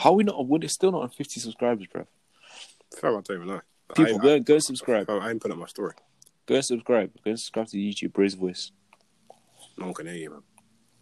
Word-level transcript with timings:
How 0.00 0.12
are 0.12 0.14
we 0.14 0.24
not? 0.24 0.46
We're 0.46 0.66
still 0.66 0.92
not 0.92 1.02
on 1.02 1.10
fifty 1.10 1.40
subscribers, 1.40 1.86
bro. 1.86 2.06
Fam, 2.98 3.18
I 3.18 3.20
don't 3.20 3.30
even 3.36 3.48
know. 3.48 3.60
People, 3.94 4.14
I, 4.14 4.18
go 4.18 4.40
go 4.40 4.54
and 4.54 4.64
subscribe. 4.64 5.10
I, 5.10 5.18
I 5.18 5.30
ain't 5.30 5.42
put 5.42 5.50
up 5.50 5.58
my 5.58 5.66
story. 5.66 5.92
Go 6.46 6.58
subscribe. 6.62 7.12
Go 7.22 7.34
subscribe 7.34 7.66
to 7.68 7.76
YouTube 7.76 8.14
Braze 8.14 8.32
Voice. 8.32 8.72
No 9.76 9.84
one 9.84 9.94
can 9.94 10.06
hear 10.06 10.14
you, 10.16 10.30
man. 10.30 10.42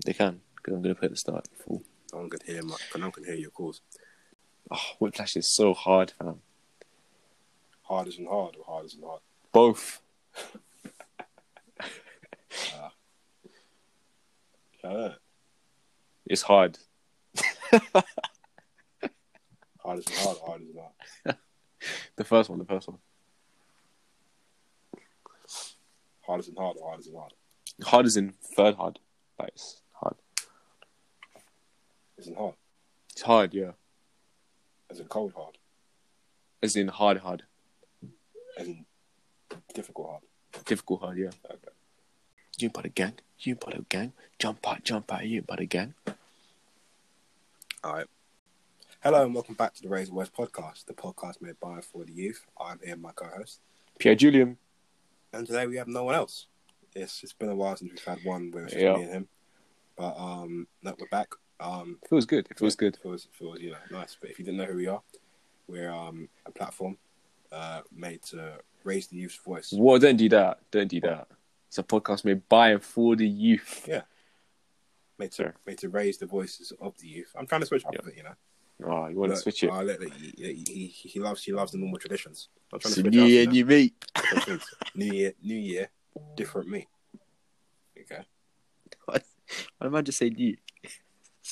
They 0.05 0.15
can 0.15 0.41
because 0.57 0.75
I'm 0.75 0.83
gonna 0.83 0.97
put 0.97 1.11
the 1.11 1.17
start 1.17 1.47
full. 1.65 1.85
No 2.13 2.19
one 2.19 2.31
can 2.31 2.41
hear 2.45 2.61
my. 2.65 2.75
No 2.97 3.03
one 3.03 3.13
can 3.13 3.25
hear 3.25 3.37
your 3.37 3.51
calls. 3.51 3.83
Oh, 4.69 4.82
Whiplash 4.99 5.37
is 5.37 5.49
so 5.49 5.75
hard, 5.75 6.12
fam. 6.19 6.41
Hard 7.83 8.09
isn't 8.09 8.29
hard, 8.29 8.57
or 8.57 8.65
hard 8.65 8.87
isn't 8.87 9.05
hard. 9.05 9.21
Both. 9.53 10.03
Yeah, 14.85 15.15
It's 16.27 16.43
hard. 16.43 16.79
hard 19.89 19.98
isn't 20.00 20.16
hard, 20.16 20.39
hard 20.45 20.62
isn't 20.62 20.79
hard. 20.79 21.36
The 22.17 22.25
first 22.25 22.50
one. 22.50 22.58
The 22.58 22.64
first 22.64 22.89
one. 22.89 22.99
Hard 26.26 26.40
isn't 26.40 26.58
hard, 26.58 26.76
hard 26.82 27.00
isn't 27.00 27.17
hard. 27.17 27.32
Hard 27.85 28.07
is 28.07 28.16
in 28.16 28.35
third 28.57 28.75
hard. 28.75 28.99
Like 29.39 29.53
it's 29.54 29.80
hard. 29.93 30.16
Isn't 32.19 32.36
hard. 32.36 32.55
It's 33.12 33.22
hard, 33.22 33.55
yeah. 33.55 33.72
As 34.91 34.98
in 34.98 35.06
cold 35.06 35.33
hard. 35.36 35.56
As 36.62 36.75
in 36.75 36.89
hard, 36.89 37.19
hard. 37.19 37.44
As 38.58 38.66
in 38.66 38.84
difficult 39.72 40.08
hard. 40.08 40.64
Difficult 40.64 41.00
hard, 41.00 41.19
yeah. 41.19 41.30
Okay. 41.48 41.72
You 42.58 42.70
of 42.75 42.94
gang. 42.94 43.14
You 43.39 43.56
of 43.62 43.89
gang. 43.89 44.12
Jump 44.39 44.69
out, 44.69 44.83
jump 44.83 45.12
out. 45.12 45.25
You 45.25 45.44
of 45.48 45.69
gang. 45.69 45.94
All 47.84 47.92
right. 47.92 48.06
Hello 49.08 49.25
and 49.25 49.33
welcome 49.33 49.55
back 49.55 49.72
to 49.72 49.80
the 49.80 49.89
Raise 49.89 50.11
A 50.11 50.12
Voice 50.12 50.28
podcast, 50.28 50.84
the 50.84 50.92
podcast 50.92 51.41
made 51.41 51.58
by 51.61 51.80
for 51.80 52.05
the 52.05 52.12
youth. 52.12 52.44
I'm 52.61 52.78
here, 52.84 52.94
my 52.94 53.10
co-host, 53.12 53.60
Pierre 53.98 54.14
Julian. 54.14 54.58
and 55.33 55.46
today 55.46 55.66
we 55.66 55.77
have 55.77 55.88
no 55.88 56.05
one 56.05 56.14
else. 56.14 56.44
It's 56.94 57.22
it's 57.22 57.33
been 57.33 57.48
a 57.48 57.55
while 57.55 57.74
since 57.74 57.91
we've 57.91 58.05
had 58.05 58.18
one 58.22 58.50
where 58.50 58.64
it's 58.64 58.74
just 58.74 58.84
Yeah. 58.84 58.96
me 58.96 59.05
and 59.05 59.10
him, 59.12 59.28
but 59.96 60.14
um, 60.18 60.66
no, 60.83 60.94
we're 61.00 61.06
back. 61.06 61.28
Um, 61.58 61.98
Feels 62.10 62.27
good. 62.27 62.48
It 62.50 62.58
feels 62.58 62.77
good. 62.77 62.98
feels 63.02 63.27
feels 63.33 63.58
you 63.60 63.70
know 63.70 63.78
nice. 63.91 64.14
But 64.20 64.28
if 64.28 64.38
you 64.38 64.44
didn't 64.44 64.58
know 64.58 64.66
who 64.66 64.77
we 64.77 64.88
are, 64.88 65.00
we're 65.68 65.90
um 65.90 66.28
a 66.44 66.50
platform 66.52 66.98
uh 67.50 67.80
made 67.90 68.20
to 68.24 68.58
raise 68.84 69.06
the 69.06 69.16
youth's 69.16 69.36
voice. 69.36 69.72
Well, 69.74 69.98
don't 69.98 70.18
do 70.18 70.28
that. 70.28 70.58
Don't 70.70 70.88
do 70.88 71.00
that. 71.00 71.28
It's 71.68 71.78
a 71.78 71.83
podcast 71.83 72.27
made 72.27 72.46
by 72.50 72.72
and 72.72 72.83
for 72.83 73.16
the 73.16 73.27
youth. 73.27 73.86
Yeah. 73.88 74.02
Made 75.18 75.33
to 75.33 75.55
made 75.66 75.78
to 75.78 75.88
raise 75.88 76.18
the 76.18 76.27
voices 76.27 76.74
of 76.78 76.98
the 76.98 77.08
youth. 77.08 77.33
I'm 77.38 77.46
trying 77.46 77.62
to 77.62 77.66
switch 77.66 77.86
up 77.86 77.94
Yeah. 77.94 78.00
a 78.02 78.05
bit, 78.05 78.16
you 78.18 78.22
know. 78.24 78.34
Oh, 78.84 79.08
you 79.08 79.16
want 79.16 79.32
to 79.32 79.36
switch 79.36 79.64
it? 79.64 79.72
look, 79.72 80.00
look, 80.00 80.12
he, 80.14 80.32
he, 80.36 80.86
he, 80.86 81.08
he 81.08 81.20
loves 81.20 81.42
he 81.42 81.52
loves 81.52 81.72
the 81.72 81.78
normal 81.78 81.98
traditions. 81.98 82.48
I'm 82.72 82.78
trying 82.78 82.94
to 82.94 83.00
a 83.00 83.02
switch 83.02 83.14
new 83.14 83.24
year, 83.24 83.46
new 83.46 83.64
me. 83.64 83.94
New 84.94 85.12
year, 85.12 85.32
new 85.42 85.56
year, 85.56 85.90
different 86.36 86.68
me. 86.68 86.86
Okay. 88.00 88.22
Why 89.04 89.20
am 89.82 89.94
I 89.94 90.02
just 90.02 90.18
say 90.18 90.30
new? 90.30 90.56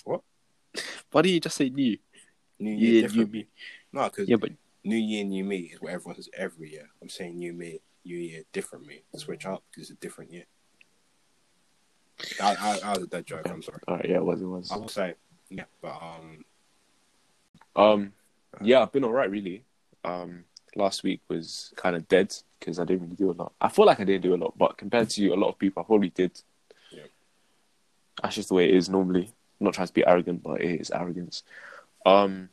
What? 0.05 0.23
Why 1.11 1.23
do 1.23 1.29
you 1.29 1.41
just 1.41 1.57
say 1.57 1.69
new? 1.69 1.99
New 2.59 2.73
year, 2.73 2.95
Yeah, 2.95 3.01
different 3.03 3.33
new 3.33 3.41
me. 3.41 3.47
No, 3.93 4.05
because 4.05 4.29
Yeah, 4.29 4.37
but 4.37 4.53
new 4.85 4.97
year, 4.97 5.25
new 5.25 5.45
me 5.45 5.59
is 5.59 5.81
what 5.81 5.93
everyone 5.93 6.17
says 6.17 6.29
every 6.37 6.73
year. 6.73 6.89
I'm 7.03 7.09
saying 7.09 7.37
new 7.39 7.53
me, 7.53 7.81
new 8.05 8.19
year, 8.19 8.43
different 8.53 8.87
me. 8.87 9.03
Switch 9.17 9.47
up 9.47 9.65
because 9.71 9.91
it's 9.91 9.99
a 9.99 10.01
different 10.01 10.33
year. 10.33 10.45
I, 12.41 12.55
that, 12.55 12.81
that 12.81 12.97
was 12.97 13.05
a 13.05 13.07
dead 13.09 13.27
joke. 13.27 13.49
I'm 13.49 13.63
sorry. 13.63 13.81
all 13.89 13.97
right, 13.97 14.09
yeah, 14.09 14.17
it 14.17 14.25
was, 14.25 14.41
it 14.41 14.47
was. 14.47 14.71
I 14.71 14.77
will 14.77 14.89
say, 14.89 15.15
yeah, 15.51 15.65
but 15.83 16.01
um, 16.01 16.45
Um, 17.77 18.13
yeah, 18.61 18.83
I've 18.83 18.93
been 18.93 19.05
alright 19.05 19.31
really. 19.31 19.63
Um, 20.05 20.45
last 20.75 21.03
week 21.03 21.21
was 21.29 21.73
kind 21.77 21.97
of 21.97 22.09
dead 22.09 22.35
because 22.59 22.79
I 22.79 22.85
didn't 22.85 23.03
really 23.03 23.17
do 23.17 23.31
a 23.31 23.33
lot. 23.33 23.53
I 23.61 23.69
feel 23.69 23.87
like 23.87 24.01
I 24.01 24.05
didn't 24.05 24.23
do 24.23 24.35
a 24.35 24.37
lot, 24.37 24.57
but 24.57 24.79
compared 24.79 25.11
to 25.11 25.29
a 25.29 25.37
lot 25.37 25.49
of 25.49 25.59
people, 25.59 25.83
I 25.83 25.87
probably 25.87 26.11
did. 26.11 26.33
Yeah. 26.91 27.03
That's 28.23 28.35
just 28.35 28.49
the 28.49 28.55
way 28.55 28.69
it 28.69 28.75
is 28.75 28.89
normally. 28.89 29.25
I'm 29.61 29.65
not 29.65 29.75
trying 29.75 29.89
to 29.89 29.93
be 29.93 30.07
arrogant, 30.07 30.43
but 30.43 30.61
it 30.61 30.81
is 30.81 30.91
arrogance. 30.91 31.43
Um, 32.05 32.49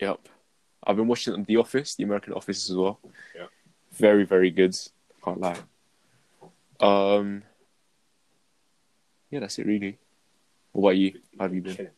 yep. 0.00 0.20
I've 0.84 0.96
been 0.96 1.08
watching 1.08 1.44
The 1.44 1.56
Office, 1.56 1.94
The 1.96 2.04
American 2.04 2.32
Office 2.32 2.70
as 2.70 2.76
well. 2.76 3.00
Yeah. 3.34 3.46
Very, 3.92 4.24
very 4.24 4.50
good. 4.50 4.76
Can't 5.24 5.40
lie. 5.40 5.58
Um, 6.78 7.42
yeah, 9.30 9.40
that's 9.40 9.58
it 9.58 9.66
really. 9.66 9.98
What 10.72 10.90
about 10.90 10.96
you? 10.98 11.18
How 11.38 11.44
have 11.44 11.54
you 11.54 11.62
been? 11.62 11.88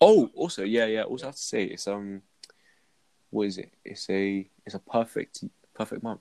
Oh, 0.00 0.30
also, 0.34 0.64
yeah, 0.64 0.86
yeah. 0.86 1.02
Also, 1.02 1.26
I 1.26 1.28
have 1.28 1.36
to 1.36 1.40
say, 1.42 1.64
it's 1.64 1.86
um, 1.88 2.22
what 3.30 3.46
is 3.46 3.58
it? 3.58 3.72
It's 3.84 4.08
a, 4.10 4.48
it's 4.66 4.74
a 4.74 4.78
perfect, 4.78 5.44
perfect 5.74 6.02
month. 6.02 6.20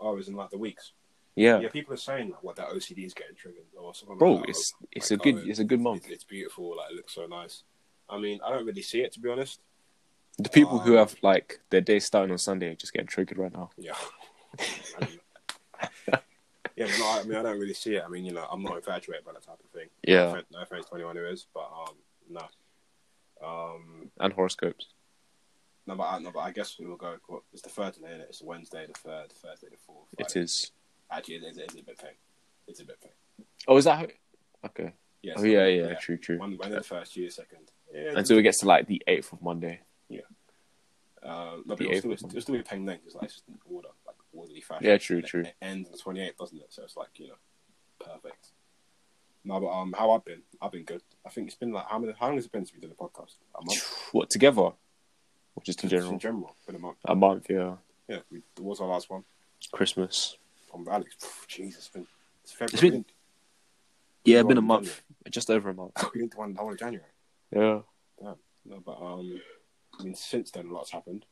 oh, 0.00 0.16
it's 0.16 0.28
in 0.28 0.34
like 0.34 0.50
the 0.50 0.58
weeks. 0.58 0.92
Yeah, 1.34 1.60
Yeah, 1.60 1.68
people 1.68 1.92
are 1.92 1.98
saying 1.98 2.30
like, 2.30 2.42
what 2.42 2.56
that 2.56 2.68
OCD 2.70 3.04
is 3.04 3.12
getting 3.12 3.36
triggered 3.36 3.64
or 3.78 3.94
something. 3.94 4.16
bro, 4.16 4.34
like 4.36 4.48
it's 4.48 4.72
it's 4.92 5.10
Like, 5.10 5.20
a 5.20 5.22
good, 5.22 5.34
oh, 5.36 5.50
it's 5.50 5.58
a 5.58 5.64
good 5.64 5.80
month. 5.80 6.04
It's, 6.04 6.12
it's 6.14 6.24
beautiful. 6.24 6.76
Like, 6.76 6.92
it 6.92 6.96
looks 6.96 7.14
so 7.14 7.26
nice. 7.26 7.62
I 8.08 8.18
mean, 8.18 8.40
I 8.44 8.50
don't 8.50 8.64
really 8.64 8.80
see 8.82 9.00
it 9.02 9.12
to 9.12 9.20
be 9.20 9.28
honest. 9.28 9.60
The 10.38 10.48
people 10.48 10.78
who 10.78 10.92
um, 10.92 10.98
have 10.98 11.16
like 11.22 11.60
their 11.70 11.80
day 11.82 11.98
starting 11.98 12.30
on 12.32 12.38
Sunday 12.38 12.68
are 12.68 12.74
just 12.74 12.92
getting 12.92 13.06
triggered 13.06 13.36
right 13.38 13.52
now. 13.52 13.70
Yeah. 13.76 13.92
yeah, 16.76 16.86
but 16.86 16.98
no, 16.98 17.06
I 17.20 17.22
mean, 17.24 17.36
I 17.36 17.42
don't 17.42 17.58
really 17.58 17.74
see 17.74 17.96
it. 17.96 18.02
I 18.04 18.08
mean, 18.08 18.24
you 18.24 18.32
know, 18.32 18.46
I'm 18.50 18.62
not 18.62 18.76
infatuated 18.76 19.24
by 19.24 19.32
that 19.32 19.42
type 19.42 19.58
of 19.62 19.70
thing. 19.70 19.88
No 20.06 20.12
Yeah, 20.14 20.28
offense, 20.30 20.46
no 20.52 20.60
offense 20.62 20.86
to 20.86 20.94
anyone 20.94 21.16
who 21.16 21.24
is, 21.26 21.46
but 21.54 21.64
um, 21.64 21.94
no. 22.28 22.42
Um, 23.44 24.10
and 24.18 24.32
horoscopes. 24.32 24.86
no, 25.86 25.94
but 25.94 26.04
I, 26.04 26.18
no, 26.18 26.30
but 26.32 26.40
I 26.40 26.52
guess 26.52 26.76
we'll 26.78 26.96
go. 26.96 27.16
What, 27.26 27.42
it's 27.52 27.62
the 27.62 27.68
third 27.68 27.94
today, 27.94 28.08
is 28.08 28.20
It's 28.28 28.42
Wednesday 28.42 28.86
the 28.86 28.94
third, 28.94 29.32
Thursday 29.32 29.68
the 29.70 29.76
fourth. 29.76 30.08
It 30.18 30.30
Friday. 30.30 30.44
is. 30.44 30.72
Actually, 31.10 31.36
it 31.36 31.44
is, 31.44 31.58
it 31.58 31.72
is 31.72 31.80
a 31.80 31.84
bit 31.84 31.98
thing. 31.98 32.14
It's 32.66 32.80
a 32.80 32.84
bit 32.84 33.00
thing. 33.00 33.46
Oh, 33.68 33.76
is 33.76 33.84
that? 33.84 33.98
How... 33.98 34.06
Okay. 34.66 34.92
Yeah. 35.22 35.34
Oh 35.36 35.40
so, 35.40 35.46
yeah, 35.46 35.66
yeah, 35.66 35.94
true, 35.94 36.16
true. 36.16 36.38
One, 36.38 36.56
one 36.56 36.72
of 36.72 36.78
the 36.78 36.82
first, 36.82 37.16
year 37.16 37.30
second. 37.30 37.70
Yeah. 37.92 38.12
Until 38.14 38.38
it 38.38 38.42
gets 38.42 38.60
to 38.60 38.66
like 38.66 38.86
the 38.86 39.02
eighth 39.06 39.32
of 39.32 39.42
Monday. 39.42 39.80
Yeah 40.08 40.20
uh, 41.26 41.56
no, 41.64 41.76
but 41.76 41.80
it'll 41.80 41.92
eighth 41.92 41.98
still, 42.00 42.12
it'll 42.12 42.40
still 42.40 42.54
be 42.54 42.62
paying 42.62 42.84
then 42.84 42.98
because 42.98 43.14
like, 43.14 43.24
it's 43.24 43.34
just 43.34 43.48
in 43.48 43.58
order, 43.72 43.88
like 44.06 44.16
orderly 44.32 44.60
fashion. 44.60 44.86
Yeah, 44.86 44.98
true, 44.98 45.18
And 45.18 45.26
true. 45.26 45.40
It 45.42 45.54
ends 45.60 45.88
on 45.88 46.14
the 46.14 46.20
28th, 46.20 46.36
doesn't 46.36 46.58
it? 46.58 46.66
So 46.70 46.82
it's 46.84 46.96
like 46.96 47.08
you 47.16 47.28
know, 47.28 47.34
perfect. 47.98 48.48
No, 49.46 49.60
but 49.60 49.68
um, 49.68 49.94
how 49.96 50.10
I've 50.10 50.24
been? 50.24 50.42
I've 50.60 50.72
been 50.72 50.82
good. 50.82 51.02
I 51.24 51.28
think 51.30 51.46
it's 51.46 51.56
been 51.56 51.72
like 51.72 51.86
how 51.88 52.00
many? 52.00 52.12
How 52.18 52.26
long 52.26 52.34
has 52.34 52.46
it 52.46 52.52
been 52.52 52.66
since 52.66 52.74
we 52.74 52.80
did 52.80 52.90
the 52.90 52.96
podcast? 52.96 53.36
A 53.58 53.64
month. 53.64 53.84
What 54.12 54.28
together? 54.28 54.60
Or 54.62 55.62
just 55.62 55.82
in 55.84 55.88
Just 55.88 56.00
general? 56.00 56.12
In 56.14 56.18
general, 56.18 56.56
been 56.66 56.74
a 56.74 56.78
month. 56.80 56.96
A 57.04 57.14
month, 57.14 57.46
yeah. 57.48 57.76
Yeah, 58.08 58.18
we, 58.30 58.38
it 58.38 58.62
was 58.62 58.80
our 58.80 58.88
last 58.88 59.08
one 59.08 59.22
Christmas. 59.72 60.36
from 60.70 60.86
Alex. 60.90 61.14
Jesus, 61.46 61.78
it's 61.78 61.88
been 61.88 62.06
it's 62.42 62.52
February. 62.52 62.72
It's 62.74 62.82
been- 62.82 63.04
Yeah, 64.24 64.42
been 64.42 64.58
a 64.58 64.62
month, 64.62 65.02
just 65.30 65.48
over 65.48 65.70
a 65.70 65.74
month. 65.74 65.92
We 66.14 66.20
didn't 66.20 66.32
do 66.32 66.38
one 66.38 66.52
the 66.54 66.60
whole 66.60 66.72
of 66.72 66.78
January. 66.78 67.06
Yeah. 67.54 67.80
Yeah. 68.20 68.34
No, 68.64 68.80
but 68.84 69.00
um, 69.00 69.40
I 69.98 70.02
mean, 70.02 70.14
since 70.14 70.50
then, 70.50 70.66
a 70.66 70.72
lot's 70.74 70.90
happened. 70.90 71.24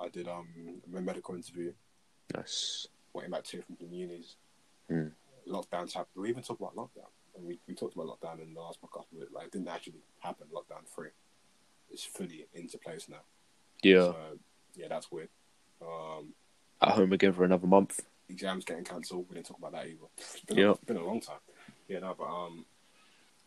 I 0.00 0.08
did 0.08 0.26
um 0.26 0.48
a 0.96 1.00
medical 1.00 1.34
interview, 1.36 1.72
Nice. 2.34 2.88
waiting 3.14 3.30
back 3.30 3.44
to 3.44 3.62
from 3.62 3.76
the 3.80 3.86
unis. 3.96 4.36
Hmm. 4.88 5.08
Lockdowns 5.48 5.92
happened. 5.94 6.16
We 6.22 6.28
even 6.28 6.42
talked 6.42 6.60
about 6.60 6.74
lockdown. 6.76 7.10
And 7.34 7.44
we, 7.46 7.58
we 7.66 7.74
talked 7.74 7.94
about 7.94 8.06
lockdown 8.08 8.42
in 8.42 8.52
the 8.54 8.60
last 8.60 8.80
podcast, 8.82 9.04
but 9.12 9.28
like, 9.32 9.46
it 9.46 9.52
didn't 9.52 9.68
actually 9.68 10.02
happen. 10.20 10.46
Lockdown 10.54 10.86
three, 10.94 11.08
it's 11.90 12.04
fully 12.04 12.46
into 12.54 12.78
place 12.78 13.08
now. 13.08 13.22
Yeah. 13.82 14.00
So 14.02 14.16
yeah, 14.74 14.88
that's 14.88 15.10
weird. 15.10 15.28
Um, 15.80 16.34
At 16.80 16.90
home 16.90 17.12
again 17.12 17.32
for 17.32 17.44
another 17.44 17.66
month. 17.66 18.00
exams 18.28 18.64
getting 18.64 18.84
cancelled. 18.84 19.26
We 19.28 19.34
didn't 19.34 19.46
talk 19.46 19.58
about 19.58 19.72
that 19.72 19.86
either. 19.86 20.06
It's 20.18 20.40
been, 20.40 20.58
Yeah. 20.58 20.66
a, 20.66 20.70
it's 20.72 20.84
been 20.84 20.96
a 20.96 21.04
long 21.04 21.20
time. 21.20 21.38
Yeah, 21.88 22.00
no, 22.00 22.14
but 22.16 22.24
um, 22.26 22.64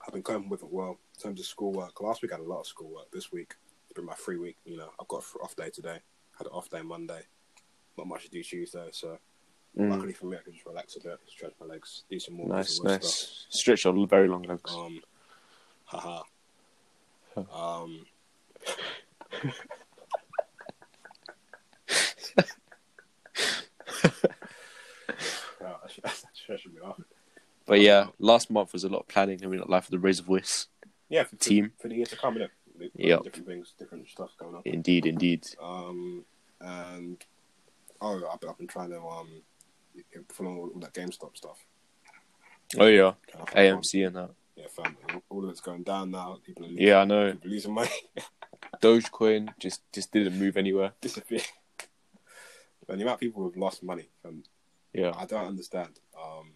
I've 0.05 0.13
been 0.13 0.23
coping 0.23 0.49
with 0.49 0.63
it 0.63 0.71
well 0.71 0.99
in 1.15 1.21
terms 1.21 1.39
of 1.39 1.45
schoolwork. 1.45 1.99
Last 2.01 2.21
week 2.21 2.31
I 2.33 2.35
had 2.35 2.45
a 2.45 2.47
lot 2.49 2.59
of 2.61 2.67
schoolwork. 2.67 3.11
This 3.11 3.31
week 3.31 3.53
it's 3.85 3.93
been 3.93 4.05
my 4.05 4.13
free 4.15 4.37
week. 4.37 4.57
You 4.65 4.77
know, 4.77 4.89
I've 4.99 5.07
got 5.07 5.23
an 5.33 5.41
off 5.43 5.55
day 5.55 5.69
today. 5.69 5.99
Had 6.37 6.47
an 6.47 6.53
off 6.53 6.69
day 6.69 6.81
Monday. 6.81 7.21
Not 7.97 8.07
much 8.07 8.23
to 8.25 8.29
do 8.29 8.43
Tuesday, 8.43 8.89
so 8.91 9.17
Mm. 9.77 9.89
luckily 9.89 10.13
for 10.13 10.27
me, 10.27 10.37
I 10.37 10.41
can 10.41 10.53
just 10.53 10.65
relax 10.65 10.95
a 10.95 11.01
bit, 11.01 11.19
stretch 11.27 11.51
my 11.59 11.65
legs, 11.65 12.03
do 12.09 12.17
some 12.19 12.35
more. 12.35 12.47
Nice, 12.47 12.81
nice. 12.81 13.45
Stretch 13.49 13.83
your 13.85 14.07
very 14.07 14.27
long 14.27 14.43
legs. 14.43 14.61
Stuff. 14.71 14.85
Um, 14.85 15.01
haha. 15.85 16.21
um. 17.83 18.05
Yeah, 25.61 25.73
that 25.81 25.91
should- 25.91 26.03
that 26.03 26.83
off. 26.83 26.99
But 27.65 27.81
yeah, 27.81 28.07
last 28.19 28.51
month 28.51 28.73
was 28.73 28.83
a 28.83 28.89
lot 28.89 28.99
of 28.99 29.07
planning. 29.07 29.39
I 29.43 29.47
mean, 29.47 29.61
life 29.67 29.85
of 29.85 29.91
the 29.91 29.99
Raise 29.99 30.19
A 30.19 30.23
Voice 30.23 30.67
Yeah, 31.09 31.23
for, 31.23 31.35
team. 31.37 31.71
for 31.79 31.87
the 31.87 31.95
year 31.95 32.05
to 32.05 32.15
come, 32.15 32.37
Yep. 32.95 33.23
Different 33.23 33.47
things, 33.47 33.73
different 33.79 34.07
stuff 34.09 34.31
going 34.37 34.55
on. 34.55 34.61
Indeed, 34.65 35.05
indeed. 35.05 35.45
Um, 35.61 36.25
and 36.59 37.23
oh, 38.01 38.29
I've 38.31 38.39
been, 38.39 38.49
I've 38.49 38.57
been 38.57 38.67
trying 38.67 38.89
to 38.89 38.99
um 38.99 39.29
follow 40.31 40.51
all, 40.55 40.69
all 40.73 40.79
that 40.81 40.93
GameStop 40.93 41.35
stuff. 41.37 41.63
Oh 42.79 42.85
yeah, 42.87 43.13
to 43.31 43.37
find. 43.37 43.49
AMC 43.83 44.07
and 44.07 44.15
that. 44.15 44.29
Yeah, 44.55 44.65
fam. 44.69 44.95
All 45.29 45.43
of 45.43 45.49
it's 45.49 45.61
going 45.61 45.83
down 45.83 46.11
now. 46.11 46.37
People 46.45 46.65
are 46.65 46.69
losing, 46.69 46.87
Yeah, 46.87 46.97
I 46.97 47.05
know. 47.05 47.33
losing 47.43 47.73
money. 47.73 47.89
Dogecoin 48.81 49.49
just 49.59 49.81
just 49.93 50.11
didn't 50.11 50.37
move 50.39 50.57
anywhere. 50.57 50.91
disappear. 51.01 51.41
But 52.87 52.97
the 52.97 53.01
amount 53.03 53.15
of 53.15 53.19
people 53.21 53.41
who've 53.41 53.57
lost 53.57 53.81
money, 53.81 54.09
um, 54.23 54.43
Yeah, 54.93 55.11
I 55.17 55.25
don't 55.25 55.47
understand. 55.47 55.99
Um, 56.15 56.51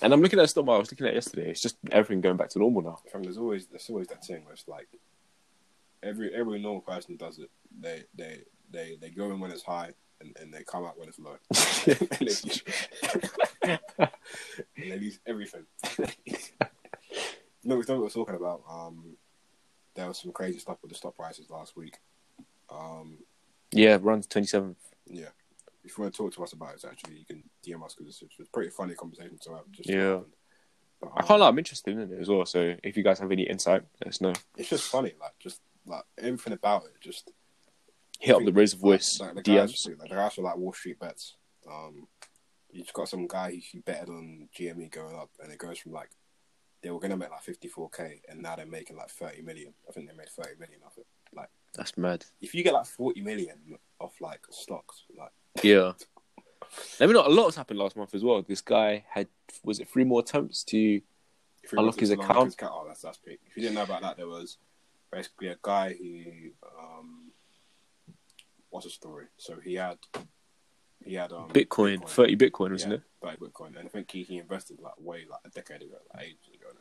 and 0.00 0.12
I'm 0.12 0.22
looking 0.22 0.38
at 0.38 0.42
the 0.42 0.48
stock 0.48 0.64
market. 0.64 0.76
I 0.76 0.80
was 0.80 0.92
looking 0.92 1.06
at 1.08 1.14
yesterday. 1.14 1.50
It's 1.50 1.60
just 1.60 1.76
everything 1.90 2.20
going 2.20 2.36
back 2.36 2.50
to 2.50 2.60
normal 2.60 2.82
now. 2.82 3.00
from 3.10 3.24
there's 3.24 3.36
always 3.38 3.66
there's 3.66 3.88
always 3.90 4.06
that 4.08 4.24
thing 4.24 4.44
where 4.44 4.54
it's 4.54 4.68
like 4.68 4.86
every 6.04 6.32
every 6.32 6.60
normal 6.60 6.82
person 6.82 7.16
does 7.16 7.38
it. 7.40 7.50
They 7.80 8.04
they 8.14 8.42
they 8.70 8.96
they 9.00 9.10
go 9.10 9.24
in 9.32 9.40
when 9.40 9.50
it's 9.50 9.64
high 9.64 9.90
and, 10.20 10.36
and 10.40 10.52
they 10.52 10.62
come 10.64 10.84
out 10.84 10.98
when 10.98 11.08
it's 11.08 11.18
low. 11.18 11.36
and, 11.86 12.08
they 12.18 12.26
lose, 12.26 12.62
and 14.76 14.90
they 14.90 14.98
lose 14.98 15.18
everything. 15.26 15.64
no, 17.64 17.76
we 17.76 17.82
thought 17.82 17.98
we 17.98 18.04
were 18.04 18.10
talking 18.10 18.36
about. 18.36 18.62
Um, 18.68 19.16
there 19.94 20.08
was 20.08 20.18
some 20.18 20.32
crazy 20.32 20.58
stuff 20.58 20.78
with 20.82 20.90
the 20.90 20.96
stock 20.96 21.16
prices 21.16 21.50
last 21.50 21.76
week. 21.76 21.98
Um, 22.70 23.18
yeah, 23.72 23.98
runs 24.00 24.26
twenty 24.26 24.46
seventh. 24.46 24.78
yeah. 25.06 25.28
If 25.84 25.98
you 25.98 26.04
want 26.04 26.14
to 26.14 26.18
talk 26.18 26.32
to 26.34 26.42
us 26.42 26.54
about 26.54 26.74
it, 26.74 26.84
actually, 26.90 27.18
you 27.18 27.26
can 27.26 27.42
DM 27.66 27.84
us 27.84 27.94
because 27.94 28.14
it's, 28.14 28.22
it's 28.38 28.48
a 28.48 28.52
pretty 28.52 28.70
funny 28.70 28.94
conversation 28.94 29.38
to 29.42 29.50
have. 29.50 29.70
Just 29.70 29.88
Yeah. 29.88 30.20
But, 30.98 31.10
I 31.14 31.20
um, 31.20 31.26
can't 31.26 31.40
lie, 31.40 31.48
I'm 31.48 31.58
interested 31.58 31.92
in 31.92 32.00
it 32.12 32.20
as 32.20 32.28
well. 32.28 32.46
So 32.46 32.74
if 32.82 32.96
you 32.96 33.02
guys 33.02 33.18
have 33.18 33.30
any 33.30 33.42
insight, 33.42 33.82
let 34.02 34.08
us 34.08 34.20
know. 34.22 34.32
It's 34.56 34.70
just 34.70 34.90
funny, 34.90 35.12
like 35.20 35.38
just 35.38 35.60
like 35.86 36.04
everything 36.18 36.54
about 36.54 36.84
it. 36.84 36.92
Just 37.00 37.30
Hit 38.20 38.36
up 38.36 38.44
the 38.44 38.52
Raise 38.52 38.72
A 38.74 38.76
Voice 38.76 39.20
Like, 39.20 39.34
the 39.34 39.42
guys, 39.42 39.72
DMs. 39.72 39.88
like, 39.98 40.08
the 40.08 40.14
guys 40.14 40.38
are 40.38 40.42
like 40.42 40.56
Wall 40.56 40.72
Street 40.72 40.98
bets. 40.98 41.36
Um, 41.70 42.06
you 42.70 42.82
just 42.82 42.92
got 42.94 43.08
some 43.08 43.26
guy 43.26 43.50
he 43.52 43.78
betted 43.80 44.08
on 44.08 44.48
GME 44.58 44.90
going 44.90 45.14
up, 45.16 45.30
and 45.42 45.52
it 45.52 45.58
goes 45.58 45.78
from 45.78 45.92
like 45.92 46.10
they 46.82 46.90
were 46.90 47.00
gonna 47.00 47.16
make 47.16 47.30
like 47.30 47.42
fifty 47.42 47.68
four 47.68 47.88
k, 47.90 48.20
and 48.28 48.42
now 48.42 48.56
they're 48.56 48.66
making 48.66 48.96
like 48.96 49.10
thirty 49.10 49.42
million. 49.42 49.72
I 49.88 49.92
think 49.92 50.08
they 50.10 50.16
made 50.16 50.28
thirty 50.28 50.58
million 50.58 50.80
off 50.84 50.96
it. 50.98 51.06
Like 51.34 51.48
That's 51.74 51.96
mad. 51.96 52.24
if 52.40 52.54
you 52.54 52.62
get 52.62 52.74
like 52.74 52.86
forty 52.86 53.20
million 53.20 53.56
off 53.98 54.14
like 54.20 54.40
stocks, 54.50 55.04
like 55.18 55.32
Yeah. 55.62 55.92
Let 56.98 57.08
me 57.08 57.12
know. 57.12 57.26
A 57.26 57.28
lot 57.28 57.44
has 57.46 57.56
happened 57.56 57.78
last 57.78 57.96
month 57.96 58.14
as 58.14 58.24
well. 58.24 58.42
This 58.42 58.60
guy 58.60 59.04
had 59.08 59.28
was 59.62 59.80
it 59.80 59.88
three 59.88 60.04
more 60.04 60.20
attempts 60.20 60.64
to 60.64 61.00
Unlock 61.72 61.98
his 62.00 62.10
account. 62.10 62.44
his 62.44 62.54
account, 62.54 62.72
oh, 62.74 62.84
that's 62.86 63.02
that's 63.02 63.18
big. 63.18 63.38
If 63.46 63.56
you 63.56 63.62
didn't 63.62 63.76
know 63.76 63.84
about 63.84 64.02
that, 64.02 64.16
there 64.16 64.26
was 64.28 64.58
basically 65.10 65.48
a 65.48 65.56
guy 65.62 65.94
who 65.98 66.22
um, 66.78 67.23
what's 68.74 68.86
the 68.86 68.90
story? 68.90 69.26
So 69.36 69.56
he 69.64 69.74
had 69.74 69.98
he 71.04 71.14
had 71.14 71.32
um, 71.32 71.48
Bitcoin, 71.50 72.06
thirty 72.08 72.36
Bitcoin, 72.36 72.72
wasn't 72.72 72.92
yeah, 72.92 72.98
it? 72.98 73.02
Like 73.22 73.38
Bitcoin, 73.38 73.78
and 73.78 73.86
I 73.86 73.88
think 73.88 74.10
he, 74.10 74.24
he 74.24 74.38
invested 74.38 74.80
like 74.80 74.94
way 74.98 75.24
like 75.30 75.40
a 75.44 75.50
decade 75.50 75.82
ago, 75.82 75.96
like 76.12 76.24
ages 76.24 76.48
ago. 76.52 76.66
Now. 76.74 76.80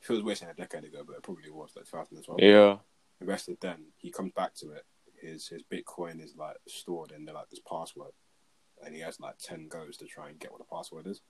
Feels 0.00 0.22
weird 0.22 0.38
saying 0.38 0.52
a 0.52 0.54
decade 0.54 0.84
ago, 0.84 1.02
but 1.06 1.16
it 1.16 1.22
probably 1.22 1.50
was 1.50 1.72
like 1.76 1.84
2012. 1.84 2.40
Yeah. 2.40 2.76
Invested 3.20 3.58
then, 3.60 3.86
he 3.96 4.10
comes 4.10 4.32
back 4.32 4.54
to 4.54 4.70
it. 4.70 4.86
His 5.20 5.48
his 5.48 5.62
Bitcoin 5.62 6.22
is 6.24 6.34
like 6.36 6.56
stored 6.66 7.12
in 7.12 7.26
there 7.26 7.34
like 7.34 7.50
this 7.50 7.60
password, 7.60 8.12
and 8.82 8.94
he 8.94 9.02
has 9.02 9.20
like 9.20 9.36
ten 9.38 9.68
goes 9.68 9.98
to 9.98 10.06
try 10.06 10.30
and 10.30 10.38
get 10.38 10.50
what 10.50 10.60
the 10.60 10.74
password 10.74 11.06
is. 11.06 11.20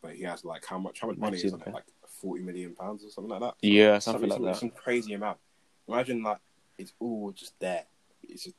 But 0.00 0.14
he 0.14 0.22
has 0.22 0.44
like 0.44 0.64
how 0.64 0.78
much 0.78 1.00
how 1.00 1.08
much 1.08 1.18
money 1.18 1.36
is 1.36 1.52
on 1.52 1.60
it? 1.60 1.74
Like 1.74 1.84
forty 2.22 2.42
million 2.42 2.74
pounds 2.74 3.04
or 3.04 3.10
something 3.10 3.30
like 3.30 3.40
that. 3.40 3.54
Yeah, 3.60 3.98
something 3.98 4.30
like 4.30 4.40
that. 4.40 4.56
Some 4.56 4.70
crazy 4.70 5.12
amount. 5.12 5.38
Imagine 5.88 6.22
like 6.22 6.38
it's 6.78 6.94
all 7.00 7.32
just 7.32 7.58
there. 7.58 7.84
It's 8.28 8.44
just 8.44 8.56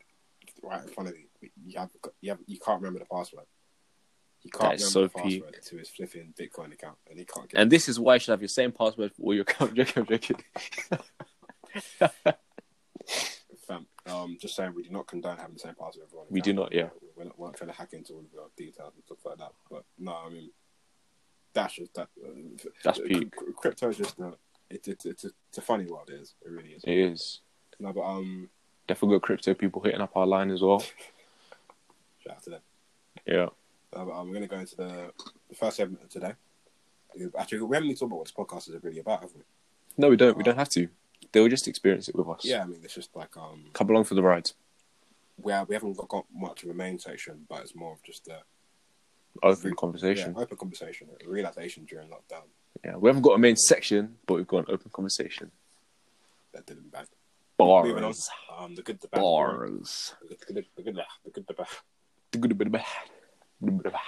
right 0.64 0.84
in 0.84 0.90
front 0.90 1.10
of 1.10 1.16
you. 1.18 1.26
You 1.66 1.80
have 1.80 1.90
you 2.22 2.32
have 2.32 2.40
you 2.46 2.60
can't 2.60 2.82
remember 2.82 3.00
the 3.00 3.06
password. 3.06 3.46
He 4.40 4.50
can't 4.50 4.64
remember 4.64 4.84
so 4.84 5.02
the 5.04 5.10
password 5.10 5.54
peak. 5.54 5.62
to 5.64 5.78
his 5.78 5.90
flipping 5.90 6.34
Bitcoin 6.40 6.74
account, 6.74 6.98
and 7.10 7.20
he 7.20 7.26
can't 7.26 7.50
get. 7.50 7.60
And 7.60 7.72
this 7.72 7.90
is 7.90 8.00
why 8.00 8.16
you 8.16 8.20
should 8.20 8.32
have 8.32 8.42
your 8.42 8.48
same 8.48 8.72
password 8.72 9.12
for 9.14 9.24
all 9.24 9.34
your 9.34 9.42
account. 9.44 9.74
Joking, 9.76 9.94
I'm 9.98 10.06
joking. 10.06 10.38
Fam, 13.68 13.86
um, 14.06 14.38
just 14.40 14.56
saying, 14.56 14.74
we 14.74 14.84
do 14.84 14.92
not 14.92 15.08
condone 15.08 15.38
having 15.38 15.56
the 15.56 15.60
same 15.60 15.76
password. 15.76 16.06
for 16.10 16.20
everyone. 16.20 16.28
We 16.30 16.40
do 16.40 16.54
not, 16.54 16.74
yeah. 16.74 16.88
We're 17.16 17.26
not, 17.26 17.38
we're 17.38 17.48
not 17.48 17.58
trying 17.58 17.72
to 17.72 17.76
hack 17.76 17.94
into 17.94 18.14
all 18.14 18.20
of 18.20 18.32
your 18.34 18.48
details 18.56 18.94
and 18.96 19.04
stuff 19.04 19.18
like 19.26 19.38
that. 19.40 19.52
But 19.70 19.84
no, 20.00 20.16
I 20.26 20.30
mean, 20.30 20.52
that's 21.54 21.74
just 21.76 21.94
that. 21.96 22.08
Uh, 22.24 22.30
That's 22.84 23.00
peak. 23.00 23.34
Crypto 23.58 23.90
is 23.90 23.98
just 23.98 24.18
no. 24.20 24.38
It, 24.70 24.88
it, 24.88 25.06
it's, 25.06 25.24
a, 25.26 25.30
it's 25.50 25.58
a 25.58 25.62
funny 25.62 25.86
world. 25.86 26.10
It 26.10 26.22
is. 26.22 26.36
It 26.46 26.50
really 26.50 26.70
is. 26.70 26.84
It 26.84 26.98
is. 26.98 27.42
No, 27.80 27.94
but 27.94 28.02
um, 28.02 28.50
Definitely 28.88 29.18
got 29.18 29.24
crypto 29.24 29.54
people 29.54 29.82
hitting 29.82 30.02
up 30.02 30.16
our 30.16 30.26
line 30.28 30.50
as 30.52 30.62
well. 30.62 30.80
shout 30.80 32.38
out 32.38 32.44
to 32.44 32.50
them. 32.52 32.62
Yeah. 33.26 33.48
Um, 33.94 34.08
we're 34.08 34.24
going 34.38 34.42
to 34.42 34.48
go 34.48 34.60
into 34.60 34.76
the, 34.76 35.12
the 35.50 35.56
first 35.56 35.78
segment 35.78 36.04
of 36.04 36.10
today. 36.10 36.34
Actually, 37.38 37.62
we 37.62 37.76
haven't 37.76 37.90
talked 37.92 38.04
about 38.04 38.18
what 38.18 38.26
this 38.28 38.34
podcast 38.34 38.70
is 38.76 38.84
really 38.84 39.00
about, 39.00 39.22
have 39.22 39.32
we? 39.34 39.42
No, 39.98 40.10
we 40.10 40.16
don't. 40.18 40.38
We 40.38 40.44
don't 40.44 40.58
have 40.58 40.70
to. 40.70 40.88
They'll 41.32 41.48
just 41.48 41.68
experience 41.68 42.08
it 42.08 42.16
with 42.16 42.28
us. 42.30 42.46
Yeah, 42.46 42.62
I 42.62 42.66
mean, 42.66 42.80
it's 42.84 42.94
just 42.94 43.16
like 43.16 43.36
um, 43.38 43.66
Come 43.74 43.90
along 43.90 44.04
for 44.06 44.14
the 44.16 44.22
ride. 44.24 44.52
we 45.42 45.52
have, 45.52 45.68
we 45.68 45.76
haven't 45.76 45.98
got, 45.98 46.08
got 46.08 46.26
much 46.34 46.64
of 46.64 46.70
a 46.70 46.74
main 46.74 47.00
section, 47.00 47.46
but 47.50 47.62
it's 47.62 47.76
more 47.76 47.94
of 47.94 48.04
just 48.04 48.28
a 48.28 48.42
Open 49.44 49.70
yeah, 49.70 49.76
conversation. 49.78 50.34
open 50.36 50.58
conversation, 50.58 51.08
a 51.26 51.30
realization 51.30 51.86
during 51.86 52.08
lockdown 52.10 52.42
Yeah. 52.84 52.96
We 52.98 53.08
haven't 53.10 53.22
got 53.22 53.34
a 53.36 53.38
main 53.38 53.56
section, 53.56 54.16
but 54.26 54.36
we've 54.36 54.48
got 54.48 54.68
an 54.68 54.74
open 54.74 54.90
conversation. 54.92 55.52
that 56.54 56.66
didn't 56.66 56.92
bad. 56.92 57.08
Bars. 57.58 58.30
um, 58.58 58.76
the 58.76 58.82
good, 58.84 59.00
the 59.02 59.08
bad. 59.08 59.22
Bars. 59.22 60.16
the 60.22 60.36
good, 60.36 60.40
the 60.48 60.54
good, 60.54 60.66
the 60.76 60.84
good, 60.84 60.96
the 61.26 61.32
good, 61.32 61.48
the 61.48 61.54
bad, 61.54 61.68
The 62.32 62.38
good, 62.40 62.50
the 62.60 62.66
bad, 62.66 62.86
the 63.62 63.72
good, 63.72 63.84
the 63.84 63.90
bad. 63.90 64.02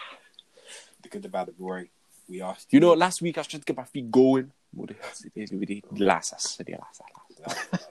the 1.02 1.10
good, 1.10 1.24
the 1.24 1.30
bad, 1.30 1.48
the 1.48 1.52
boring. 1.54 1.90
We 2.30 2.42
asked 2.42 2.72
You 2.74 2.80
know, 2.80 2.94
last 2.94 3.22
week 3.22 3.38
I 3.38 3.42
was 3.42 3.48
trying 3.48 3.62
to 3.62 3.66
get 3.66 3.76
my 3.78 3.86
feet 3.86 4.12
going. 4.12 4.52
What 4.72 4.90
the 4.90 4.96
hell 5.02 5.10
is 5.12 5.52
it? 5.52 5.54
What 5.54 5.68
the- 5.68 5.84
Lasas. 6.06 6.58
The 6.58 6.64
lasas. 6.78 7.88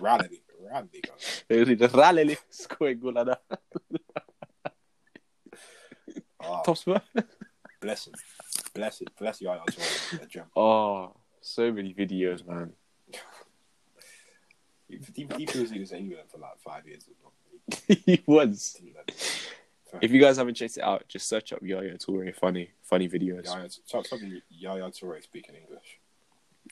reality, 0.00 0.38
reality, 0.60 1.00
guys. 1.00 1.44
Det 1.48 1.54
är 1.54 1.88
rally 1.96 2.36
skojgullarna. 2.50 3.36
Oh, 6.38 6.62
Top 6.64 6.78
spur. 6.78 7.00
bless 7.80 8.06
him, 8.06 8.14
bless 8.74 9.00
it, 9.00 9.08
bless 9.18 9.42
you, 9.42 9.50
I 9.52 9.58
gem. 10.28 10.46
Oh, 10.54 11.16
so 11.40 11.72
many 11.72 11.94
videos, 11.94 12.44
man. 12.46 12.72
He, 14.90 14.98
he, 15.14 15.26
he 15.38 15.46
feels 15.46 15.70
he 15.70 15.78
was 15.80 15.92
in 15.92 15.98
England 15.98 16.28
for 16.30 16.38
like 16.38 16.58
five 16.58 16.86
years 16.86 17.04
as 17.08 17.16
well. 17.22 17.96
he 18.04 18.22
was. 18.26 18.76
If 20.00 20.10
you 20.12 20.20
guys 20.20 20.36
haven't 20.36 20.54
checked 20.54 20.76
it 20.76 20.82
out, 20.84 21.06
just 21.08 21.28
search 21.28 21.52
up 21.52 21.60
Yaya 21.62 21.96
Toure. 21.98 22.34
Funny, 22.34 22.70
funny 22.82 23.08
videos. 23.08 23.46
Yaya, 23.46 23.68
something 24.04 24.40
Yaya 24.50 24.90
Toure 24.90 25.22
speaking 25.22 25.54
English. 25.56 25.98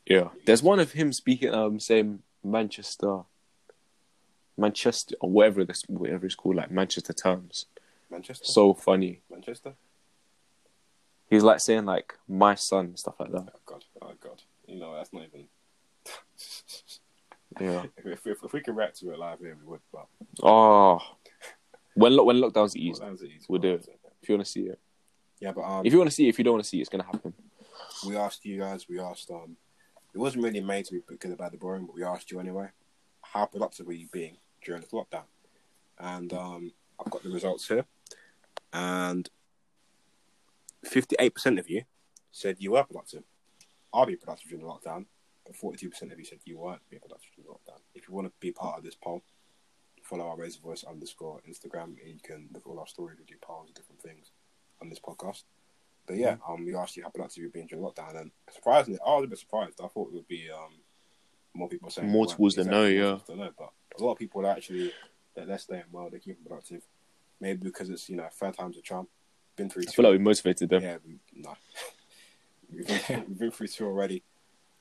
Yeah. 0.06 0.28
There's 0.46 0.62
one 0.62 0.78
of 0.80 0.92
him 0.92 1.12
speaking, 1.12 1.52
um, 1.52 1.80
saying 1.80 2.20
Manchester, 2.44 3.20
Manchester, 4.56 5.14
or 5.20 5.30
whatever 5.30 5.64
this, 5.64 5.82
whatever 5.88 6.26
it's 6.26 6.34
called, 6.34 6.56
like 6.56 6.70
Manchester 6.70 7.12
terms. 7.12 7.66
Manchester, 8.10 8.44
So 8.44 8.74
funny. 8.74 9.20
Manchester. 9.30 9.74
He's 11.28 11.42
like 11.42 11.60
saying 11.60 11.84
like 11.84 12.14
my 12.26 12.54
son, 12.54 12.96
stuff 12.96 13.16
like 13.20 13.32
that. 13.32 13.48
Oh 13.54 13.58
God, 13.66 13.84
oh 14.00 14.12
God. 14.20 14.42
You 14.66 14.78
know 14.78 14.94
that's 14.94 15.12
not 15.12 15.24
even. 15.24 15.46
Yeah. 17.60 17.84
if, 17.96 18.26
if, 18.26 18.42
if 18.44 18.52
we 18.52 18.60
can 18.60 18.74
react 18.74 18.98
to 19.00 19.10
it 19.12 19.18
live 19.18 19.38
here, 19.40 19.56
we 19.60 19.66
would. 19.70 19.80
But 19.92 20.06
Oh, 20.42 21.00
when 21.94 22.14
lo- 22.16 22.24
when 22.24 22.36
lockdowns 22.36 22.76
ease, 22.76 23.00
we'll 23.48 23.60
do 23.60 23.74
it. 23.74 23.88
if 24.22 24.28
you 24.28 24.34
want 24.36 24.46
to 24.46 24.50
see 24.50 24.62
it. 24.62 24.78
Yeah, 25.40 25.52
but 25.52 25.62
um, 25.62 25.86
If 25.86 25.92
you 25.92 25.98
want 25.98 26.10
to 26.10 26.14
see 26.14 26.26
it, 26.26 26.30
if 26.30 26.38
you 26.38 26.44
don't 26.44 26.54
want 26.54 26.64
to 26.64 26.68
see 26.68 26.78
it, 26.78 26.80
it's 26.82 26.88
gonna 26.90 27.04
happen. 27.04 27.32
we 28.06 28.16
asked 28.16 28.44
you 28.44 28.58
guys. 28.58 28.88
We 28.88 28.98
asked 29.00 29.30
um, 29.30 29.56
it 30.14 30.18
wasn't 30.18 30.42
really 30.44 30.60
made 30.60 30.84
to 30.86 30.94
be 30.94 31.16
good 31.16 31.32
about 31.32 31.52
the 31.52 31.58
boring, 31.58 31.86
but 31.86 31.94
we 31.94 32.02
asked 32.04 32.30
you 32.30 32.40
anyway. 32.40 32.68
How 33.22 33.46
productive 33.46 33.86
were 33.86 33.92
you 33.92 34.08
being 34.12 34.36
during 34.64 34.80
the 34.82 34.86
lockdown? 34.88 35.24
And 35.98 36.32
um, 36.32 36.72
I've 36.98 37.10
got 37.10 37.22
the 37.22 37.30
results 37.30 37.68
here, 37.68 37.84
and 38.72 39.28
fifty-eight 40.84 41.34
percent 41.34 41.58
of 41.58 41.68
you 41.68 41.82
said 42.30 42.56
you 42.58 42.72
were 42.72 42.84
productive. 42.84 43.22
I'll 43.92 44.06
be 44.06 44.16
productive 44.16 44.48
during 44.50 44.64
the 44.66 44.70
lockdown, 44.72 45.06
but 45.48 45.56
forty-two 45.56 45.90
percent 45.90 46.12
of 46.12 46.18
you 46.18 46.24
said 46.24 46.38
you 46.44 46.58
weren't 46.58 46.82
being 46.90 47.00
productive 47.00 47.30
during 47.34 47.48
the 47.48 47.54
lockdown. 47.54 47.80
If 47.94 48.06
you 48.06 48.14
want 48.14 48.28
to 48.28 48.32
be 48.38 48.52
part 48.52 48.78
of 48.78 48.84
this 48.84 48.94
poll, 48.94 49.24
follow 50.04 50.28
our 50.28 50.36
Raise 50.36 50.56
A 50.56 50.60
Voice 50.60 50.84
underscore 50.84 51.40
Instagram, 51.48 51.96
and 52.04 52.14
you 52.14 52.20
can 52.22 52.48
look 52.52 52.62
at 52.66 52.70
all 52.70 52.78
our 52.78 52.86
stories. 52.86 53.18
We 53.18 53.24
do 53.24 53.34
polls, 53.40 53.66
and 53.66 53.74
different 53.74 54.02
things 54.02 54.30
on 54.80 54.90
this 54.90 55.00
podcast. 55.00 55.42
But 56.06 56.16
yeah, 56.16 56.36
um, 56.48 56.64
we 56.64 56.74
asked 56.76 56.96
you 56.96 57.02
how 57.02 57.08
productive 57.08 57.42
you've 57.42 57.52
been 57.52 57.66
during 57.66 57.84
lockdown, 57.84 58.20
and 58.20 58.30
surprisingly, 58.52 59.00
I 59.04 59.16
was 59.16 59.24
a 59.24 59.28
bit 59.28 59.38
surprised. 59.38 59.80
I 59.82 59.88
thought 59.88 60.08
it 60.08 60.14
would 60.14 60.28
be 60.28 60.48
um, 60.50 60.74
more 61.54 61.68
people 61.68 61.90
saying 61.90 62.08
More 62.08 62.26
towards 62.26 62.54
the 62.54 62.64
no, 62.64 62.84
yeah. 62.86 63.18
the 63.26 63.34
no, 63.36 63.50
but 63.58 63.70
a 63.98 64.02
lot 64.02 64.12
of 64.12 64.18
people 64.18 64.46
are 64.46 64.50
actually 64.50 64.92
that 65.34 65.46
they're 65.46 65.58
staying 65.58 65.84
well, 65.92 66.08
they're 66.10 66.20
keeping 66.20 66.44
productive. 66.44 66.82
Maybe 67.40 67.60
because 67.62 67.88
it's 67.90 68.08
you 68.08 68.16
know 68.16 68.28
third 68.32 68.56
time's 68.56 68.76
a 68.76 68.82
charm. 68.82 69.06
Been 69.56 69.68
through 69.68 69.82
I 69.82 69.86
two. 69.86 69.92
feel 69.92 70.04
like 70.04 70.18
we 70.18 70.24
motivated 70.24 70.70
them. 70.70 70.82
yeah, 70.82 70.96
we, 71.06 71.18
no, 71.34 71.56
we've, 72.72 72.86
been, 72.86 73.24
we've 73.28 73.38
been 73.38 73.50
through 73.50 73.68
two 73.68 73.86
already. 73.86 74.22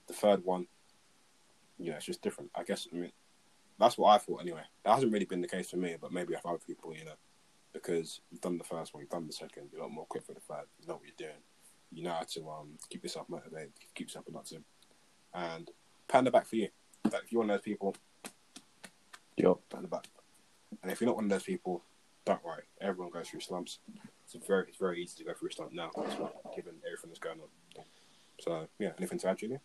The 0.07 0.13
third 0.13 0.43
one, 0.43 0.67
you 1.77 1.91
know, 1.91 1.97
it's 1.97 2.05
just 2.05 2.21
different. 2.21 2.51
I 2.55 2.63
guess. 2.63 2.87
I 2.91 2.95
mean, 2.95 3.11
that's 3.79 3.97
what 3.97 4.09
I 4.09 4.17
thought 4.17 4.41
anyway. 4.41 4.63
That 4.83 4.95
hasn't 4.95 5.11
really 5.11 5.25
been 5.25 5.41
the 5.41 5.47
case 5.47 5.69
for 5.69 5.77
me, 5.77 5.95
but 5.99 6.11
maybe 6.11 6.33
for 6.41 6.49
other 6.49 6.61
people, 6.65 6.93
you 6.95 7.05
know, 7.05 7.11
because 7.73 8.21
you've 8.31 8.41
done 8.41 8.57
the 8.57 8.63
first 8.63 8.93
one, 8.93 9.01
you've 9.01 9.09
done 9.09 9.27
the 9.27 9.33
second, 9.33 9.69
you're 9.71 9.81
a 9.81 9.83
lot 9.83 9.91
more 9.91 10.05
quick 10.05 10.25
for 10.25 10.33
the 10.33 10.39
third. 10.39 10.65
You 10.79 10.87
know 10.87 10.95
what 10.95 11.03
you're 11.03 11.27
doing. 11.27 11.41
You 11.91 12.03
know 12.03 12.11
how 12.11 12.23
to 12.23 12.49
um 12.49 12.69
keep 12.89 13.03
yourself 13.03 13.29
motivated, 13.29 13.71
keep 13.95 14.07
yourself 14.07 14.25
productive, 14.25 14.63
and 15.33 15.69
the 16.23 16.31
back 16.31 16.47
for 16.47 16.55
you. 16.55 16.69
Like 17.05 17.23
if 17.23 17.31
you're 17.31 17.41
one 17.41 17.49
of 17.49 17.57
those 17.57 17.63
people, 17.63 17.95
on 19.45 19.81
the 19.81 19.87
back. 19.87 20.07
And 20.81 20.91
if 20.91 20.99
you're 20.99 21.07
not 21.07 21.15
one 21.15 21.25
of 21.25 21.29
those 21.29 21.43
people, 21.43 21.83
don't 22.25 22.43
worry. 22.43 22.63
Everyone 22.81 23.11
goes 23.11 23.29
through 23.29 23.39
slumps. 23.41 23.79
It's 24.33 24.45
very 24.45 24.65
it's 24.67 24.77
very 24.77 25.01
easy 25.01 25.17
to 25.19 25.23
go 25.23 25.33
through 25.33 25.49
a 25.49 25.53
slump 25.53 25.73
now, 25.73 25.91
well, 25.95 26.31
given 26.55 26.73
everything 26.85 27.09
that's 27.09 27.19
going 27.19 27.39
on. 27.39 27.83
So 28.41 28.67
yeah, 28.79 28.91
anything 28.97 29.19
to 29.19 29.29
add, 29.29 29.37
Julia? 29.37 29.61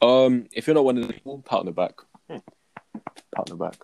Um, 0.00 0.46
if 0.52 0.66
you're 0.66 0.74
not 0.74 0.84
one 0.84 0.98
of 0.98 1.06
the 1.06 1.12
people, 1.12 1.42
pat 1.44 1.60
on 1.60 1.66
the 1.66 1.72
back. 1.72 1.94
Hmm. 2.30 2.38
Pat 3.34 3.38
on 3.38 3.44
the 3.48 3.56
back. 3.56 3.76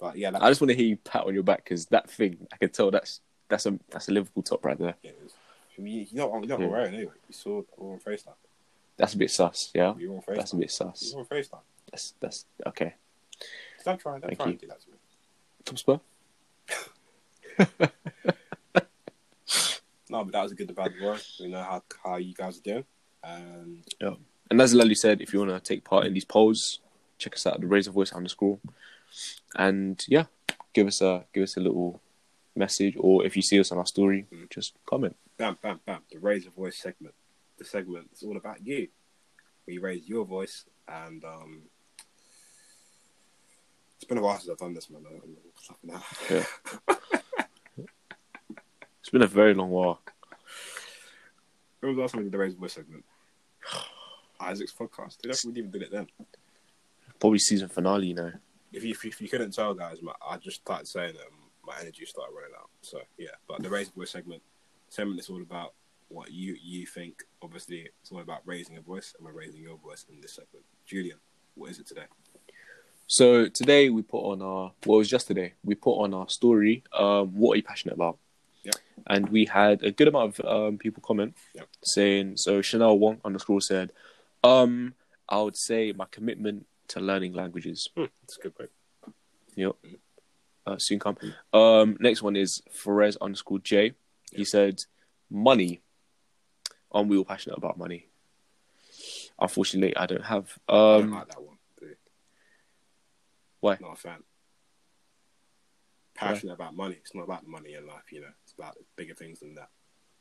But 0.00 0.16
yeah, 0.18 0.30
that, 0.32 0.42
I 0.42 0.48
just 0.50 0.60
want 0.60 0.70
to 0.70 0.76
hear 0.76 0.86
you 0.86 0.96
pat 0.96 1.24
on 1.26 1.34
your 1.34 1.44
back 1.44 1.62
because 1.64 1.86
that 1.86 2.10
thing, 2.10 2.46
I 2.52 2.56
can 2.56 2.70
tell 2.70 2.90
that's 2.90 3.20
that's 3.48 3.66
a 3.66 3.78
that's 3.90 4.08
a 4.08 4.12
Liverpool 4.12 4.42
top 4.42 4.64
right 4.64 4.76
there. 4.78 4.94
yeah, 5.02 5.10
it 5.10 5.18
is. 5.24 5.32
I 5.78 5.80
mean, 5.80 6.06
you're 6.10 6.28
not, 6.28 6.40
you're 6.40 6.48
not 6.58 6.60
Yeah. 6.60 6.66
wearing 6.66 6.94
anyway. 6.94 7.12
You 7.28 7.32
saw 7.34 7.62
on 7.78 8.00
FaceTime. 8.00 8.34
That's 8.96 9.14
a 9.14 9.18
bit 9.18 9.30
sus. 9.30 9.70
Yeah, 9.74 9.94
You're 9.96 10.14
on 10.14 10.20
FaceTime. 10.22 10.36
that's 10.36 10.52
a 10.52 10.56
bit 10.56 10.70
sus. 10.72 11.10
You're 11.12 11.20
on 11.20 11.26
FaceTime. 11.26 11.60
That's 11.90 12.14
that's 12.20 12.46
okay. 12.66 12.94
Don't 13.84 14.00
try, 14.00 14.12
don't 14.18 14.22
Thank 14.22 14.36
try 14.38 14.46
you. 14.46 14.50
and 14.52 14.60
do 14.60 14.66
that 14.66 14.80
to 14.80 14.90
me. 14.90 15.76
Spur. 15.76 16.00
No, 20.10 20.24
but 20.24 20.32
that 20.32 20.42
was 20.42 20.52
a 20.52 20.54
good 20.54 20.66
debate, 20.66 20.92
bro. 21.00 21.16
We 21.40 21.48
know 21.48 21.62
how 21.62 21.82
how 22.04 22.16
you 22.16 22.34
guys 22.34 22.58
are 22.58 22.62
doing, 22.62 22.84
and 23.24 23.82
And 24.50 24.60
as 24.60 24.74
Lally 24.74 24.94
said, 24.94 25.20
if 25.20 25.32
you 25.32 25.38
want 25.38 25.50
to 25.50 25.60
take 25.60 25.84
part 25.84 26.06
in 26.06 26.12
these 26.14 26.24
polls, 26.24 26.80
check 27.18 27.34
us 27.34 27.46
out 27.46 27.54
at 27.54 27.60
the 27.60 27.66
Raise 27.66 27.86
A 27.86 27.90
Voice 27.90 28.12
underscore. 28.12 28.58
And 29.56 30.02
yeah, 30.08 30.24
give 30.74 30.86
us 30.86 31.00
a 31.00 31.24
give 31.32 31.42
us 31.44 31.56
a 31.56 31.60
little 31.60 32.00
message, 32.54 32.94
or 32.98 33.24
if 33.24 33.34
you 33.36 33.42
see 33.42 33.58
us 33.60 33.72
on 33.72 33.78
our 33.78 33.86
story, 33.86 34.26
Mm. 34.32 34.50
just 34.50 34.74
comment. 34.86 35.16
bam, 35.38 35.56
bam, 35.62 35.80
bam. 35.86 36.02
The 36.10 36.18
raise 36.18 36.44
your 36.44 36.52
voice 36.52 36.76
segment. 36.78 37.14
The 37.58 37.64
segment 37.64 38.10
is 38.12 38.22
all 38.22 38.36
about 38.36 38.64
you. 38.66 38.88
We 39.66 39.78
raise 39.78 40.06
your 40.08 40.24
voice, 40.24 40.64
and 40.86 41.24
um, 41.24 41.62
it's 43.96 44.04
been 44.04 44.18
a 44.18 44.22
while 44.22 44.38
since 44.38 44.50
I've 44.50 44.58
done 44.58 44.74
this, 44.74 44.90
man. 44.90 45.02
I'm. 45.06 46.02
Yeah. 46.30 46.44
It's 49.00 49.10
been 49.10 49.22
a 49.22 49.26
very 49.26 49.52
long 49.52 49.70
while. 49.70 50.00
When 51.80 51.88
was 51.90 51.96
the 51.96 52.02
last 52.02 52.12
time 52.12 52.18
we 52.20 52.24
did 52.26 52.32
the 52.32 52.38
raise 52.38 52.52
your 52.52 52.60
voice 52.60 52.74
segment? 52.74 53.04
Isaac's 54.42 54.72
podcast. 54.72 55.18
We 55.24 55.30
didn't 55.30 55.58
even 55.58 55.70
did 55.70 55.82
it 55.82 55.90
then. 55.92 56.06
Probably 57.20 57.38
season 57.38 57.68
finale, 57.68 58.08
you 58.08 58.14
know. 58.14 58.32
If 58.72 58.84
you, 58.84 58.90
if 58.90 59.04
you, 59.04 59.10
if 59.10 59.20
you 59.20 59.28
couldn't 59.28 59.52
tell, 59.52 59.74
guys, 59.74 60.02
my, 60.02 60.12
I 60.26 60.38
just 60.38 60.56
started 60.56 60.88
saying 60.88 61.14
that 61.14 61.26
my 61.64 61.74
energy 61.80 62.04
started 62.04 62.34
running 62.34 62.54
out. 62.58 62.70
So 62.82 63.00
yeah, 63.18 63.28
but 63.46 63.62
the 63.62 63.68
raise 63.68 63.86
your 63.88 64.02
voice 64.02 64.10
segment, 64.10 64.42
segment 64.88 65.20
is 65.20 65.28
all 65.28 65.42
about 65.42 65.74
what 66.08 66.32
you 66.32 66.56
you 66.62 66.86
think. 66.86 67.22
Obviously, 67.42 67.88
it's 68.00 68.10
all 68.10 68.20
about 68.20 68.40
raising 68.44 68.76
a 68.76 68.80
voice, 68.80 69.14
and 69.16 69.26
we're 69.26 69.32
raising 69.32 69.60
your 69.62 69.76
voice 69.76 70.06
in 70.10 70.20
this 70.20 70.34
segment. 70.34 70.64
Julian, 70.86 71.18
what 71.54 71.70
is 71.70 71.78
it 71.78 71.86
today? 71.86 72.06
So 73.06 73.48
today 73.48 73.90
we 73.90 74.02
put 74.02 74.20
on 74.20 74.42
our 74.42 74.72
well, 74.86 74.96
it 74.96 74.98
was 74.98 75.08
just 75.10 75.26
today. 75.26 75.54
We 75.64 75.74
put 75.74 75.96
on 76.02 76.14
our 76.14 76.28
story. 76.28 76.82
Um, 76.96 77.28
what 77.34 77.52
are 77.52 77.56
you 77.56 77.62
passionate 77.62 77.94
about? 77.94 78.18
Yep. 78.64 78.74
And 79.08 79.28
we 79.28 79.44
had 79.44 79.82
a 79.82 79.90
good 79.90 80.08
amount 80.08 80.38
of 80.38 80.46
um, 80.46 80.78
people 80.78 81.02
comment 81.04 81.36
Yep. 81.54 81.66
saying. 81.82 82.36
So 82.36 82.62
Chanel 82.62 82.98
Wong 82.98 83.20
underscore 83.24 83.60
said, 83.60 83.92
um, 84.44 84.94
I 85.28 85.40
would 85.40 85.56
say 85.56 85.92
my 85.92 86.06
commitment 86.10 86.66
to 86.88 87.00
learning 87.00 87.32
languages. 87.32 87.88
Hmm, 87.96 88.04
that's 88.22 88.36
a 88.38 88.40
good 88.42 88.54
point. 88.56 88.70
Yep. 89.56 89.72
Uh, 90.66 90.78
soon 90.78 90.98
come. 90.98 91.16
Um, 91.52 91.96
next 92.00 92.22
one 92.22 92.36
is 92.36 92.62
Ferez 92.72 93.16
underscore 93.20 93.58
J. 93.60 93.92
He 94.32 94.38
Yep. 94.38 94.46
said, 94.46 94.84
money. 95.30 95.82
Um, 96.92 97.08
we 97.08 97.18
were 97.18 97.24
passionate 97.24 97.58
about 97.58 97.78
money. 97.78 98.08
Unfortunately, 99.38 99.96
I 99.96 100.06
don't 100.06 100.24
have. 100.24 100.58
I 100.68 100.72
don't 100.72 101.04
Um, 101.04 101.10
like 101.12 101.28
that 101.28 101.42
one. 101.42 101.58
dude. 101.80 101.96
Why? 103.60 103.78
Not 103.80 103.94
a 103.94 103.96
fan. 103.96 104.22
Passionate 106.14 106.52
about 106.52 106.76
money. 106.76 106.96
It's 107.00 107.14
not 107.14 107.24
about 107.24 107.46
money 107.46 107.74
in 107.74 107.86
life, 107.86 108.12
you 108.12 108.20
know. 108.20 108.28
It's 108.44 108.52
about 108.52 108.76
bigger 108.96 109.14
things 109.14 109.40
than 109.40 109.54
that. 109.54 109.70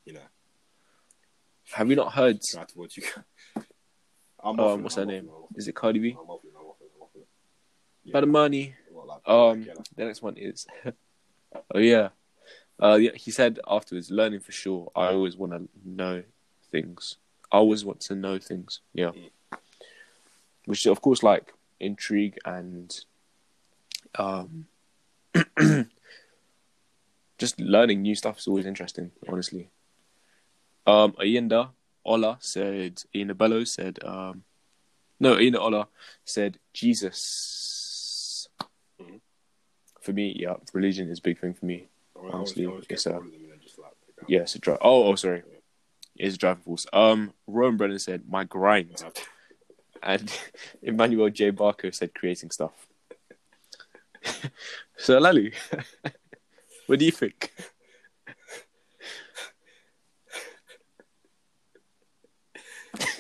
You 0.06 0.14
know. 0.14 0.28
have 1.74 1.90
you 1.90 1.96
not 1.96 2.14
heard? 2.14 2.42
Try 2.42 2.64
towards 2.66 2.98
you. 2.98 3.04
Um, 4.44 4.58
what's 4.84 4.98
I'm 4.98 5.08
her 5.08 5.14
name? 5.14 5.30
Is 5.56 5.68
it 5.68 5.76
Cardi 5.76 6.00
B? 6.00 6.12
I'm 6.20 6.26
waffling, 6.26 6.52
I'm 6.56 6.66
I'm 6.66 7.02
waffling. 7.02 7.26
Yeah. 8.04 8.12
About 8.12 8.22
the 8.22 8.28
money. 8.28 8.76
Like- 8.94 9.28
Um, 9.30 9.62
yeah, 9.64 9.74
the 9.96 10.06
next 10.06 10.22
one 10.22 10.38
is, 10.38 10.66
oh 11.76 11.80
yeah, 11.80 12.10
uh, 12.82 12.96
yeah. 12.96 13.12
He 13.16 13.30
said 13.32 13.60
afterwards, 13.68 14.10
learning 14.10 14.40
for 14.40 14.52
sure. 14.52 14.92
I 14.96 15.08
always 15.08 15.36
want 15.38 15.54
to 15.54 15.68
know 15.86 16.24
things. 16.72 17.18
I 17.52 17.58
always 17.58 17.84
want 17.86 18.00
to 18.02 18.16
know 18.16 18.40
things. 18.40 18.80
Yeah, 18.94 19.12
Mm. 19.12 19.30
which 20.66 20.86
of 20.88 21.02
course 21.02 21.22
like 21.24 21.54
intrigue 21.80 22.38
and 22.46 22.98
um, 24.16 24.68
just 27.38 27.60
learning 27.60 28.02
new 28.02 28.16
stuff 28.16 28.38
is 28.40 28.48
always 28.48 28.66
interesting. 28.66 29.12
Honestly, 29.28 29.70
um, 30.88 31.14
Ayinda 31.14 31.70
Ola 32.06 32.38
said. 32.40 33.04
Ina 33.16 33.36
Bello 33.36 33.64
said. 33.64 34.00
Um, 34.04 34.44
no, 35.20 35.40
Ina 35.40 35.60
Ola 35.60 35.88
said 36.26 36.58
Jesus. 36.74 38.48
Mhm. 39.00 39.22
For 40.02 40.14
me, 40.14 40.36
yeah, 40.38 40.56
religion 40.74 41.10
is 41.10 41.20
a 41.20 41.22
big 41.22 41.40
thing 41.40 41.54
for 41.54 41.66
me. 41.66 41.88
Always- 42.16 42.34
honestly, 42.34 42.66
I 42.66 42.70
always 42.70 42.86
it's, 42.90 43.04
get 43.04 43.14
all 43.14 43.20
of 43.20 43.26
them 43.26 43.34
and 43.42 43.52
then 43.52 43.60
just 43.62 43.78
like. 43.80 43.92
Yeah, 44.28 44.42
it's 44.42 44.56
a 44.56 44.60
drive. 44.60 44.78
Oh, 44.82 45.06
oh, 45.06 45.16
sorry, 45.16 45.44
it's 46.16 46.36
a 46.36 46.38
driving 46.38 46.64
force. 46.64 46.86
Um, 46.94 47.34
Rowan 47.48 47.78
Brennan 47.78 48.00
said 48.00 48.24
my 48.30 48.44
grind, 48.44 49.04
and 50.04 50.32
Emmanuel 50.82 51.30
J 51.30 51.50
Barker 51.52 51.92
said 51.92 52.14
creating 52.14 52.52
stuff. 52.52 52.88
so, 54.98 55.18
Lally, 55.18 55.54
what 56.86 57.00
do 57.00 57.06
you 57.06 57.12
think? 57.12 57.52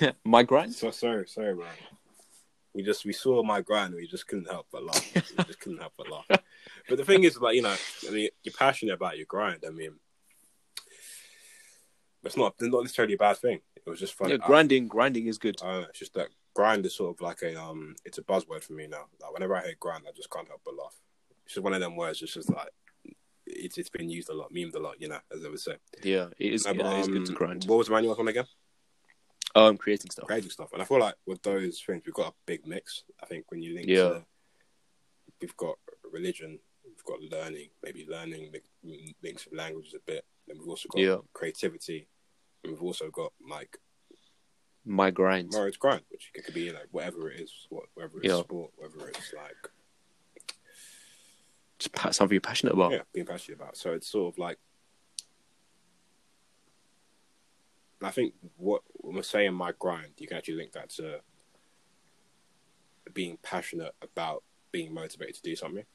my 0.25 0.43
grind. 0.43 0.74
So 0.74 0.91
sorry, 0.91 1.27
sorry, 1.27 1.55
man. 1.55 1.67
We 2.74 2.84
just 2.84 3.05
we 3.05 3.13
saw 3.13 3.43
my 3.43 3.62
grind. 3.62 3.93
We 3.93 4.08
just 4.08 4.27
couldn't 4.27 4.50
help 4.50 4.67
but 4.72 4.84
laugh. 4.84 5.15
we 5.15 5.43
just 5.43 5.60
couldn't 5.60 5.79
help 5.79 5.93
but 5.98 6.10
laugh. 6.10 6.25
But 6.89 6.98
the 6.98 7.05
thing 7.05 7.24
is, 7.24 7.39
like 7.39 7.55
you 7.55 7.62
know, 7.62 7.75
I 8.08 8.12
mean, 8.12 8.29
you're 8.43 8.53
passionate 8.58 8.93
about 8.93 9.17
your 9.17 9.25
grind. 9.25 9.63
I 9.65 9.70
mean, 9.70 9.93
it's 12.24 12.38
not 12.38 12.55
not 12.60 12.81
necessarily 12.81 13.13
a 13.13 13.17
bad 13.17 13.38
thing. 13.38 13.60
It 13.75 13.89
was 13.89 14.00
just 14.00 14.13
fun. 14.13 14.29
Yeah, 14.29 14.38
I- 14.41 14.48
grinding. 14.48 14.88
Grinding 14.88 15.27
is 15.27 15.38
good. 15.38 15.62
I 15.63 15.79
it's 15.81 16.00
just 16.00 16.13
that 16.15 16.29
grind 16.53 16.86
is 16.86 16.96
sort 16.96 17.15
of 17.15 17.22
like 17.22 17.41
a 17.43 17.60
um, 17.62 17.96
it's 18.05 18.17
a 18.17 18.24
buzzword 18.24 18.63
for 18.63 18.74
me 18.74 18.88
now. 18.88 19.05
Like 19.22 19.34
whenever 19.34 19.55
I 19.55 19.63
hear 19.63 19.75
grind, 19.79 20.05
I 20.08 20.12
just 20.15 20.29
can't 20.31 20.48
help 20.48 20.62
but 20.65 20.75
laugh. 20.75 20.96
It's 21.46 21.55
just 21.55 21.63
one 21.63 21.74
of 21.74 21.81
them 21.81 21.96
words. 21.96 22.22
It's 22.22 22.34
just 22.34 22.50
like 22.50 22.70
it's 23.46 23.77
it's 23.77 23.89
been 23.89 24.10
used 24.10 24.29
a 24.29 24.34
lot, 24.34 24.53
memed 24.53 24.75
a 24.75 24.79
lot. 24.79 25.00
You 25.00 25.10
know, 25.10 25.20
as 25.36 25.46
I 25.46 25.50
would 25.50 25.60
say. 25.60 25.75
Yeah, 26.03 26.27
it 26.38 26.53
is. 26.53 26.65
No, 26.65 26.74
but, 26.74 26.86
yeah, 26.86 26.93
it 26.93 27.00
is 27.00 27.08
good 27.08 27.17
um, 27.17 27.25
to 27.25 27.34
grind. 27.34 27.65
What 27.65 27.77
was 27.77 27.88
the 27.88 27.93
manual 27.93 28.15
one 28.15 28.27
again? 28.27 28.46
Um, 29.55 29.77
creating 29.77 30.12
stuff. 30.12 30.27
creating 30.27 30.50
stuff. 30.50 30.72
And 30.74 30.81
I 30.81 30.86
feel 30.86 31.00
like 31.00 31.15
with 31.25 31.41
those 31.41 31.81
things, 31.81 32.03
we've 32.05 32.13
got 32.13 32.29
a 32.29 32.34
big 32.46 32.65
mix. 32.65 33.03
I 33.22 33.25
think 33.25 33.46
when 33.51 33.62
you 33.62 33.75
link 33.75 33.88
Yeah. 33.88 34.10
to, 34.10 34.25
we've 35.41 35.58
got 35.58 35.77
religion, 36.10 36.60
we've 36.86 37.03
got 37.03 37.22
learning, 37.22 37.70
maybe 37.84 38.05
learning 38.08 38.53
links 39.22 39.46
with 39.46 39.53
languages 39.58 39.93
a 39.93 40.00
bit. 40.00 40.25
Then 40.48 40.58
we've 40.60 40.70
also 40.70 40.88
got 40.89 41.00
Yeah. 41.01 41.17
creativity. 41.34 42.08
And 42.63 42.72
we've 42.74 42.81
also 42.84 43.10
got 43.10 43.34
like 43.50 43.77
My 44.86 45.12
grind. 45.12 45.51
marriage 45.51 45.79
grind, 45.79 46.03
which 46.10 46.31
it 46.34 46.46
could 46.46 46.53
be, 46.53 46.72
like 46.72 46.88
whatever 46.91 47.29
it 47.29 47.41
is, 47.41 47.67
what, 47.70 47.86
whether 47.96 48.17
it's 48.20 48.27
Yeah. 48.27 48.39
sport, 48.41 48.72
whether 48.77 49.08
it's 49.10 49.34
like, 49.34 49.70
Just 51.79 52.15
something 52.15 52.34
you're 52.36 52.41
passionate 52.41 52.74
about. 52.74 52.91
yeah, 52.91 53.01
being 53.12 53.25
passionate 53.25 53.60
about. 53.60 53.75
So 53.75 53.93
it's 53.93 54.08
sort 54.08 54.34
of 54.34 54.38
like, 54.38 54.60
I 58.08 58.12
think 58.12 58.34
what 58.58 58.81
when 58.93 59.15
we're 59.15 59.22
saying 59.24 59.53
my 59.53 59.74
grind, 59.77 60.13
you 60.17 60.27
can 60.27 60.38
actually 60.38 60.55
link 60.55 60.72
that 60.74 60.89
to 60.91 61.20
being 63.13 63.38
passionate 63.43 63.93
about 64.01 64.43
being 64.72 64.93
motivated 64.93 65.36
to 65.36 65.41
do 65.41 65.55
something. 65.55 65.86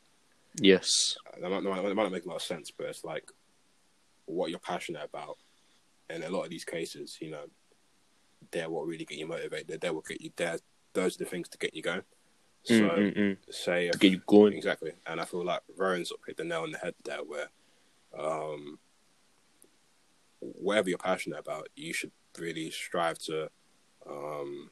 Yes. 0.61 1.17
that 1.41 1.51
might, 1.51 1.63
that 1.63 1.95
might 1.95 2.03
not 2.03 2.13
make 2.13 2.25
a 2.25 2.29
lot 2.29 2.37
of 2.37 2.43
sense, 2.43 2.71
but 2.71 2.87
it's 2.87 3.05
like 3.05 3.31
what 4.27 4.51
you're 4.51 4.59
passionate 4.59 5.05
about. 5.05 5.37
And 6.09 6.23
a 6.25 6.31
lot 6.31 6.45
of 6.45 6.51
these 6.51 6.65
cases, 6.65 7.19
you 7.21 7.31
know, 7.31 7.45
they're 8.53 8.71
what 8.71 8.87
really 8.87 9.05
get 9.05 9.19
you 9.19 9.27
motivated. 9.27 9.69
They're, 9.69 9.79
they're 9.79 9.93
what 9.93 10.07
get 10.07 10.21
you 10.21 10.31
there. 10.37 10.59
Those 10.93 11.17
are 11.17 11.25
the 11.25 11.31
things 11.31 11.49
to 11.51 11.59
get 11.59 11.75
you 11.75 11.83
going. 11.83 12.03
So, 12.63 12.75
Mm, 12.75 12.89
mm, 12.91 13.17
mm. 13.17 13.37
say, 13.51 13.91
To 13.91 13.99
get 13.99 14.13
you 14.13 14.23
going. 14.27 14.53
exactly. 14.55 14.93
And 15.07 15.21
I 15.21 15.25
feel 15.25 15.45
like 15.45 15.61
Rowan 15.77 16.05
sort 16.05 16.21
of 16.21 16.27
hit 16.27 16.37
the 16.37 16.45
nail 16.45 16.63
on 16.63 16.73
the 16.73 16.79
head 16.79 16.95
there, 17.05 17.19
where 17.25 17.49
um, 18.19 18.79
whatever 20.40 20.88
you're 20.88 20.99
passionate 20.99 21.38
about, 21.38 21.69
you 21.76 21.93
should 21.93 22.12
really 22.38 22.71
strive 22.71 23.19
to, 23.19 23.49
um, 24.09 24.71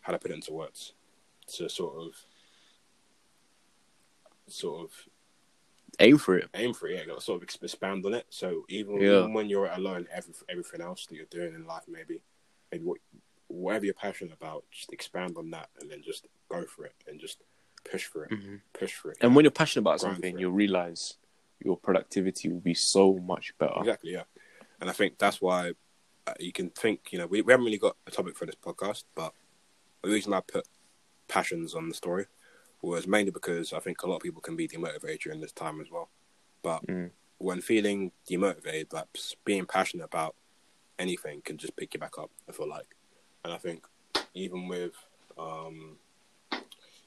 how 0.00 0.12
to 0.12 0.18
put 0.18 0.30
it 0.30 0.34
into 0.34 0.52
words, 0.52 0.94
to 1.56 1.68
sort 1.68 2.00
of, 2.02 2.14
sort 4.46 4.84
of 4.84 4.92
Aim 6.00 6.16
for 6.16 6.36
it. 6.38 6.48
aim 6.54 6.72
for 6.74 6.86
it. 6.88 7.06
Yeah, 7.08 7.18
sort 7.18 7.42
of 7.42 7.48
expand 7.62 8.06
on 8.06 8.14
it. 8.14 8.26
So 8.30 8.64
even, 8.68 9.00
Yeah. 9.00 9.18
even 9.20 9.32
when 9.32 9.48
you're 9.48 9.66
alone, 9.66 10.06
every, 10.12 10.32
everything 10.48 10.80
else 10.80 11.06
that 11.06 11.16
you're 11.16 11.26
doing 11.26 11.54
in 11.54 11.66
life, 11.66 11.82
maybe, 11.88 12.22
maybe 12.70 12.84
what, 12.84 12.98
whatever 13.48 13.84
you're 13.86 13.94
passionate 13.94 14.32
about, 14.32 14.64
just 14.70 14.92
expand 14.92 15.36
on 15.36 15.50
that, 15.50 15.70
and 15.80 15.90
then 15.90 16.02
just 16.02 16.26
go 16.48 16.64
for 16.66 16.84
it, 16.84 16.94
and 17.08 17.18
just 17.18 17.42
push 17.90 18.04
for 18.04 18.24
it, 18.26 18.30
Mhm. 18.30 18.60
push 18.74 18.92
for 18.94 19.10
it. 19.10 19.18
And 19.22 19.34
when 19.34 19.44
you're 19.44 19.50
passionate 19.50 19.80
about 19.82 20.00
something, 20.00 20.38
you'll 20.38 20.52
realize 20.52 21.16
your 21.60 21.76
productivity 21.76 22.48
will 22.48 22.60
be 22.60 22.74
so 22.74 23.14
much 23.14 23.52
better. 23.58 23.74
Exactly, 23.78 24.12
yeah. 24.12 24.24
And 24.80 24.88
I 24.88 24.92
think 24.92 25.18
that's 25.18 25.40
why 25.40 25.72
uh, 26.26 26.34
you 26.38 26.52
can 26.52 26.70
think, 26.70 27.12
you 27.12 27.18
know, 27.18 27.26
we, 27.26 27.42
we 27.42 27.52
haven't 27.52 27.66
really 27.66 27.78
got 27.78 27.96
a 28.06 28.10
topic 28.10 28.36
for 28.36 28.46
this 28.46 28.54
podcast, 28.54 29.04
but 29.14 29.32
the 30.02 30.10
reason 30.10 30.32
I 30.32 30.40
put 30.40 30.66
passions 31.26 31.74
on 31.74 31.88
the 31.88 31.94
story 31.94 32.26
was 32.80 33.06
mainly 33.06 33.32
because 33.32 33.72
I 33.72 33.80
think 33.80 34.02
a 34.02 34.06
lot 34.08 34.16
of 34.16 34.22
people 34.22 34.40
can 34.40 34.56
be 34.56 34.68
demotivated 34.68 35.20
during 35.20 35.40
this 35.40 35.52
time 35.52 35.80
as 35.80 35.90
well. 35.90 36.08
But 36.62 36.86
Mm. 36.86 37.10
when 37.38 37.60
feeling 37.60 38.12
demotivated, 38.28 38.92
like 38.92 39.06
being 39.44 39.66
passionate 39.66 40.04
about 40.04 40.36
anything 40.98 41.40
can 41.40 41.56
just 41.56 41.76
pick 41.76 41.94
you 41.94 42.00
back 42.00 42.18
up, 42.18 42.30
I 42.48 42.52
feel 42.52 42.68
like. 42.68 42.94
And 43.44 43.52
I 43.52 43.58
think 43.58 43.86
even 44.34 44.68
with, 44.68 44.94
um, 45.36 45.98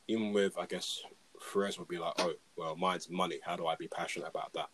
even 0.08 0.34
with, 0.34 0.58
I 0.58 0.66
guess, 0.66 1.04
Perez 1.42 1.80
would 1.80 1.88
be 1.88 1.98
like, 1.98 2.14
oh, 2.20 2.34
well, 2.56 2.76
mine's 2.76 3.10
money. 3.10 3.40
How 3.44 3.56
do 3.56 3.68
I 3.68 3.76
be 3.76 3.88
passionate 3.88 4.28
about 4.28 4.54
that? 4.54 4.70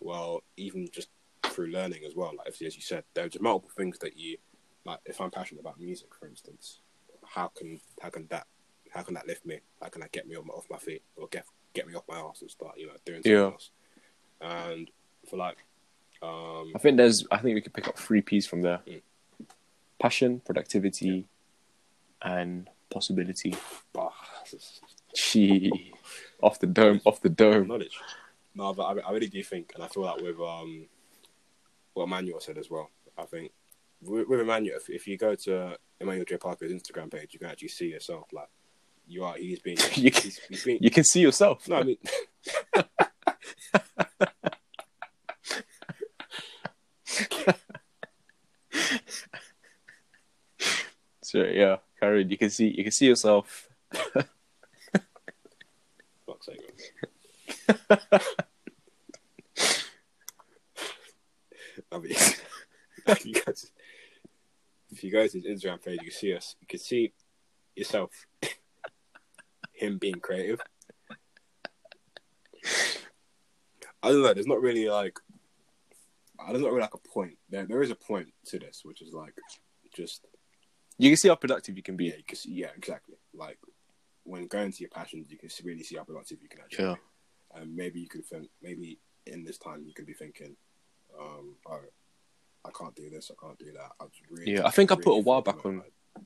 Well, 0.00 0.42
even 0.56 0.88
just 0.92 1.08
through 1.46 1.68
learning 1.68 2.02
as 2.06 2.14
well, 2.14 2.32
like 2.36 2.48
as 2.48 2.60
you 2.60 2.70
said, 2.70 3.04
there's 3.14 3.40
multiple 3.40 3.70
things 3.76 3.98
that 4.00 4.16
you 4.16 4.38
like. 4.84 4.98
If 5.06 5.20
I'm 5.20 5.30
passionate 5.30 5.60
about 5.60 5.78
music, 5.80 6.08
for 6.18 6.26
instance, 6.26 6.80
how 7.24 7.48
can 7.48 7.80
how 8.00 8.10
can 8.10 8.26
that 8.28 8.46
how 8.92 9.02
can 9.02 9.14
that 9.14 9.26
lift 9.26 9.46
me? 9.46 9.60
How 9.82 9.88
can 9.88 10.00
that 10.02 10.12
get 10.12 10.26
me 10.26 10.36
off 10.36 10.44
my, 10.44 10.54
off 10.54 10.66
my 10.70 10.78
feet 10.78 11.02
or 11.16 11.28
get 11.28 11.44
get 11.72 11.86
me 11.86 11.94
off 11.94 12.04
my 12.08 12.18
ass 12.18 12.42
and 12.42 12.50
start 12.50 12.74
you 12.76 12.86
know 12.86 12.92
doing 13.04 13.18
something 13.18 13.32
Yeah. 13.32 13.44
else? 13.44 13.70
And 14.40 14.90
for 15.28 15.36
like, 15.36 15.58
um, 16.22 16.72
I 16.74 16.78
think 16.78 16.96
there's. 16.96 17.24
I 17.30 17.38
think 17.38 17.54
we 17.54 17.60
could 17.60 17.74
pick 17.74 17.88
up 17.88 17.98
three 17.98 18.20
P's 18.20 18.46
from 18.46 18.62
there: 18.62 18.80
Mm. 18.86 19.02
passion, 20.00 20.40
productivity, 20.40 21.26
and 22.22 22.68
possibility. 22.90 23.54
Gee, 25.14 25.92
off 26.42 26.58
the 26.58 26.66
dome, 26.66 27.00
off 27.04 27.20
the 27.20 27.28
dome. 27.28 27.68
knowledge. 27.68 27.98
No, 28.54 28.72
but 28.72 28.82
I, 28.84 29.08
I 29.08 29.12
really 29.12 29.28
do 29.28 29.42
think, 29.42 29.72
and 29.74 29.82
I 29.84 29.88
feel 29.88 30.04
that 30.04 30.22
with 30.22 30.38
um, 30.40 30.86
what 31.94 32.04
Emmanuel 32.04 32.40
said 32.40 32.58
as 32.58 32.70
well. 32.70 32.90
I 33.16 33.24
think 33.24 33.52
with, 34.02 34.28
with 34.28 34.40
Emmanuel, 34.40 34.76
if, 34.76 34.88
if 34.90 35.06
you 35.06 35.16
go 35.16 35.34
to 35.34 35.76
Emmanuel 36.00 36.24
J 36.28 36.36
Parker's 36.36 36.72
Instagram 36.72 37.10
page, 37.12 37.30
you 37.32 37.38
can 37.38 37.48
actually 37.48 37.68
see 37.68 37.88
yourself. 37.90 38.28
Like 38.32 38.48
you 39.06 39.24
are, 39.24 39.34
he's 39.36 39.60
being, 39.60 39.76
You 39.94 40.10
can- 40.10 40.22
he's, 40.22 40.38
he's 40.48 40.64
being. 40.64 40.78
You 40.80 40.90
can 40.90 41.04
see 41.04 41.20
yourself. 41.20 41.68
No, 41.68 41.76
I 41.76 41.82
mean, 41.84 41.96
So 51.22 51.38
yeah, 51.44 51.76
Karen, 52.00 52.28
you 52.30 52.36
can 52.38 52.50
see 52.50 52.74
you 52.76 52.82
can 52.84 52.92
see 52.92 53.06
yourself. 53.06 53.68
I 61.92 61.98
mean, 61.98 62.12
if 63.06 63.26
you 63.26 63.34
guys, 63.34 63.70
if 64.90 65.04
you 65.04 65.10
go 65.12 65.26
to 65.26 65.40
his 65.40 65.46
Instagram 65.62 65.82
page, 65.84 65.98
you 66.02 66.10
can 66.10 66.18
see 66.18 66.34
us. 66.34 66.56
You 66.60 66.66
can 66.66 66.78
see 66.78 67.12
yourself, 67.76 68.10
him 69.72 69.98
being 69.98 70.20
creative. 70.20 70.60
I 74.02 74.08
don't 74.10 74.22
know. 74.22 74.34
There's 74.34 74.46
not 74.46 74.60
really 74.60 74.88
like, 74.88 75.18
I 76.38 76.50
there's 76.52 76.62
not 76.62 76.70
really 76.72 76.82
like 76.82 76.94
a 76.94 77.08
point. 77.08 77.38
There, 77.48 77.66
there 77.66 77.82
is 77.82 77.90
a 77.90 77.94
point 77.96 78.28
to 78.46 78.58
this, 78.58 78.82
which 78.84 79.02
is 79.02 79.12
like, 79.12 79.34
just 79.94 80.26
You 80.98 81.10
can 81.10 81.16
see 81.16 81.28
how 81.28 81.36
productive 81.36 81.76
you 81.76 81.82
can 81.82 81.96
be. 81.96 82.06
yeah, 82.06 82.16
you 82.18 82.24
can 82.26 82.36
see, 82.36 82.52
yeah, 82.52 82.68
exactly. 82.76 83.16
Like 83.32 83.58
when 84.24 84.46
going 84.46 84.72
to 84.72 84.80
your 84.80 84.90
passions, 84.90 85.30
you 85.30 85.38
can 85.38 85.48
really 85.64 85.82
see 85.82 85.96
how 85.96 86.04
productive 86.04 86.38
you 86.42 86.48
can 86.48 86.60
actually. 86.60 86.84
Yeah. 86.84 86.94
be. 86.94 87.00
And 87.54 87.74
maybe 87.74 88.00
you 88.00 88.08
could 88.08 88.24
think, 88.24 88.48
maybe 88.62 88.98
in 89.26 89.44
this 89.44 89.58
time 89.58 89.84
you 89.86 89.94
could 89.94 90.06
be 90.06 90.12
thinking, 90.12 90.56
um, 91.18 91.54
oh, 91.66 91.80
I 92.64 92.70
can't 92.76 92.94
do 92.96 93.08
this, 93.10 93.30
I 93.30 93.46
can't 93.46 93.58
do 93.58 93.72
that. 93.72 93.92
I 94.00 94.04
really, 94.30 94.54
Yeah, 94.54 94.66
I 94.66 94.70
think 94.70 94.90
I 94.90 94.96
put 94.96 95.12
a 95.12 95.20
while 95.20 95.42
back 95.42 95.64
on- 95.64 95.80
demotivated. 95.80 96.24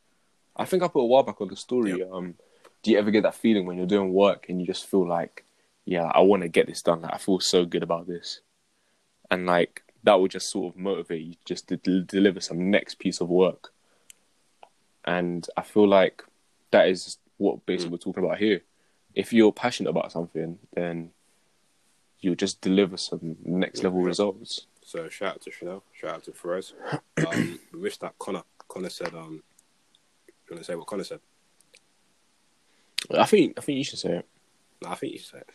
I 0.57 0.64
think 0.64 0.83
I 0.83 0.88
put 0.88 1.01
a 1.01 1.07
while 1.07 1.23
back 1.23 1.41
on 1.41 1.49
the 1.49 1.57
story. 1.57 2.03
Um, 2.03 2.35
do 2.83 2.91
you 2.91 2.99
ever 2.99 3.11
get 3.11 3.23
that 3.25 3.35
feeling 3.35 3.67
when 3.67 3.77
you're 3.77 3.87
doing 3.87 4.12
work 4.12 4.49
and 4.49 4.61
you 4.61 4.67
just 4.67 4.87
feel 4.87 5.07
like, 5.07 5.45
yeah, 5.85 6.05
I 6.05 6.21
want 6.21 6.43
to 6.43 6.49
get 6.49 6.67
this 6.67 6.83
done. 6.83 7.01
Like, 7.03 7.14
I 7.14 7.19
feel 7.19 7.41
so 7.41 7.64
good 7.64 7.83
about 7.83 8.07
this, 8.07 8.41
and 9.31 9.47
like 9.47 9.83
that 10.05 10.21
would 10.21 10.31
just 10.31 10.51
sort 10.51 10.75
of 10.75 10.79
motivate 10.81 11.23
you 11.23 11.35
just 11.45 11.69
to 11.69 11.77
del- 11.77 12.03
deliver 12.03 12.41
some 12.41 12.71
next 12.71 12.99
piece 12.99 13.21
of 13.21 13.29
work. 13.29 13.73
And 15.05 15.47
I 15.57 15.62
feel 15.62 15.88
like 15.88 16.23
that 16.71 16.88
is 16.88 17.19
what 17.38 17.64
basically 17.67 17.93
we're 17.93 17.99
talking 17.99 18.25
about 18.25 18.38
here. 18.38 18.62
If 19.14 19.33
you're 19.33 19.53
passionate 19.53 19.91
about 19.91 20.12
something, 20.12 20.59
then 20.75 21.11
you'll 22.20 22.35
just 22.35 22.61
deliver 22.61 22.96
some 22.96 23.37
next 23.44 23.83
level 23.83 24.00
results. 24.00 24.66
So 24.85 25.09
shout 25.09 25.35
out 25.35 25.40
to 25.42 25.50
Chanel, 25.50 25.83
shout 25.92 26.14
out 26.14 26.24
to 26.24 26.33
Perez. 26.33 26.72
Um, 27.26 27.61
we 27.72 27.81
wish 27.81 27.98
that 27.98 28.18
Connor, 28.18 28.42
Connor 28.68 28.90
said, 28.90 29.14
um, 29.14 29.42
you 30.26 30.54
want 30.54 30.61
to 30.61 30.64
say 30.64 30.74
what 30.74 30.87
Connor 30.87 31.04
said? 31.04 31.20
I 33.16 33.24
think 33.24 33.54
I 33.59 33.61
think 33.61 33.78
you 33.78 33.85
should 33.85 33.98
say 33.98 34.16
it. 34.16 34.26
No, 34.83 34.90
I 34.90 34.94
think 34.94 35.12
you 35.12 35.18
should 35.18 35.28
say 35.28 35.38
it. 35.38 35.50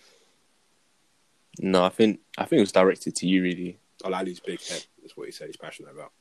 No, 1.59 1.83
I 1.83 1.89
think 1.89 2.19
I 2.37 2.45
think 2.45 2.59
it 2.59 2.63
was 2.63 2.71
directed 2.71 3.15
to 3.17 3.27
you 3.27 3.43
really. 3.43 3.77
Oh, 4.03 4.13
Ali's 4.13 4.39
big 4.39 4.61
head 4.61 4.85
is 5.03 5.15
what 5.15 5.25
he 5.25 5.31
said 5.31 5.47
he's 5.47 5.57
passionate 5.57 5.91
about. 5.91 6.11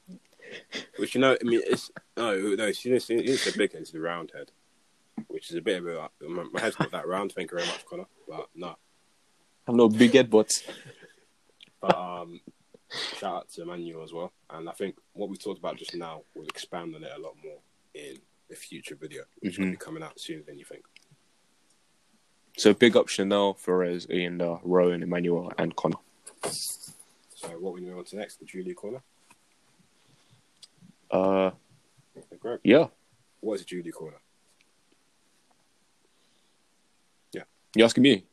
Which 0.97 1.15
you 1.15 1.21
know, 1.21 1.37
I 1.41 1.45
mean, 1.45 1.61
it's 1.67 1.91
no, 2.17 2.37
no, 2.37 2.73
she 2.73 2.91
didn't, 2.91 3.05
she 3.05 3.53
big 3.57 3.73
head, 3.73 3.83
it's 3.83 3.91
the 3.91 4.01
round 4.01 4.33
head, 4.35 4.51
which 5.29 5.51
is 5.51 5.57
a 5.57 5.63
bit 5.63 5.79
of 5.79 5.87
a 5.87 6.11
my, 6.29 6.45
my 6.53 6.61
head's 6.61 6.79
not 6.79 6.91
that 6.91 7.07
round. 7.07 7.33
Thank 7.33 7.51
you 7.51 7.59
very 7.59 7.69
much, 7.69 7.87
Connor. 7.87 8.07
But 8.29 8.49
no, 8.55 8.77
I'm 9.67 9.77
not 9.77 9.97
big 9.97 10.15
head, 10.15 10.31
but 10.31 10.51
but 11.81 11.97
um, 11.97 12.41
shout 13.17 13.35
out 13.35 13.49
to 13.51 13.63
Emmanuel 13.63 14.03
as 14.03 14.13
well. 14.13 14.33
And 14.51 14.69
I 14.69 14.73
think 14.73 14.97
what 15.13 15.29
we 15.29 15.37
talked 15.37 15.59
about 15.59 15.77
just 15.77 15.95
now 15.95 16.23
will 16.35 16.47
expand 16.47 16.95
on 16.95 17.05
it 17.05 17.13
a 17.17 17.21
lot 17.21 17.35
more 17.43 17.59
in 17.95 18.19
the 18.49 18.57
future 18.57 18.97
video, 18.97 19.23
which 19.41 19.59
will 19.59 19.71
be 19.71 19.77
coming 19.77 20.03
out 20.03 20.19
sooner 20.19 20.43
than 20.43 20.59
you 20.59 20.65
think. 20.65 20.85
So 22.57 22.75
big 22.75 22.97
up 22.97 23.09
Chanel, 23.09 23.55
Perez, 23.55 24.07
Ian, 24.11 24.41
uh, 24.41 24.59
Rowan, 24.63 25.03
Emmanuel, 25.03 25.53
and 25.57 25.75
Connor. 25.75 25.97
So 26.45 27.49
what 27.59 27.75
we 27.75 27.81
move 27.81 27.99
on 27.99 28.05
to 28.05 28.17
next, 28.17 28.39
the 28.41 28.45
Julie 28.45 28.75
corner. 28.75 29.03
Uh, 31.11 31.53
Greg, 32.39 32.61
yeah, 32.63 32.87
what 33.41 33.55
is 33.55 33.63
a 33.63 33.65
Julie 33.65 33.91
corner? 33.91 34.19
Yeah. 37.33 37.43
You 37.75 37.85
asking 37.85 38.03
me? 38.03 38.25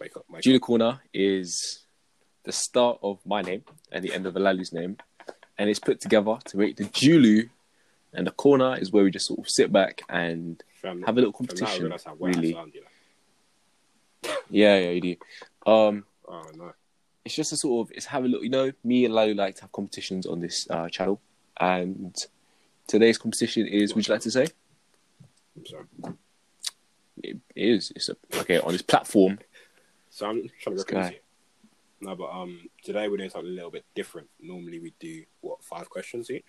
Wake 0.00 0.12
Julie. 0.42 0.58
Corner 0.58 1.00
is 1.12 1.80
the 2.44 2.52
start 2.52 2.98
of 3.02 3.18
my 3.26 3.42
name 3.42 3.62
and 3.92 4.02
the 4.04 4.14
end 4.14 4.26
of 4.26 4.34
Alalu's 4.34 4.72
name, 4.72 4.96
and 5.58 5.68
it's 5.68 5.78
put 5.78 6.00
together 6.00 6.38
to 6.46 6.56
make 6.56 6.76
the 6.76 6.84
Julu, 6.84 7.48
and 8.14 8.26
the 8.26 8.30
corner 8.30 8.76
is 8.78 8.90
where 8.92 9.04
we 9.04 9.10
just 9.10 9.26
sort 9.26 9.40
of 9.40 9.48
sit 9.50 9.70
back 9.72 10.02
and 10.08 10.62
Fam, 10.80 11.02
have 11.02 11.16
a 11.16 11.20
little 11.20 11.32
competition. 11.32 11.82
realise 11.84 12.04
how 12.04 12.14
wet 12.14 12.34
I 12.36 12.40
Really, 12.40 12.52
sound, 12.54 12.72
you 12.74 12.80
know. 12.80 14.34
yeah, 14.48 14.78
yeah, 14.78 14.90
you 14.90 15.00
do. 15.00 15.16
Um, 15.70 16.04
Oh 16.26 16.46
no. 16.56 16.72
it's 17.24 17.34
just 17.34 17.52
a 17.52 17.56
sort 17.56 17.86
of 17.88 17.92
it's 17.96 18.06
have 18.06 18.24
a 18.24 18.28
little. 18.28 18.44
You 18.44 18.50
know, 18.50 18.72
me 18.84 19.04
and 19.04 19.12
Lalu 19.14 19.34
like 19.34 19.56
to 19.56 19.62
have 19.62 19.72
competitions 19.72 20.26
on 20.26 20.40
this 20.40 20.66
uh, 20.70 20.88
channel, 20.88 21.20
and 21.60 22.16
today's 22.86 23.18
competition 23.18 23.66
is. 23.66 23.94
Would 23.94 24.06
you 24.08 24.14
like 24.14 24.22
to 24.22 24.30
say? 24.30 24.46
I'm 25.56 25.66
sorry. 25.66 25.84
It 27.22 27.36
is. 27.54 27.92
It's 27.94 28.08
a, 28.08 28.16
okay 28.38 28.60
on 28.60 28.72
this 28.72 28.80
platform. 28.82 29.38
So 30.20 30.28
I'm 30.28 30.50
trying 30.60 30.76
to 30.76 30.84
guy. 30.84 31.10
you. 31.12 32.06
No, 32.06 32.14
but 32.14 32.28
um, 32.30 32.68
today 32.84 33.08
we're 33.08 33.16
doing 33.16 33.30
something 33.30 33.50
a 33.50 33.54
little 33.54 33.70
bit 33.70 33.86
different. 33.94 34.28
Normally 34.38 34.78
we 34.78 34.92
do 35.00 35.24
what 35.40 35.64
five 35.64 35.88
questions 35.88 36.30
each. 36.30 36.44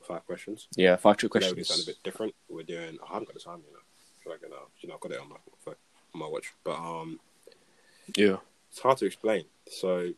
Five 0.00 0.24
questions. 0.24 0.68
Yeah, 0.74 0.96
five 0.96 1.18
trick 1.18 1.30
Today 1.32 1.48
we're 1.48 1.54
doing 1.56 1.64
something 1.64 1.84
a 1.84 1.86
bit 1.92 2.02
different. 2.02 2.34
We're 2.48 2.62
doing. 2.62 2.96
I 3.06 3.12
haven't 3.12 3.26
got 3.26 3.34
the 3.34 3.40
time, 3.40 3.60
you 3.66 3.74
know. 3.74 3.80
Should 4.22 4.32
I 4.32 4.36
get? 4.36 4.50
You 4.80 4.88
know, 4.88 4.94
I've 4.94 5.00
got 5.00 5.12
it 5.12 5.20
on 5.20 5.28
my 5.28 5.36
phone, 5.62 5.74
on 6.14 6.20
my 6.20 6.26
watch. 6.26 6.54
But 6.64 6.76
um, 6.76 7.20
Yeah. 8.16 8.36
it's 8.70 8.80
hard 8.80 8.96
to 8.98 9.04
explain. 9.06 9.44
So 9.70 10.14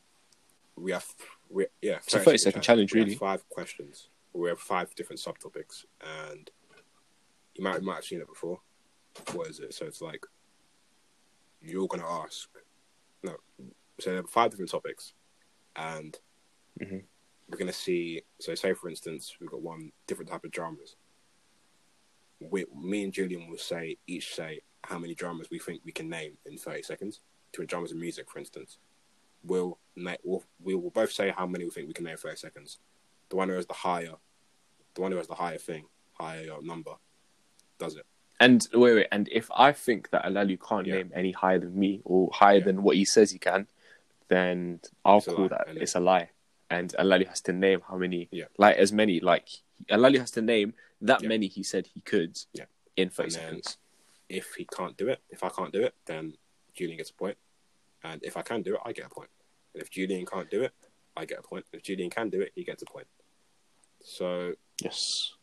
we 0.76 0.92
have, 0.92 1.06
we 1.50 1.66
yeah, 1.82 1.96
It's 1.96 2.14
a 2.14 2.20
30 2.20 2.38
second 2.38 2.62
challenge, 2.62 2.92
have 2.92 3.00
really. 3.02 3.16
five 3.16 3.48
questions. 3.48 4.10
We 4.32 4.48
have 4.48 4.60
five 4.60 4.94
different 4.94 5.20
subtopics, 5.20 5.86
and 6.28 6.48
you 7.56 7.64
might 7.64 7.80
you 7.80 7.86
might 7.86 7.96
have 7.96 8.04
seen 8.04 8.20
it 8.20 8.28
before. 8.28 8.60
What 9.32 9.48
is 9.48 9.58
it? 9.58 9.74
So 9.74 9.86
it's 9.86 10.00
like 10.00 10.24
you're 11.60 11.88
gonna 11.88 12.08
ask. 12.08 12.48
No, 13.26 13.36
so 14.00 14.10
there 14.10 14.20
are 14.20 14.26
five 14.26 14.50
different 14.50 14.70
topics, 14.70 15.12
and 15.74 16.16
Mhm. 16.80 17.04
we're 17.48 17.58
gonna 17.58 17.72
see. 17.72 18.22
So 18.40 18.54
say 18.54 18.72
for 18.74 18.88
instance, 18.88 19.36
we've 19.40 19.50
got 19.50 19.62
one 19.62 19.92
different 20.06 20.30
type 20.30 20.44
of 20.44 20.50
dramas. 20.52 20.96
We, 22.40 22.66
me 22.74 23.02
and 23.04 23.12
Julian 23.12 23.48
will 23.48 23.58
say 23.58 23.96
each 24.06 24.34
say 24.34 24.60
how 24.84 24.98
many 24.98 25.14
dramas 25.14 25.48
we 25.50 25.58
think 25.58 25.82
we 25.84 25.92
can 25.92 26.08
name 26.08 26.38
in 26.46 26.56
thirty 26.58 26.82
seconds 26.82 27.20
to 27.52 27.62
a 27.62 27.68
genres 27.68 27.92
of 27.92 27.96
music, 27.98 28.30
for 28.30 28.38
instance, 28.38 28.78
we'll, 29.42 29.78
na- 29.96 30.16
we'll 30.22 30.44
we 30.60 30.74
will 30.74 30.90
both 30.90 31.10
say 31.12 31.30
how 31.30 31.46
many 31.46 31.64
we 31.64 31.70
think 31.70 31.88
we 31.88 31.94
can 31.94 32.04
name 32.04 32.12
in 32.12 32.18
thirty 32.18 32.36
seconds. 32.36 32.78
The 33.30 33.36
one 33.36 33.48
who 33.48 33.54
has 33.56 33.66
the 33.66 33.72
higher, 33.88 34.14
the 34.94 35.00
one 35.00 35.10
who 35.10 35.16
has 35.18 35.26
the 35.26 35.34
higher 35.34 35.58
thing, 35.58 35.88
higher 36.12 36.60
number, 36.62 36.94
does 37.78 37.96
it. 37.96 38.06
And 38.38 38.66
wait, 38.74 38.94
wait. 38.94 39.06
And 39.10 39.28
if 39.32 39.50
I 39.56 39.72
think 39.72 40.10
that 40.10 40.24
Alalu 40.24 40.58
can't 40.60 40.86
Yeah. 40.86 40.96
name 40.96 41.12
any 41.14 41.32
higher 41.32 41.58
than 41.58 41.78
me 41.78 42.02
or 42.04 42.30
higher 42.32 42.58
Yeah. 42.58 42.64
than 42.64 42.82
what 42.82 42.96
he 42.96 43.04
says 43.04 43.30
he 43.30 43.38
can, 43.38 43.66
then 44.28 44.80
I'll 45.04 45.18
It's 45.18 45.26
call 45.26 45.48
that 45.48 45.68
it? 45.68 45.82
it's 45.82 45.94
a 45.94 46.00
lie. 46.00 46.30
And 46.68 46.92
Alalu 46.98 47.26
has 47.28 47.40
to 47.42 47.52
name 47.52 47.80
how 47.88 47.96
many, 47.96 48.28
Yeah. 48.30 48.46
like 48.58 48.76
as 48.76 48.92
many, 48.92 49.20
like 49.20 49.48
Alalu 49.88 50.18
has 50.18 50.30
to 50.32 50.42
name 50.42 50.74
that 51.00 51.22
many 51.22 51.46
he 51.46 51.62
said 51.62 51.86
he 51.88 52.00
could 52.00 52.36
in 52.96 53.08
30 53.10 53.24
And 53.24 53.32
seconds. 53.32 53.78
If 54.28 54.54
he 54.54 54.64
can't 54.64 54.96
do 54.96 55.08
it, 55.08 55.20
if 55.30 55.44
I 55.44 55.48
can't 55.48 55.72
do 55.72 55.82
it, 55.82 55.94
then 56.06 56.36
Julian 56.74 56.96
gets 56.98 57.10
a 57.10 57.14
point. 57.14 57.38
And 58.02 58.22
if 58.24 58.36
I 58.36 58.42
can 58.42 58.62
do 58.62 58.74
it, 58.74 58.80
I 58.84 58.92
get 58.92 59.06
a 59.06 59.08
point. 59.10 59.30
And 59.72 59.82
if 59.82 59.90
Julian 59.90 60.26
can't 60.26 60.50
do 60.50 60.62
it, 60.62 60.72
I 61.16 61.24
get 61.24 61.38
a 61.38 61.42
point. 61.42 61.64
If 61.72 61.82
Julian 61.82 62.10
can 62.10 62.28
do 62.30 62.40
it, 62.40 62.52
he 62.54 62.64
gets 62.64 62.82
a 62.82 62.86
point. 62.86 63.06
So 64.02 64.54
Yes. 64.82 65.35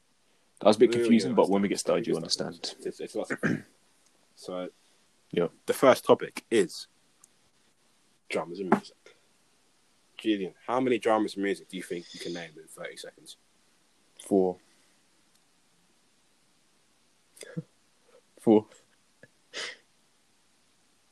That 0.64 0.68
was 0.70 0.78
a 0.78 0.80
bit 0.80 0.92
Really 0.92 1.02
confusing, 1.02 1.34
but 1.36 1.50
when 1.50 1.62
we 1.62 1.68
get 1.68 1.78
started, 1.80 2.08
you 2.08 2.16
understand. 2.16 2.74
It's, 2.86 3.02
it's 3.02 3.16
lots. 3.16 3.34
So, 4.36 4.70
Yeah. 5.32 5.48
the 5.66 5.74
first 5.74 6.06
topic 6.06 6.46
is 6.50 6.88
dramas 8.30 8.60
and 8.62 8.70
music. 8.72 8.96
Julian, 10.18 10.54
how 10.66 10.80
many 10.80 10.98
dramas 11.00 11.36
and 11.36 11.44
music 11.44 11.68
do 11.70 11.76
you 11.76 11.84
think 11.84 12.06
you 12.14 12.20
can 12.22 12.32
name 12.34 12.52
in 12.56 12.64
30 12.68 12.96
seconds? 12.96 13.36
Four. 14.26 14.56
Four. 18.40 18.66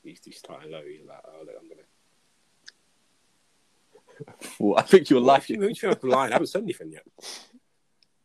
He's, 0.03 0.21
he's 0.23 0.37
starting 0.37 0.71
low. 0.71 0.81
He's 0.81 1.05
like, 1.05 1.19
oh, 1.27 1.43
look, 1.45 1.55
I'm 1.61 1.67
going 1.67 1.81
to. 4.39 4.47
Four. 4.47 4.79
I 4.79 4.81
think 4.83 5.09
you're 5.09 5.19
What 5.19 5.27
lying. 5.27 5.41
if 5.41 5.49
you, 5.49 5.61
if 5.63 5.83
you're 5.83 5.95
blind, 5.95 6.31
I 6.31 6.35
haven't 6.35 6.47
said 6.47 6.63
anything 6.63 6.93
yet. 6.93 7.03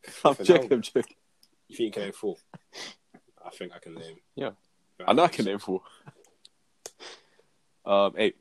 I'm 0.24 0.36
joking, 0.44 0.72
I'm 0.72 0.82
joking. 0.82 1.16
You 1.68 1.76
think 1.76 1.86
you 1.86 1.90
can 1.92 2.02
name 2.02 2.12
four? 2.12 2.36
I 3.44 3.50
think 3.50 3.72
I 3.74 3.78
can 3.78 3.94
name. 3.94 4.16
Yeah. 4.34 4.50
I 5.06 5.12
know 5.12 5.24
I 5.24 5.28
can 5.28 5.44
name 5.44 5.58
four. 5.58 5.82
Um, 7.84 8.14
eight. 8.16 8.36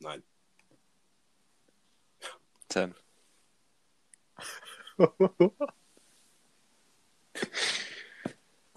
Nine. 0.00 0.22
Ten. 2.68 2.94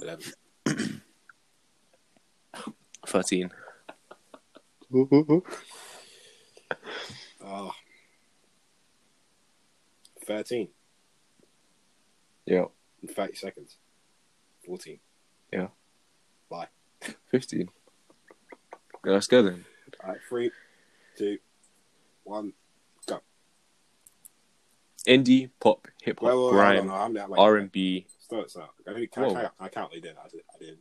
Eleven. 0.02 0.34
Thirteen. 3.06 3.52
oh 7.44 7.72
13. 10.30 10.68
Yeah. 12.46 12.66
In 13.02 13.10
30 13.10 13.34
seconds. 13.34 13.78
14. 14.64 15.00
Yeah. 15.52 15.68
Bye. 16.52 16.68
15. 17.32 17.68
Yeah, 19.06 19.12
let's 19.12 19.26
go 19.26 19.42
then. 19.42 19.66
All 20.04 20.12
right, 20.12 20.20
three, 20.30 20.52
two, 21.18 21.40
one, 22.26 22.54
go. 23.08 23.22
Indie, 25.08 25.50
pop, 25.60 25.88
hip 26.04 26.20
hop, 26.20 26.28
well, 26.28 26.52
grime, 26.52 26.88
no, 26.88 27.36
R 27.36 27.58
and 27.58 27.72
B. 27.72 28.06
Start 28.20 28.44
this 28.44 28.58
out. 28.58 28.70
I, 28.88 28.94
think, 28.94 29.12
can, 29.12 29.34
can, 29.34 29.50
I, 29.60 29.68
can't 29.68 29.90
really 29.90 30.02
do 30.02 30.10
that. 30.10 30.32
I 30.54 30.60
didn't. 30.60 30.78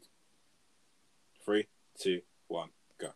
Three, 1.42 1.68
two, 1.98 2.20
one, 2.48 2.68
go. 3.00 3.08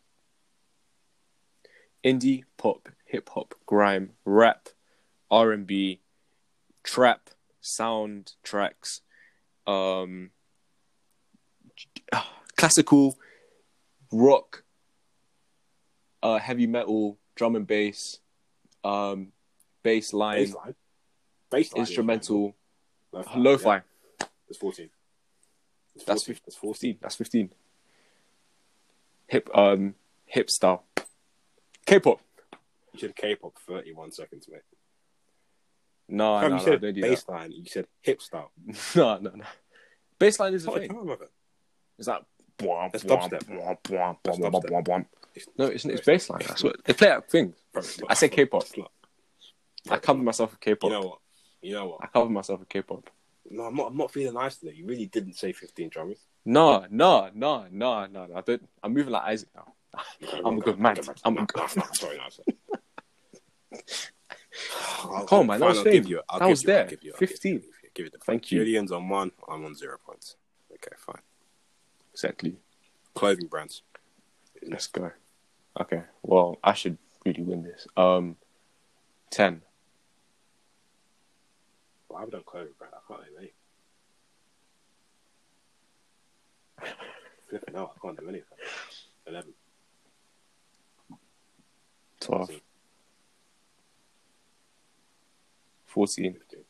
Indie, 2.02 2.44
pop, 2.56 2.88
hip 3.04 3.28
hop, 3.28 3.54
grime, 3.66 4.12
rap, 4.24 4.70
R 5.30 5.52
and 5.52 5.66
B, 5.66 6.01
trap, 6.82 7.30
sound 7.60 8.32
tracks, 8.42 9.00
um, 9.66 10.30
classical, 12.56 13.18
rock, 14.12 14.64
uh, 16.22 16.38
heavy 16.38 16.66
metal, 16.66 17.18
drum 17.34 17.56
and 17.56 17.66
bass, 17.66 18.18
um, 18.84 19.28
bass 19.82 20.12
line, 20.12 20.46
Bassline. 20.46 20.74
Bassline. 21.50 21.76
instrumental, 21.76 22.54
Lo-fi. 23.12 23.38
lo-fi. 23.38 23.74
Yeah, 23.76 24.26
That's 24.48 24.58
14. 24.58 24.90
It's 25.94 26.04
That's 26.04 26.22
14. 26.24 26.40
That's 26.46 26.56
14. 26.56 26.72
Fifteen. 26.74 26.98
That's 27.02 27.14
fifteen. 27.16 27.50
Hip, 29.28 29.48
um, 29.54 29.94
hip 30.26 30.50
style, 30.50 30.84
K-pop. 31.86 32.20
You 32.92 33.00
said 33.00 33.16
K-pop 33.16 33.54
31 33.66 34.12
seconds, 34.12 34.46
mate. 34.50 34.60
No, 36.08 36.40
Fam, 36.40 36.50
no, 36.50 36.56
you 36.56 36.62
no, 36.62 36.64
said 36.72 36.80
don't 36.80 36.94
do 36.94 37.00
that. 37.00 37.10
bassline. 37.10 37.52
You 37.52 37.64
said 37.66 37.86
hip 38.02 38.20
style. 38.22 38.50
No, 38.96 39.18
no, 39.18 39.30
no. 39.34 39.44
Baseline 40.20 40.54
is 40.54 40.66
a 40.66 40.70
What 40.70 40.80
thing. 40.80 40.90
time 40.90 41.08
of 41.08 41.20
it? 41.22 41.30
It's 41.98 42.08
like 42.08 42.22
bwah, 42.58 42.90
That's 42.92 43.04
dubstep. 43.04 43.30
That's 45.34 45.46
No, 45.56 45.66
it's 45.66 45.84
it's 45.84 46.06
bassline. 46.06 46.46
That's 46.46 46.62
what 46.62 46.84
they 46.84 46.92
play 46.92 47.10
at 47.10 47.30
things. 47.30 47.56
Bro, 47.72 47.80
it's 47.80 48.00
not- 48.00 48.10
I 48.10 48.14
say 48.14 48.28
K-pop. 48.28 48.62
it's 48.62 48.76
not. 48.76 48.90
I 49.90 49.98
cover 49.98 50.22
myself 50.22 50.50
with 50.52 50.60
K-pop. 50.60 50.90
You 50.90 51.00
know 51.00 51.06
what? 51.06 51.18
You 51.62 51.72
know 51.74 51.86
what? 51.88 51.98
I 52.02 52.06
cover 52.08 52.30
myself 52.30 52.60
with 52.60 52.68
K-pop. 52.68 53.08
No, 53.50 53.64
I'm 53.64 53.74
not. 53.74 53.88
I'm 53.88 53.96
not 53.96 54.10
feeling 54.12 54.34
nice 54.34 54.56
today. 54.56 54.74
You 54.76 54.86
really 54.86 55.06
didn't 55.06 55.34
say 55.34 55.52
15 55.52 55.88
drummers. 55.88 56.18
No, 56.44 56.86
no, 56.90 57.30
no, 57.34 57.66
no, 57.70 58.06
no. 58.06 58.28
I 58.34 58.40
don't. 58.42 58.68
I'm 58.82 58.92
moving 58.94 59.12
like 59.12 59.24
Isaac 59.24 59.48
now. 59.54 59.72
I'm 60.44 60.58
a 60.58 60.60
good 60.60 60.78
man. 60.78 60.96
I'm 61.24 61.36
a 61.38 61.46
good. 61.46 61.56
no, 61.56 61.66
no, 61.76 61.82
sorry, 61.92 62.18
no, 62.18 62.28
sorry. 62.28 63.82
I'll- 65.04 65.26
Come 65.26 65.40
on, 65.40 65.46
man, 65.48 65.60
that 65.60 65.66
was 65.66 65.82
fame. 65.82 66.04
you- 66.04 66.22
give 66.38 66.48
was 66.48 66.62
you- 66.62 66.66
there. 66.66 66.86
give 66.86 67.02
you- 67.04 67.12
I'll 67.14 67.20
you- 67.20 67.26
15. 67.26 67.54
I'll 67.54 67.60
give 67.60 67.66
you- 67.82 67.90
Give 67.94 68.06
it 68.06 68.12
the 68.12 68.18
Thank 68.20 68.50
you. 68.50 68.58
Julian's 68.60 68.90
on 68.90 69.08
one. 69.08 69.32
I'm 69.46 69.64
on 69.66 69.74
zero 69.74 69.98
points. 69.98 70.36
Okay, 70.72 70.96
fine. 70.96 71.20
Exactly. 72.12 72.56
Clothing 73.14 73.48
brands. 73.48 73.82
Let's 74.62 74.86
go. 74.86 75.12
Okay. 75.78 76.04
Well, 76.22 76.58
I 76.64 76.72
should 76.72 76.96
really 77.26 77.42
win 77.42 77.64
this. 77.64 77.86
Um, 77.96 78.38
ten. 79.28 79.62
Well, 82.08 82.22
I've 82.22 82.30
done 82.30 82.42
clothing 82.44 82.72
brand. 82.78 82.94
I 82.94 83.00
can't 83.06 83.22
name 83.38 83.38
any. 83.38 83.52
Flipping 87.48 87.76
out. 87.76 87.92
I 87.96 88.00
can't 88.00 88.18
do 88.18 88.28
anything. 88.28 88.58
Eleven. 89.26 89.54
12, 92.20 92.60
14. 95.92 96.32
15. 96.32 96.60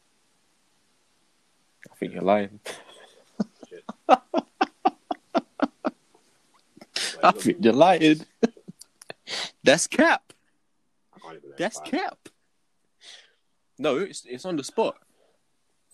I 1.90 1.94
think 1.94 2.12
you're 2.12 2.22
lying. 2.22 2.58
I 7.22 7.30
think 7.30 7.58
you're 7.60 7.72
lying. 7.72 8.26
That's 9.62 9.86
cap. 9.86 10.32
I 11.14 11.20
can't 11.20 11.36
even 11.36 11.50
name 11.50 11.56
That's 11.56 11.78
five. 11.78 11.88
cap. 11.90 12.18
No, 13.78 13.98
it's 13.98 14.24
it's 14.26 14.44
on 14.44 14.56
the 14.56 14.64
spot. 14.64 14.96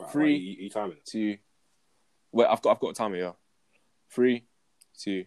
Right, 0.01 0.11
Three. 0.11 0.33
right, 0.33 0.41
you, 0.41 0.57
you 0.65 0.71
timing 0.71 0.93
it. 0.93 1.05
Two. 1.05 1.37
Wait, 2.33 2.47
I've 2.47 2.63
got 2.63 2.71
I've 2.71 2.81
got 2.81 2.91
a 2.91 2.95
timer. 2.95 3.17
Yeah. 3.17 3.33
Three, 4.11 4.45
two. 4.99 5.27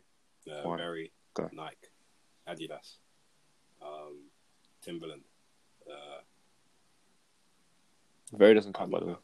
Uh, 0.50 0.68
One. 0.68 0.80
Very 0.80 1.12
Go. 1.36 1.50
Nike, 1.54 1.76
Adidas, 2.50 2.96
um, 3.82 4.30
Timberland. 4.82 5.22
Uh, 5.88 6.21
Very 8.34 8.54
doesn't 8.54 8.74
count 8.74 8.92
by 8.92 9.00
the 9.00 9.06
way 9.06 9.16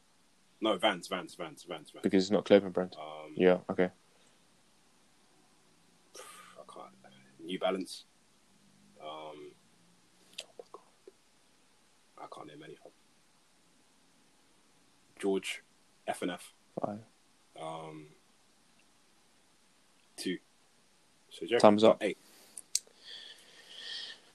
no, 0.60 0.76
Vans, 0.76 1.06
Vans, 1.08 1.34
Vans, 1.34 1.64
Vans, 1.68 1.90
Vans. 1.90 2.02
because 2.02 2.24
it's 2.24 2.30
not 2.30 2.44
clothing 2.44 2.70
brand. 2.70 2.96
Um, 2.98 3.32
Yeah. 3.36 3.58
Okay. 3.70 3.90
I 6.16 6.62
can't. 6.72 6.94
New 7.44 7.58
Balance. 7.58 8.04
Um, 9.00 9.52
I 12.18 12.26
can't 12.34 12.48
name 12.48 12.62
any 12.64 12.74
of 12.74 12.82
them. 12.82 12.92
George, 15.20 15.62
F 16.06 16.22
and 16.22 16.30
F. 16.32 16.52
Five. 16.84 16.98
Um, 17.60 18.06
two. 20.16 20.38
So 21.30 21.46
Jeff 21.46 21.60
Time's 21.60 21.84
up. 21.84 22.02
Eight. 22.02 22.18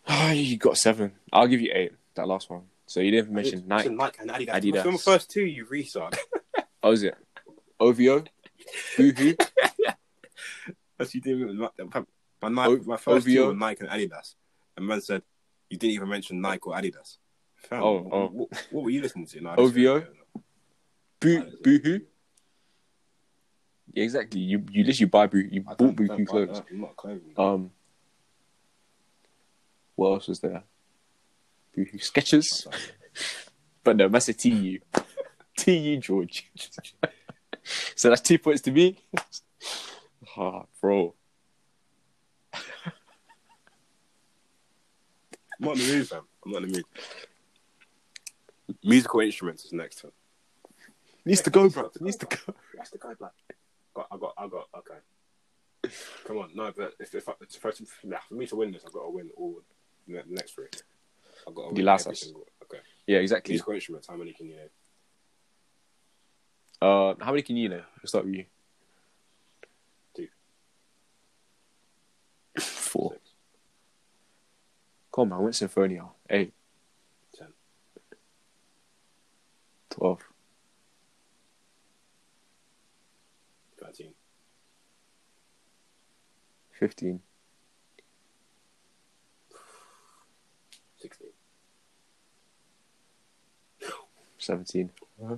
Ah, 0.07 0.31
you 0.31 0.57
got 0.57 0.77
seven. 0.77 1.13
I'll 1.31 1.47
give 1.47 1.61
you 1.61 1.71
eight. 1.73 1.93
That 2.15 2.27
last 2.27 2.49
one. 2.49 2.63
So 2.93 2.99
you 2.99 3.09
didn't 3.09 3.31
mention 3.33 3.67
Nike. 3.67 3.89
Nike 3.89 4.19
and 4.19 4.29
Adidas. 4.29 4.49
Adidas. 4.53 4.83
From 4.83 4.91
the 4.93 4.99
first 4.99 5.31
two, 5.31 5.43
you 5.43 5.65
retard. 5.65 6.15
Oh, 6.83 6.91
is 6.91 7.01
it? 7.01 7.15
OVO. 7.79 8.23
Boohoo. 8.95 9.33
That's 10.99 11.15
you 11.15 11.21
did 11.21 11.39
my, 11.57 11.69
my, 12.49 12.65
O- 12.67 12.77
my 12.85 12.97
first 12.97 13.25
two 13.25 13.39
OVO? 13.39 13.47
were 13.47 13.55
Nike 13.55 13.83
and 13.83 13.89
Adidas. 13.89 14.35
And 14.77 14.85
man 14.85 15.01
said 15.01 15.23
you 15.71 15.77
didn't 15.79 15.95
even 15.95 16.07
mention 16.07 16.39
Nike 16.39 16.59
or 16.65 16.75
Adidas. 16.75 17.17
Fam, 17.55 17.81
Oh, 17.81 18.01
what, 18.01 18.13
oh. 18.13 18.27
What, 18.27 18.67
what 18.69 18.83
were 18.83 18.89
you 18.91 19.01
listening 19.01 19.25
to? 19.25 19.41
No, 19.41 19.55
OVO? 19.57 20.05
Boo. 21.19 21.51
Boohoo. 21.63 21.99
Yeah, 23.91 24.03
exactly. 24.03 24.39
You 24.41 24.63
you 24.69 24.83
literally 24.83 25.09
buy 25.09 25.25
Bu- 25.25 25.49
you 25.51 25.61
I 25.67 25.73
bought 25.73 25.77
don't, 25.79 25.95
Buku 25.97 26.07
don't 26.09 26.17
buy 26.19 26.31
clothes. 26.31 26.59
that. 26.59 26.65
I'm 26.69 26.79
not 26.81 26.91
a 26.91 26.93
clothing. 26.93 27.33
Um, 27.37 27.71
what 29.95 30.09
else 30.13 30.27
was 30.27 30.39
there? 30.41 30.63
Buku 31.77 31.95
Skechers, 31.95 32.67
but 33.83 33.97
no, 33.97 34.07
that's 34.07 34.29
a 34.29 34.33
TU. 34.33 34.79
TU 35.57 35.97
George. 35.97 36.49
so 37.95 38.09
that's 38.09 38.21
two 38.21 38.37
points 38.37 38.61
to 38.61 38.71
me. 38.71 38.97
Ah, 40.37 40.63
bro. 40.81 41.13
I'm 42.53 42.61
not 45.59 45.77
in 45.77 45.87
the 45.87 45.93
mood, 45.93 46.09
fam. 46.09 46.21
I'm 46.45 46.51
not 46.51 46.63
in 46.63 46.71
the 46.71 46.77
mood. 46.77 46.85
Musical 48.83 49.19
instruments 49.21 49.65
is 49.65 49.73
next. 49.73 50.01
Time. 50.01 50.11
Needs 51.25 51.41
to 51.41 51.49
go, 51.49 51.69
bro. 51.69 51.89
Needs 51.99 52.17
to 52.17 52.25
go. 52.25 52.53
That's 52.75 52.89
the 52.89 52.97
guy, 52.97 53.13
black. 53.13 53.31
Got, 53.93 54.07
I 54.11 54.17
got, 54.17 54.33
I 54.37 54.47
got. 54.47 54.67
Okay. 54.77 55.93
Come 56.25 56.37
on, 56.37 56.49
no, 56.53 56.71
but 56.75 56.93
if 56.99 57.13
if 57.13 57.27
I, 57.29 57.33
if 57.41 57.65
I, 57.65 57.71
for 57.71 58.33
me 58.33 58.45
to 58.47 58.55
win 58.55 58.71
this, 58.71 58.83
I've 58.85 58.93
got 58.93 59.03
to 59.03 59.09
win 59.09 59.29
all 59.37 59.61
the 60.07 60.13
the 60.13 60.23
next 60.29 60.53
three. 60.53 60.67
I've 61.47 61.55
got 61.55 61.69
to 61.69 61.75
The 61.75 61.81
last 61.83 62.07
us. 62.07 62.19
single. 62.21 62.45
Okay. 62.63 62.79
Yeah, 63.07 63.19
exactly. 63.19 63.53
Musical 63.53 63.73
instruments. 63.73 64.07
How 64.07 64.15
many 64.15 64.33
can 64.33 64.47
you 64.47 64.55
name? 64.55 64.69
Uh, 66.81 67.13
how 67.19 67.31
many 67.31 67.41
can 67.41 67.55
you 67.55 67.69
know? 67.69 67.81
Let's 67.97 68.09
start 68.11 68.25
with 68.25 68.33
you. 68.35 68.45
Two. 70.15 70.27
Four. 72.61 73.11
Six, 73.13 73.21
Come 75.13 75.21
on, 75.23 75.29
man. 75.29 75.43
Went 75.43 75.55
Symphonia. 75.55 76.05
Eight. 76.29 76.53
ten, 77.35 77.47
Twelve. 79.89 80.19
thirteen, 83.79 84.13
15. 86.79 87.19
17. 94.43 94.89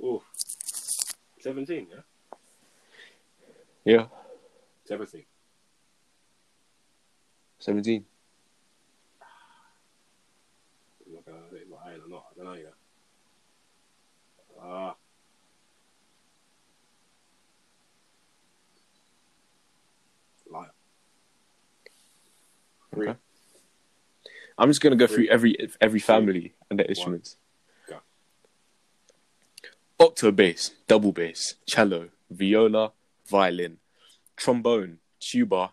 Oh. 0.00 0.22
17, 1.40 1.88
yeah? 1.90 1.96
Yeah. 3.84 4.06
17. 4.84 5.24
17. 7.58 8.04
I'm 11.04 11.14
not 11.14 11.26
gonna 11.26 11.38
say 11.50 11.58
my 11.68 11.90
iron 11.90 12.00
or 12.06 12.08
not. 12.08 12.26
I 12.30 12.36
don't 12.36 12.44
know 12.44 12.54
yet. 12.54 12.74
Ah. 14.62 14.94
Liar. 20.48 20.70
Three. 22.94 23.08
Okay. 23.08 23.18
I'm 24.58 24.68
just 24.68 24.80
gonna 24.80 24.96
go 24.96 25.06
through 25.06 25.28
every 25.28 25.56
every 25.80 26.00
family 26.00 26.54
and 26.68 26.78
their 26.78 26.86
instruments. 26.86 27.36
Go. 27.88 27.98
Octo 30.00 30.32
bass, 30.32 30.72
double 30.88 31.12
bass, 31.12 31.54
cello, 31.64 32.08
viola, 32.30 32.92
violin, 33.26 33.78
trombone, 34.36 34.98
tuba, 35.20 35.70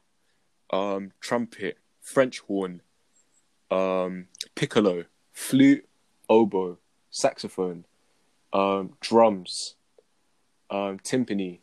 um, 0.71 1.11
trumpet, 1.19 1.79
French 1.99 2.39
horn, 2.39 2.81
um, 3.71 4.27
piccolo, 4.53 5.05
flute, 5.33 5.87
oboe, 6.29 6.77
saxophone, 7.09 7.85
um, 8.53 8.93
drums, 8.99 9.75
um, 10.69 10.99
timpani, 10.99 11.59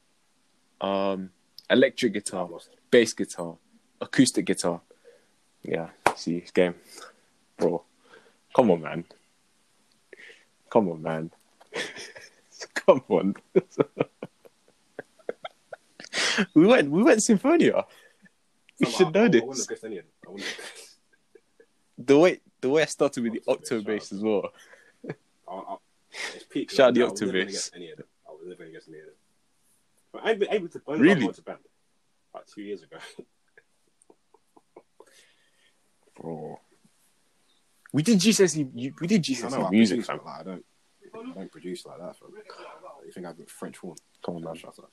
um, 0.81 1.31
electric 1.71 2.15
guitar, 2.15 2.49
bass 2.91 3.13
guitar, 3.13 3.57
acoustic 4.01 4.45
guitar. 4.45 4.81
Yeah, 5.63 5.91
see, 6.17 6.45
game. 6.53 6.75
Bro, 7.63 7.83
come 8.55 8.71
on, 8.73 8.81
man. 8.83 9.05
Come 10.71 10.89
on, 10.89 11.03
man. 11.03 11.31
come 12.75 13.03
on. 13.09 13.35
we 16.55 16.67
went, 16.67 16.91
we 16.91 17.03
went 17.03 17.23
Symphonia. 17.23 17.85
We 18.81 18.87
Somehow, 18.87 18.99
should 18.99 19.15
know 19.15 19.25
I, 19.25 19.29
this. 19.29 19.43
wouldn't 19.43 19.59
have 19.59 19.69
guessed 19.69 19.85
any 19.85 19.99
of 19.99 20.05
them. 20.05 20.13
I 20.27 20.31
wouldn't 20.31 20.49
have. 20.49 20.57
The 21.99 22.19
way, 22.19 22.41
the 22.61 22.69
way 22.69 22.83
I 22.83 22.87
started 22.87 23.23
with 23.23 23.33
the 23.35 23.43
Octo 23.47 23.77
octo 23.77 23.83
bass, 23.83 24.11
bass 24.11 24.13
as 24.13 24.21
well. 24.23 24.53
I. 25.49 25.77
Shout 26.69 26.89
out 26.89 26.95
the 26.95 27.03
I 27.03 27.05
was 27.05 27.21
Octobass. 27.21 27.47
guess 27.47 27.71
any 27.75 27.91
of 27.91 27.99
them. 27.99 28.07
I 28.29 28.33
was 28.33 28.41
never 28.45 28.57
going 28.59 28.71
to 28.71 28.75
guess 28.79 28.89
any 28.89 28.99
of 28.99 29.07
them. 29.07 29.15
But 30.13 30.25
I've 30.25 30.39
been 30.39 30.51
able 30.51 30.69
to 30.69 30.81
I 30.89 30.95
Really? 30.95 31.29
to 31.33 31.43
band 31.43 31.59
like 32.35 32.47
two 32.47 32.63
years 32.63 32.83
ago. 32.83 32.97
Bro. 36.21 36.59
We 37.93 38.03
did 38.03 38.19
GCSE, 38.19 38.71
you- 38.75 38.95
we 39.01 39.07
did 39.07 39.21
I 39.21 39.23
GCSE 39.23 39.51
know 39.51 39.67
I 39.67 39.71
music, 39.71 39.97
produce, 39.99 40.07
fam. 40.07 40.17
but, 40.19 40.27
like, 40.27 40.41
I 40.41 40.43
don't. 40.45 40.65
I 41.15 41.35
don't 41.35 41.53
produce 41.53 41.85
like 41.85 41.99
that. 41.99 42.17
Fam. 42.17 42.31
You 43.05 43.13
think 43.13 43.27
I've 43.27 43.37
got 43.37 43.51
French 43.51 43.77
horn? 43.79 43.97
Come 44.25 44.37
on, 44.37 44.45
man. 44.45 44.55
Shut 44.55 44.79
up. 44.79 44.91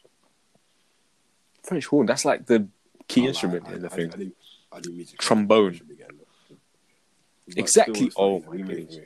French 1.63 1.85
horn, 1.85 2.05
that's 2.07 2.25
like 2.25 2.45
the 2.45 2.67
key 3.07 3.23
I- 3.23 3.27
instrument 3.27 3.65
I, 3.67 3.73
in 3.73 3.81
the 3.81 3.87
I, 3.91 3.95
thing. 3.95 4.13
I, 4.13 4.17
do, 4.17 4.31
I 4.73 4.79
do 4.81 4.91
music. 4.91 5.19
Trombone. 5.19 5.73
Should 5.73 5.87
be 5.87 5.95
getting 5.95 6.19
it. 6.19 6.27
But 7.47 7.57
Exactly. 7.57 8.11
Oh, 8.15 8.35
like, 8.37 8.47
my 8.47 8.55
you 8.55 8.87
you. 8.89 9.05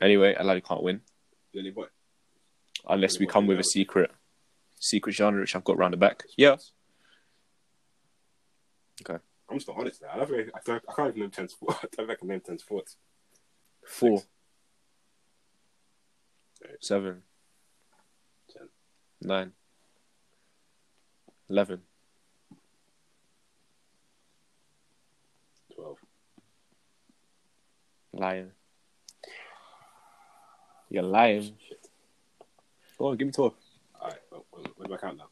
Anyway, 0.00 0.34
Alali 0.34 0.62
can't 0.64 0.82
win 0.82 1.00
unless 2.88 3.18
we 3.18 3.26
come 3.26 3.44
you 3.44 3.48
with 3.50 3.60
a 3.60 3.64
secret, 3.64 4.10
secret 4.78 5.12
genre 5.14 5.40
which 5.40 5.54
I've 5.56 5.64
got 5.64 5.78
round 5.78 5.92
the 5.94 5.96
back. 5.96 6.24
Yeah. 6.36 6.56
Okay. 9.02 9.22
I'm 9.48 9.58
just 9.58 9.68
honest 9.68 10.02
now. 10.02 10.08
I, 10.12 10.16
don't 10.18 10.28
think, 10.28 10.48
I, 10.54 10.58
don't, 10.64 10.82
I 10.88 10.92
can't 10.92 11.08
even 11.10 11.20
name 11.22 11.30
10 11.30 11.48
sports. 11.48 11.78
I 11.82 11.86
don't 11.96 12.06
think 12.06 12.10
I 12.10 12.14
can 12.16 12.28
name 12.28 12.40
10 12.40 12.58
sports. 12.58 12.96
Four, 13.86 14.22
Eight. 16.64 16.76
seven, 16.80 17.22
Ten. 18.52 18.68
nine, 19.22 19.52
eleven, 21.48 21.82
12. 25.76 25.98
lying. 28.14 28.50
You're 30.90 31.02
lying. 31.04 31.42
Shit. 31.68 31.86
Go 32.98 33.08
on, 33.08 33.16
give 33.16 33.26
me 33.26 33.32
twelve. 33.32 33.54
Alright, 34.00 34.18
well, 34.32 34.46
when, 34.50 34.64
when 34.76 34.88
do 34.88 34.94
I 34.94 34.98
count 34.98 35.18
now? 35.18 35.28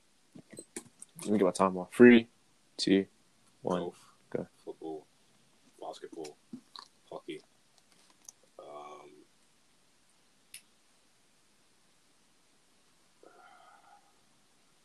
Let 1.22 1.31
me 1.33 1.38
get 1.38 1.44
my 1.44 1.50
timer. 1.50 1.87
Three, 1.92 2.29
two, 2.77 3.07
one. 3.64 3.81
Golf, 3.81 3.96
go. 4.31 4.46
football, 4.64 5.07
basketball, 5.81 6.37
hockey, 7.11 7.40
um, 8.59 9.11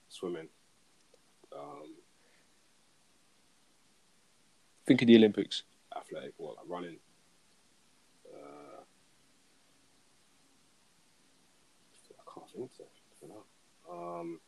swimming, 0.08 0.48
um, 1.56 1.96
Think 4.86 5.02
of 5.04 5.08
the 5.08 5.16
Olympics. 5.18 5.64
athletic, 5.96 6.34
what, 6.38 6.56
like 6.58 6.66
running, 6.68 6.98
uh, 8.34 8.82
I 12.18 12.34
can't 12.34 12.50
think 12.50 12.72
of 12.74 12.80
it. 12.80 12.90
I 13.12 13.28
don't 13.28 13.30
know. 13.30 14.20
Um, 14.20 14.40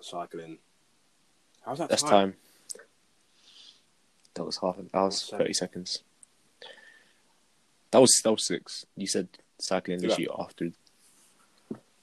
cycling. 0.00 0.58
How's 1.66 1.78
that 1.78 1.88
That's 1.88 2.02
time. 2.02 2.34
That 4.34 4.44
was 4.44 4.58
half. 4.58 4.76
That 4.76 4.92
was 5.00 5.28
thirty 5.28 5.52
seconds. 5.52 6.02
That 7.90 8.00
was 8.00 8.20
that 8.22 8.30
was 8.30 8.46
six. 8.46 8.86
You 8.96 9.06
said 9.08 9.28
cycling 9.58 10.00
Yeah. 10.00 10.08
literally 10.08 10.28
after. 10.38 10.70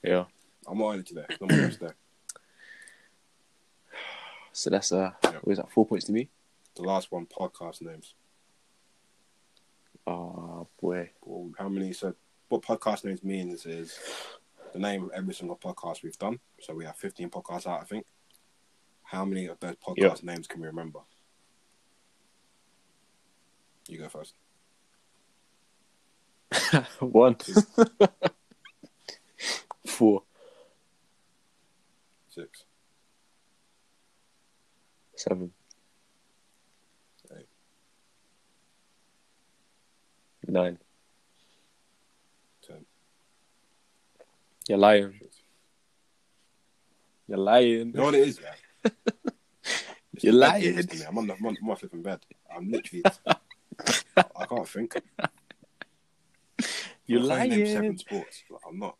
Yeah. 0.02 0.24
I'm 0.66 0.78
not 0.78 0.84
on 0.84 0.98
it 1.00 1.06
today. 1.06 1.24
More 1.40 1.48
rest 1.58 1.78
today. 1.80 1.92
So 4.52 4.70
that's 4.70 4.92
uh, 4.92 5.12
Yeah. 5.22 5.30
what 5.42 5.52
is 5.52 5.58
that? 5.58 5.70
Four 5.72 5.86
points 5.86 6.06
to 6.06 6.12
me. 6.12 6.28
The 6.76 6.82
last 6.82 7.10
one, 7.10 7.26
podcast 7.26 7.80
names. 7.82 8.14
Oh 10.06 10.66
boy. 10.80 11.10
Well, 11.22 11.52
how 11.58 11.68
many? 11.68 11.92
So, 11.92 12.14
what 12.48 12.62
podcast 12.62 13.04
names 13.04 13.22
means 13.24 13.64
is 13.64 13.98
the 14.72 14.78
name 14.78 15.04
of 15.04 15.10
every 15.14 15.32
single 15.34 15.56
podcast 15.56 16.02
we've 16.02 16.18
done. 16.18 16.40
So 16.60 16.74
we 16.74 16.84
have 16.84 16.96
15 16.96 17.30
podcasts 17.30 17.66
out, 17.66 17.80
I 17.80 17.84
think. 17.84 18.04
How 19.14 19.24
many 19.24 19.46
of 19.46 19.60
those 19.60 19.76
podcast 19.76 19.96
yep. 19.96 20.22
names 20.24 20.48
can 20.48 20.60
we 20.60 20.66
remember? 20.66 20.98
You 23.86 23.98
go 23.98 24.08
first. 24.08 24.34
One. 26.98 27.36
Four. 29.86 30.24
Six. 32.30 32.64
Seven. 35.14 35.52
Eight. 37.36 37.46
Nine. 40.48 40.78
Ten. 42.66 42.84
You're 44.68 44.78
lying. 44.78 45.20
You're 47.28 47.38
lying. 47.38 47.68
You 47.68 47.84
know 47.92 48.04
what 48.06 48.16
it 48.16 48.26
is, 48.26 48.40
yeah? 48.42 48.54
You're 50.20 50.32
lying. 50.32 50.62
games 50.62 50.86
to 50.86 50.96
me. 50.96 51.04
I'm 51.08 51.18
on 51.18 51.26
the 51.26 51.34
I'm 51.34 51.46
on, 51.46 51.56
I'm 51.60 51.70
on 51.70 51.76
flipping 51.76 52.02
bed. 52.02 52.20
I'm 52.54 52.70
literally. 52.70 53.02
I 54.16 54.46
can't 54.48 54.68
think. 54.68 54.94
You're 57.06 57.26
can't 57.26 57.50
name 57.50 57.66
seven 57.66 57.98
sports. 57.98 58.44
Like, 58.50 58.60
I'm 58.68 58.78
not. 58.78 58.96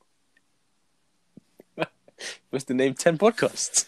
What's 2.50 2.64
the 2.66 2.74
name? 2.74 2.94
10 2.94 3.18
podcasts. 3.18 3.86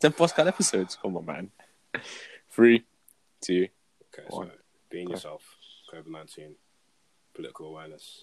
10 0.00 0.12
podcast 0.12 0.46
episodes. 0.46 0.96
Come 1.00 1.16
on, 1.16 1.26
man. 1.26 1.50
Three, 2.50 2.84
two. 3.40 3.68
Okay, 4.14 4.26
One. 4.28 4.48
so 4.48 4.52
being 4.90 5.06
Okay. 5.08 5.14
yourself, 5.14 5.42
COVID 5.92 6.06
nineteen, 6.06 6.54
political 7.34 7.66
awareness, 7.68 8.22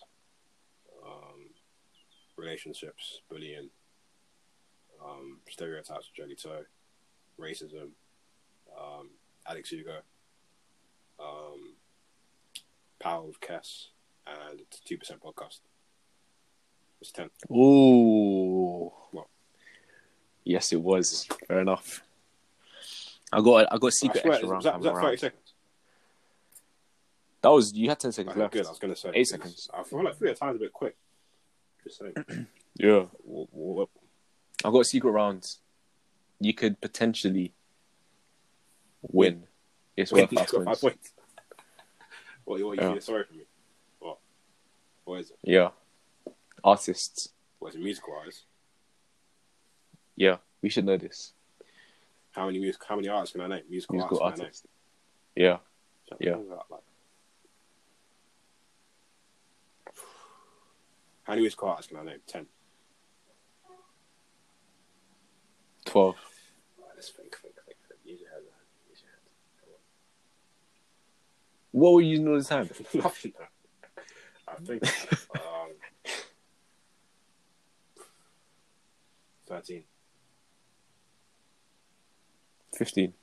um, 1.05 1.49
relationships, 2.37 3.19
bullying, 3.29 3.69
um, 5.03 5.39
stereotypes 5.49 6.07
of 6.07 6.13
Jolie 6.13 6.35
Toe, 6.35 6.63
racism, 7.39 7.89
um, 8.79 9.09
Alex 9.47 9.69
Hugo, 9.69 9.97
um, 11.19 11.75
Power 12.99 13.27
of 13.29 13.39
Kess, 13.39 13.87
and 14.27 14.61
two 14.85 14.97
percent 14.97 15.21
podcast. 15.21 15.59
It's 17.01 17.11
ten. 17.11 17.29
Ooh. 17.51 18.91
What? 19.11 19.27
Yes, 20.43 20.71
it 20.71 20.81
was. 20.81 21.27
Fair 21.47 21.61
enough. 21.61 22.01
I 23.33 23.41
got 23.41 23.67
I 23.71 23.77
got 23.77 23.87
a 23.87 23.91
secret 23.91 24.21
swear, 24.21 24.33
extra 24.33 24.49
round 24.49 24.63
was 24.63 24.65
that, 24.65 24.79
was 24.79 24.85
that 24.85 25.01
thirty 25.01 25.17
seconds? 25.17 25.53
That 27.41 27.49
was 27.49 27.73
you 27.73 27.89
had 27.89 27.99
ten 27.99 28.11
seconds 28.11 28.33
Okay, 28.33 28.41
left. 28.41 28.53
good. 28.53 28.65
I 28.65 28.69
was 28.69 28.79
going 28.79 28.93
to 28.93 28.99
say 28.99 29.11
Eight 29.15 29.27
seconds. 29.27 29.69
I 29.73 29.83
feel 29.83 30.03
like 30.03 30.17
three 30.17 30.33
times 30.35 30.57
a 30.57 30.59
bit 30.59 30.73
quick. 30.73 30.95
Just 31.83 31.99
saying. 31.99 32.47
Yeah. 32.77 33.03
Wha- 33.25 33.47
wha- 33.51 33.85
I 34.63 34.71
got 34.71 34.79
a 34.79 34.85
secret 34.85 35.11
round. 35.11 35.55
You 36.39 36.53
could 36.53 36.79
potentially 36.81 37.53
win. 39.01 39.43
It's 39.97 40.11
worth 40.11 40.31
five 40.31 40.47
five 40.65 40.81
points. 40.81 41.11
What, 42.45 42.61
what 42.63 42.77
you 42.79 42.93
Yeah. 42.93 42.99
sorry 42.99 43.23
for 43.25 43.33
me? 43.33 43.43
What? 43.99 44.17
What 45.05 45.19
is 45.19 45.31
it? 45.31 45.37
Yeah. 45.43 45.69
Artists. 46.63 47.29
What 47.59 47.69
is 47.69 47.75
it 47.75 47.81
musical 47.83 48.13
artists? 48.17 48.43
Yeah. 50.15 50.37
We 50.61 50.69
should 50.69 50.85
know 50.85 50.97
this. 50.97 51.33
How 52.31 52.45
many 52.45 52.59
music? 52.59 52.81
How 52.87 52.95
many 52.95 53.07
artists 53.09 53.33
can 53.33 53.41
I 53.41 53.47
name? 53.47 53.63
Musical, 53.69 53.95
Musical 53.95 54.21
artists. 54.21 54.41
artists. 54.43 54.67
Yeah. 55.35 55.57
Name? 56.19 56.19
Yeah. 56.19 56.35
Like- 56.69 56.79
How 61.23 61.33
many 61.33 61.41
musical 61.41 61.69
artists 61.69 61.91
can 61.91 61.99
I 61.99 62.03
name? 62.11 62.19
Ten. 62.27 62.45
12. 65.91 66.15
What 71.71 71.93
were 71.93 72.01
you 72.01 72.09
using 72.11 72.27
all 72.29 72.37
the 72.37 72.43
time? 72.45 72.69
Nothing. 72.93 73.33
I 74.47 74.53
think 74.63 74.83
um, 75.35 75.71
thirteen. 79.47 79.83
15. 82.77 83.13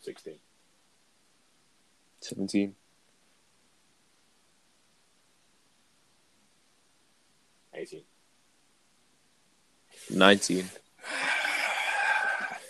16. 0.00 0.34
17. 2.20 2.74
18. 7.74 8.02
19. 10.10 10.70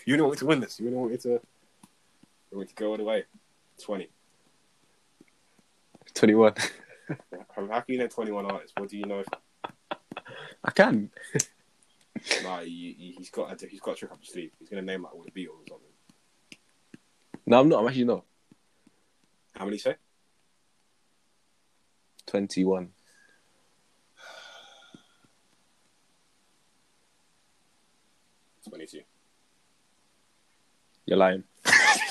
You 0.08 0.16
don't 0.16 0.28
want 0.28 0.36
me 0.36 0.38
to 0.38 0.46
win 0.46 0.60
this. 0.60 0.80
You 0.80 0.88
don't 0.88 1.00
want 1.00 1.12
me 1.12 1.18
to. 1.18 1.28
You 1.28 1.40
want 2.52 2.62
me 2.62 2.66
to 2.68 2.74
go 2.74 2.86
all 2.92 2.96
the 2.96 3.04
way. 3.04 3.24
20. 3.84 4.08
21. 6.14 6.54
How, 7.54 7.66
how 7.66 7.80
can 7.80 7.94
you 7.94 7.98
know 7.98 8.06
21 8.06 8.46
artists? 8.46 8.72
What 8.78 8.88
do 8.88 8.96
you 8.96 9.04
know? 9.04 9.22
I 10.64 10.70
can. 10.70 11.10
Nah, 12.42 12.60
he, 12.60 13.14
he's 13.16 13.30
got 13.30 13.62
a, 13.62 13.66
he's 13.68 13.78
got 13.78 13.92
a 13.92 13.94
trick 13.94 14.10
up 14.10 14.18
his 14.20 14.30
sleeve. 14.30 14.50
He's 14.58 14.68
gonna 14.68 14.82
name 14.82 15.04
like 15.04 15.14
all 15.14 15.22
the 15.22 15.30
Beatles 15.30 15.60
or 15.60 15.68
something. 15.68 16.58
No, 17.46 17.60
I'm 17.60 17.68
not. 17.68 17.80
I'm 17.80 17.86
actually 17.86 18.04
not. 18.04 18.24
How 19.54 19.64
many 19.66 19.78
say? 19.78 19.94
21. 22.26 22.88
Twenty-two. 28.68 29.02
You're 31.08 31.16
lying. 31.16 31.42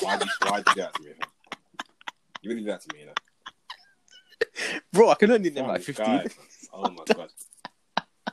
Why 0.01 0.17
did 0.17 0.27
why 0.41 0.57
did 0.57 0.67
you 0.69 0.73
do 0.73 0.81
that 0.81 0.93
to 0.95 1.01
me? 1.03 1.09
You 2.41 2.49
really 2.49 2.63
did 2.63 2.71
that 2.71 2.81
to 2.81 2.95
me, 2.95 3.01
you 3.01 3.05
know. 3.05 3.13
Bro, 4.91 5.09
I 5.09 5.15
can 5.15 5.29
only 5.29 5.51
name 5.51 5.67
like 5.67 5.83
15. 5.83 6.05
guy. 6.05 6.25
Oh 6.73 6.89
my 6.89 7.03
god. 7.11 7.29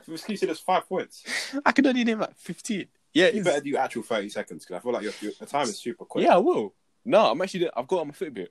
You 0.07 0.17
said 0.17 0.49
there's 0.49 0.59
five 0.59 0.87
points, 0.89 1.23
I 1.65 1.71
can 1.71 1.85
only 1.85 2.03
name 2.03 2.19
like 2.19 2.35
15. 2.35 2.87
Yeah, 3.13 3.27
you 3.27 3.39
it's, 3.39 3.43
better 3.47 3.61
do 3.61 3.77
actual 3.77 4.03
30 4.03 4.29
seconds 4.29 4.65
because 4.65 4.79
I 4.79 4.83
feel 4.83 4.91
like 4.91 5.03
your, 5.03 5.13
your, 5.21 5.31
time 5.47 5.63
is 5.63 5.79
super 5.79 6.05
quick. 6.05 6.25
yeah, 6.25 6.33
I 6.35 6.37
will. 6.37 6.73
No, 7.05 7.31
I'm 7.31 7.41
actually. 7.41 7.69
I've 7.75 7.87
got 7.87 8.01
on 8.01 8.07
my 8.07 8.13
Fitbit. 8.13 8.47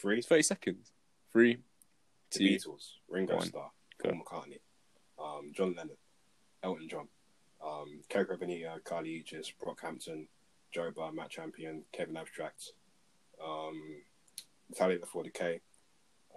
Three. 0.00 0.18
It's 0.18 0.26
30 0.26 0.42
seconds. 0.42 0.92
Three, 1.32 1.58
The 2.32 2.38
two. 2.38 2.44
Beatles, 2.44 2.92
Ringo 3.08 3.36
one. 3.36 3.46
Starr. 3.46 3.70
Paul 4.02 4.12
McCartney, 4.12 4.60
um, 5.18 5.52
John 5.54 5.74
Lennon, 5.76 5.96
Elton 6.62 6.88
John, 6.88 7.08
um, 7.64 8.00
Coco 8.10 8.36
Benito, 8.36 8.78
Kali 8.84 9.22
Uchis, 9.22 9.52
Brockhampton, 9.62 10.26
Joba, 10.76 11.14
Matt 11.14 11.30
Champion, 11.30 11.82
Kevin 11.92 12.16
Abstract, 12.16 12.72
um, 13.42 14.02
Natalia 14.68 14.98
the 14.98 15.06
40K, 15.06 15.60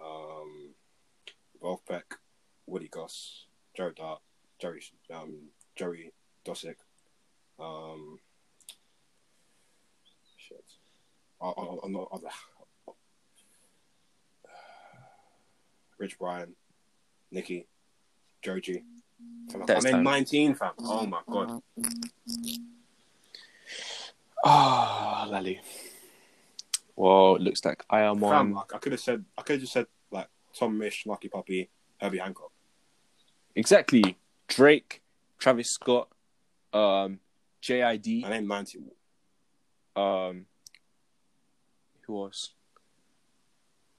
um, 0.02 0.70
Vulfpeck, 1.62 2.16
Woody 2.66 2.88
Goss, 2.88 3.46
Joe 3.76 3.90
Dart, 3.90 4.20
Jerry, 4.60 4.82
um, 5.14 5.48
Joey 5.76 6.12
Dosik, 6.46 6.76
um, 7.58 8.18
shit. 10.38 10.64
Oh, 11.40 11.54
oh, 11.56 11.80
oh, 11.82 11.88
no, 11.88 12.08
oh, 12.10 12.94
Rich 15.98 16.18
Brian, 16.18 16.54
Nikki, 17.30 17.66
Joji. 18.42 18.84
I 19.54 19.66
That's 19.66 19.84
named 19.84 19.96
time. 19.96 20.04
19, 20.04 20.54
fam. 20.54 20.70
Oh 20.78 21.06
my 21.06 21.20
god. 21.28 21.60
Ah, 24.44 25.26
Lally. 25.30 25.60
Well, 26.96 27.36
it 27.36 27.42
looks 27.42 27.64
like 27.64 27.84
I 27.88 28.00
am 28.00 28.20
Fam, 28.20 28.56
on. 28.56 28.64
I, 28.74 28.78
could 28.78 28.92
have 28.92 29.00
said, 29.00 29.24
I 29.36 29.42
could 29.42 29.54
have 29.54 29.60
just 29.60 29.72
said, 29.72 29.86
like, 30.10 30.28
Tom 30.58 30.78
Misch, 30.78 31.06
Lucky 31.06 31.28
Puppy, 31.28 31.70
Herbie 32.00 32.18
Hancock. 32.18 32.52
Exactly. 33.54 34.16
Drake, 34.48 35.02
Travis 35.38 35.70
Scott, 35.70 36.08
um, 36.72 37.20
JID, 37.62 38.24
I 38.24 38.30
named 38.30 38.48
19. 38.48 38.90
um, 39.96 40.46
who 42.02 42.24
else? 42.24 42.54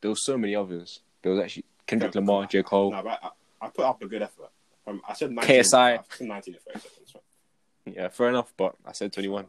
There 0.01 0.10
was 0.10 0.25
so 0.25 0.38
many 0.38 0.56
others. 0.56 1.01
There 1.21 1.32
was 1.32 1.41
actually 1.41 1.65
Kendrick 1.88 2.15
Lamar, 2.15 2.45
J. 2.47 2.63
Cole. 2.63 2.91
No, 2.91 3.04
but 3.04 3.19
I, 3.23 3.30
I 3.65 3.69
put 3.69 3.86
up 3.86 4.01
a 4.01 4.08
good 4.08 4.21
effort. 4.23 4.49
Um, 4.88 5.01
I 5.08 5.13
said 5.13 5.32
19. 5.32 5.56
KSI. 5.56 5.75
I 5.75 5.99
said 6.10 6.27
19 6.27 6.54
in 6.56 6.60
30 6.60 6.80
seconds. 6.80 7.12
fam. 7.12 7.93
Yeah, 7.95 8.08
fair 8.10 8.30
enough, 8.30 8.54
but 8.58 8.75
I 8.86 8.91
said 8.93 9.13
21. 9.13 9.45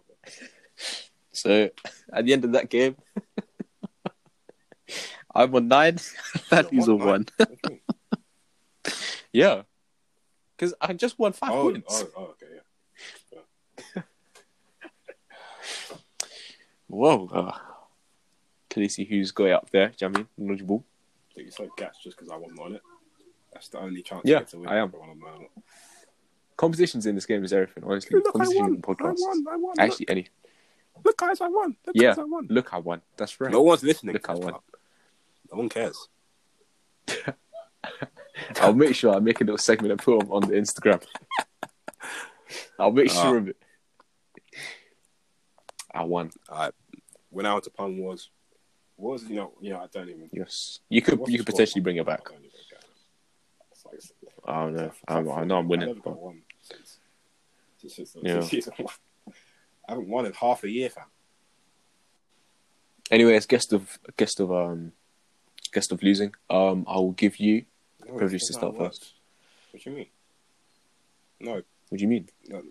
So 1.33 1.71
at 2.13 2.25
the 2.25 2.33
end 2.33 2.45
of 2.45 2.53
that 2.53 2.71
game, 2.71 2.97
I'm 5.35 5.55
on 5.55 5.69
nine. 5.69 5.99
that 6.51 6.73
is 6.73 6.89
a 6.89 6.95
one. 6.95 7.27
What 7.37 7.49
do 7.49 7.57
you 7.65 7.71
mean? 7.71 7.81
Yeah. 9.35 9.63
Because 10.55 10.75
I 10.79 10.93
just 10.93 11.19
won 11.19 11.33
five 11.33 11.53
oh, 11.53 11.71
points. 11.71 12.05
oh, 12.05 12.11
oh, 12.19 12.23
okay, 12.33 12.47
yeah. 13.97 14.03
Whoa. 16.87 17.31
Uh, 17.33 17.57
can 18.69 18.83
you 18.83 18.91
see 18.91 19.05
who's 19.05 19.31
got 19.31 19.45
it 19.45 19.53
up 19.53 19.71
there? 19.71 19.89
Do 19.89 19.95
you 19.99 20.09
know 20.09 20.11
what 20.11 20.19
I 20.19 20.21
mean? 20.21 20.29
Knowledgeable. 20.37 20.85
So 21.35 21.41
you're 21.41 21.51
so 21.51 21.71
just 22.05 22.17
because 22.17 22.29
I 22.29 22.37
wasn't 22.37 22.61
on 22.61 22.75
it. 22.75 22.83
That's 23.53 23.69
the 23.69 23.81
only 23.81 24.03
chance 24.03 24.23
Yeah, 24.25 24.35
you 24.35 24.41
get 24.41 24.49
to 24.49 24.59
win. 24.59 24.69
I 24.69 24.77
am. 24.77 24.91
for 24.91 25.01
one 25.01 25.11
of 25.11 25.19
them. 25.19 25.47
Competitions 26.57 27.07
in 27.07 27.15
this 27.15 27.27
game 27.27 27.45
is 27.45 27.53
everything, 27.53 27.85
honestly. 27.85 28.17
Look, 28.17 28.27
I 28.29 28.33
Competition 28.33 28.63
won. 28.63 28.75
in 28.75 28.83
podcasts. 28.83 29.01
I 29.01 29.29
won. 29.29 29.45
I 29.51 29.57
won. 29.57 29.75
Actually, 29.79 30.09
any. 30.11 30.29
Look, 30.97 31.05
look, 31.05 31.17
guys, 31.19 31.41
I 31.41 31.49
won. 31.49 31.77
Look, 31.87 31.97
Yeah. 31.97 32.11
guys, 32.11 32.19
I 32.19 32.25
won. 32.25 32.47
Look, 32.51 32.73
I 32.75 32.79
won. 32.79 33.03
That's 33.17 33.41
right. 33.41 33.51
No 33.51 33.63
one's 33.63 33.83
listening. 33.83 34.15
Look, 34.15 34.25
to 34.25 34.31
I 34.33 34.35
won. 34.35 34.53
part. 34.53 34.63
No 35.51 35.59
one 35.59 35.69
cares. 35.69 36.09
I'll 38.61 38.75
make 38.75 38.95
sure 38.95 39.15
I 39.15 39.19
make 39.21 39.41
a 39.41 39.45
little 39.45 39.59
segment 39.59 39.93
and 39.93 40.01
put 40.01 40.19
them 40.21 40.33
on 40.33 40.43
the 40.43 40.55
Instagram. 40.55 41.03
I'll 42.79 42.93
make 42.93 43.11
sure 43.11 43.37
of 43.39 43.49
it. 43.49 43.57
I 45.95 46.05
won. 46.05 46.31
When 47.31 47.47
I 47.47 47.53
went 47.53 47.65
to 47.65 47.71
Pun 47.71 47.97
Wars, 47.99 48.31
was 48.97 49.25
you 49.25 49.37
know, 49.37 49.53
you 49.61 49.71
know, 49.71 49.81
I 49.81 49.87
don't 49.91 50.09
even 50.09 50.29
Yes. 50.33 50.81
You 50.89 51.03
could 51.03 51.19
What's 51.19 51.31
you 51.33 51.39
could 51.39 51.47
score? 51.49 51.53
potentially 51.55 51.83
bring 51.83 51.97
it 51.97 52.07
back. 52.07 52.21
I 52.29 52.33
don't 52.35 52.39
even 52.45 52.51
care. 52.71 52.79
It's 53.73 53.85
like 53.85 54.01
I 54.47 54.63
don't 54.63 54.75
know. 54.75 54.93
I, 55.09 55.23
top 55.23 55.39
I 55.39 55.45
know 55.45 55.57
I'm 55.59 55.69
winning. 55.69 55.85
I 55.89 55.93
never 55.93 56.01
got 56.01 56.15
but- 56.15 56.21
one 56.23 56.43
since, 56.61 56.99
since, 57.79 58.11
since, 58.13 58.17
Yeah. 58.23 58.87
Since 59.89 59.89
season 59.89 59.89
one. 59.89 59.89
I 59.89 59.93
haven't 59.93 60.09
won 60.09 60.27
in 60.27 60.33
half 60.33 60.65
a 60.65 60.71
year, 60.71 60.91
fam. 60.91 61.05
Anyway, 63.11 63.35
as 63.37 63.47
guest 63.47 63.73
of 63.73 63.99
guest 64.17 64.41
of 64.41 64.51
um 64.53 64.93
guest 65.73 65.93
of 65.93 66.03
losing, 66.03 66.33
um, 66.51 66.85
I 66.89 66.97
will 66.97 67.13
give 67.13 67.39
you. 67.39 67.65
No, 68.07 68.15
Privilege 68.17 68.43
to 68.47 68.53
start 68.53 68.75
how 68.75 68.81
it 68.81 68.83
works. 68.83 68.99
first. 68.99 69.15
What 69.71 69.83
do 69.83 69.91
you 69.91 69.97
mean? 69.97 70.07
No, 71.41 71.53
What 71.55 71.99
do 71.99 72.03
you 72.03 72.09
mean? 72.09 72.29
no. 72.49 72.63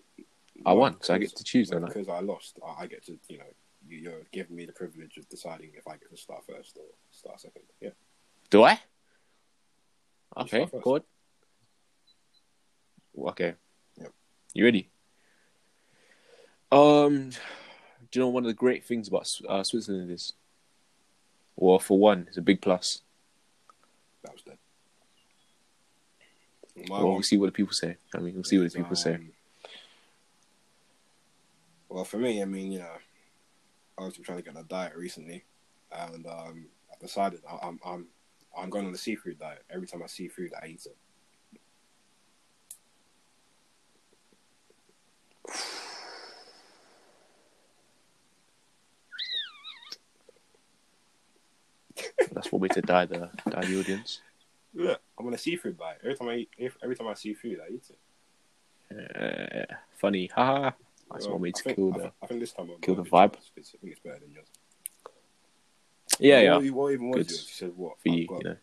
I 0.66 0.74
won, 0.74 0.96
so 1.00 1.14
I 1.14 1.18
get 1.18 1.34
to 1.34 1.42
choose, 1.44 1.70
don't 1.70 1.82
I? 1.82 1.88
Because 1.88 2.08
I 2.08 2.20
lost, 2.20 2.58
I, 2.64 2.82
I 2.82 2.86
get 2.86 3.04
to, 3.06 3.18
you 3.28 3.38
know, 3.38 3.44
you, 3.88 3.98
you're 3.98 4.20
giving 4.30 4.54
me 4.54 4.64
the 4.66 4.72
privilege 4.72 5.16
of 5.16 5.28
deciding 5.28 5.70
if 5.74 5.88
I 5.88 5.92
get 5.96 6.10
to 6.10 6.16
start 6.16 6.44
first 6.46 6.76
or 6.76 6.84
start 7.10 7.40
second. 7.40 7.62
Yeah. 7.80 7.90
Do 8.50 8.62
I? 8.62 8.78
Okay, 10.36 10.48
start 10.66 10.70
first. 10.70 10.84
go 10.84 10.94
on. 10.96 11.00
Okay. 13.30 13.54
Yep. 13.98 14.12
You 14.54 14.64
ready? 14.64 14.88
Um, 16.72 17.28
do 18.10 18.18
you 18.18 18.20
know 18.22 18.28
one 18.28 18.44
of 18.44 18.48
the 18.48 18.54
great 18.54 18.82
things 18.84 19.06
about 19.06 19.30
uh, 19.46 19.62
Switzerland 19.62 20.10
is? 20.10 20.32
Well, 21.54 21.78
for 21.78 21.98
one, 21.98 22.24
it's 22.28 22.38
a 22.38 22.42
big 22.42 22.62
plus. 22.62 23.02
That 24.24 24.32
was 24.32 24.42
dead. 24.42 24.56
My 26.88 26.96
Well, 26.96 27.04
one 27.04 27.14
we'll 27.14 27.22
see 27.22 27.36
what 27.36 27.46
the 27.46 27.52
people 27.52 27.74
say. 27.74 27.96
I 28.14 28.18
mean, 28.18 28.34
we'll 28.34 28.44
see 28.44 28.58
what 28.58 28.72
the 28.72 28.78
people 28.78 28.96
say. 28.96 29.16
um, 29.16 29.32
Well, 31.90 32.04
for 32.04 32.16
me, 32.16 32.40
I 32.40 32.46
mean, 32.46 32.72
you 32.72 32.78
know, 32.78 32.96
I 33.98 34.04
was 34.04 34.14
trying 34.16 34.38
to 34.38 34.42
get 34.42 34.56
on 34.56 34.62
a 34.62 34.66
diet 34.66 34.96
recently, 34.96 35.44
and 35.92 36.26
um, 36.26 36.66
I 36.90 36.94
decided 36.98 37.42
I, 37.46 37.66
I'm 37.66 37.78
I'm 37.84 38.06
I'm 38.56 38.70
going 38.70 38.86
on 38.86 38.94
a 38.94 38.98
seafood 38.98 39.38
diet. 39.38 39.62
Every 39.68 39.86
time 39.86 40.02
I 40.02 40.06
see 40.06 40.28
food, 40.28 40.52
I 40.60 40.68
eat 40.68 40.86
it. 40.86 40.96
That's 52.42 52.50
one 52.52 52.60
way 52.62 52.68
to 52.68 52.82
die 52.82 53.06
the 53.06 53.30
die 53.48 53.64
the 53.64 53.78
audience. 53.78 54.20
Look, 54.74 55.00
I'm 55.18 55.26
on 55.28 55.34
a 55.34 55.38
seafood 55.38 55.78
diet. 55.78 55.98
Every 56.02 56.16
time 56.16 56.28
I 56.28 56.34
eat, 56.38 56.50
if- 56.58 56.76
every 56.82 56.96
time 56.96 57.06
I 57.06 57.14
see 57.14 57.34
food, 57.34 57.60
I 57.64 57.72
eat 57.72 57.90
it. 58.90 59.70
Uh, 59.70 59.74
funny, 59.96 60.26
haha. 60.34 60.72
That's 61.10 61.26
Well, 61.26 61.34
one 61.34 61.42
way 61.42 61.48
I 61.50 61.52
to 61.52 61.62
think, 61.62 61.76
kill 61.76 61.94
I, 61.94 61.98
the. 61.98 62.12
I 62.22 62.26
think 62.26 62.40
this 62.40 62.52
time 62.52 62.68
I'll 62.70 62.78
kill 62.78 62.94
the 62.96 63.04
vibe. 63.04 63.34
'cause 63.34 63.50
I 63.56 63.62
think 63.78 63.92
it's 63.92 64.00
better 64.00 64.18
than 64.18 64.32
yours. 64.32 64.46
Yeah, 66.18 66.40
yeah. 66.40 66.56
What, 66.56 66.70
what 66.72 66.92
even 66.94 67.08
was 67.10 67.16
Good. 67.18 67.30
yours? 67.30 67.42
You 67.48 67.52
said 67.54 67.76
what? 67.76 68.00
For 68.00 68.08
you, 68.08 68.26
you 68.30 68.40
know. 68.42 68.56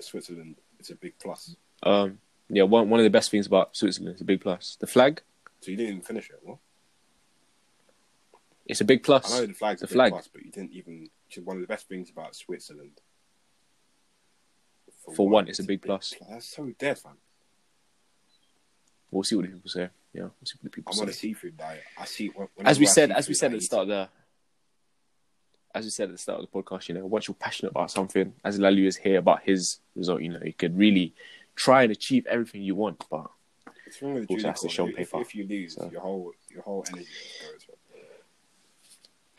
Switzerland. 0.00 0.56
It's 0.78 0.90
a 0.90 0.94
big 0.94 1.14
plus. 1.18 1.56
Um, 1.82 2.18
yeah, 2.48 2.62
one 2.64 2.88
one 2.88 3.00
of 3.00 3.04
the 3.04 3.10
best 3.10 3.30
things 3.30 3.46
about 3.46 3.74
Switzerland 3.76 4.14
is 4.16 4.20
a 4.20 4.24
big 4.24 4.40
plus. 4.40 4.76
The 4.78 4.86
flag, 4.86 5.22
So 5.60 5.70
you 5.72 5.76
didn't 5.76 5.90
even 5.90 6.02
finish 6.02 6.30
it. 6.30 6.38
What? 6.42 6.58
it's 8.66 8.80
a 8.80 8.84
big 8.84 9.02
plus. 9.02 9.32
I 9.34 9.40
know 9.40 9.46
the 9.46 9.54
flag's 9.54 9.80
The 9.80 9.86
a 9.86 9.88
big 9.88 9.94
flag. 9.94 10.12
plus, 10.12 10.28
but 10.28 10.44
you 10.44 10.50
didn't 10.52 10.72
even. 10.72 11.10
Which 11.32 11.38
is 11.38 11.46
one 11.46 11.56
of 11.56 11.62
the 11.62 11.66
best 11.66 11.88
things 11.88 12.10
about 12.10 12.36
Switzerland. 12.36 13.00
For 15.16 15.26
one, 15.26 15.48
it's 15.48 15.60
a 15.60 15.64
big 15.64 15.80
plus. 15.80 16.12
That's 16.28 16.44
so 16.44 16.70
dead, 16.78 16.98
fam. 16.98 17.12
We'll 19.10 19.22
see 19.22 19.36
what 19.36 19.46
the 19.46 19.52
people 19.52 19.70
say. 19.70 19.88
Yeah, 20.12 20.24
we'll 20.24 20.32
see 20.44 20.56
what 20.60 20.64
the 20.64 20.68
people 20.68 20.92
say. 20.92 20.96
I'm 20.98 20.98
say. 20.98 21.02
on 21.04 21.08
a 21.08 21.12
seafood 21.14 21.56
diet. 21.56 21.80
I 21.96 22.04
see. 22.04 22.28
when- 22.28 22.48
as 22.66 22.78
we 22.78 22.84
said, 22.84 23.12
as 23.12 23.28
we 23.28 23.34
said 23.34 23.54
at 23.54 23.60
the 23.60 23.64
start 23.64 23.88
it. 23.88 23.92
of 23.92 24.08
the, 24.10 25.78
as 25.78 25.84
we 25.86 25.90
said 25.90 26.10
at 26.10 26.12
the 26.12 26.18
start 26.18 26.40
of 26.42 26.50
the 26.50 26.62
podcast, 26.62 26.90
you 26.90 26.96
know, 26.96 27.06
once 27.06 27.26
you're 27.28 27.34
passionate 27.34 27.70
about 27.70 27.90
something, 27.90 28.34
as 28.44 28.58
Lalu 28.58 28.86
is 28.86 28.98
here 28.98 29.18
about 29.18 29.42
his 29.42 29.78
result, 29.96 30.20
you 30.20 30.28
know, 30.28 30.40
you 30.44 30.52
could 30.52 30.76
really 30.76 31.14
try 31.56 31.82
and 31.84 31.92
achieve 31.92 32.26
everything 32.26 32.60
you 32.60 32.74
want. 32.74 33.02
But 33.10 33.30
It's 33.86 34.02
wrong 34.02 34.12
with 34.16 34.24
Also 34.28 34.36
Julie 34.36 34.48
has 34.50 34.60
to 34.60 34.68
show 34.68 34.86
If, 34.86 34.96
paper. 34.96 35.20
if 35.22 35.34
you 35.34 35.46
lose, 35.46 35.76
So- 35.76 35.88
your 35.90 36.02
whole 36.02 36.32
your 36.50 36.62
whole 36.62 36.84
energy 36.92 37.08
goes. 37.50 37.66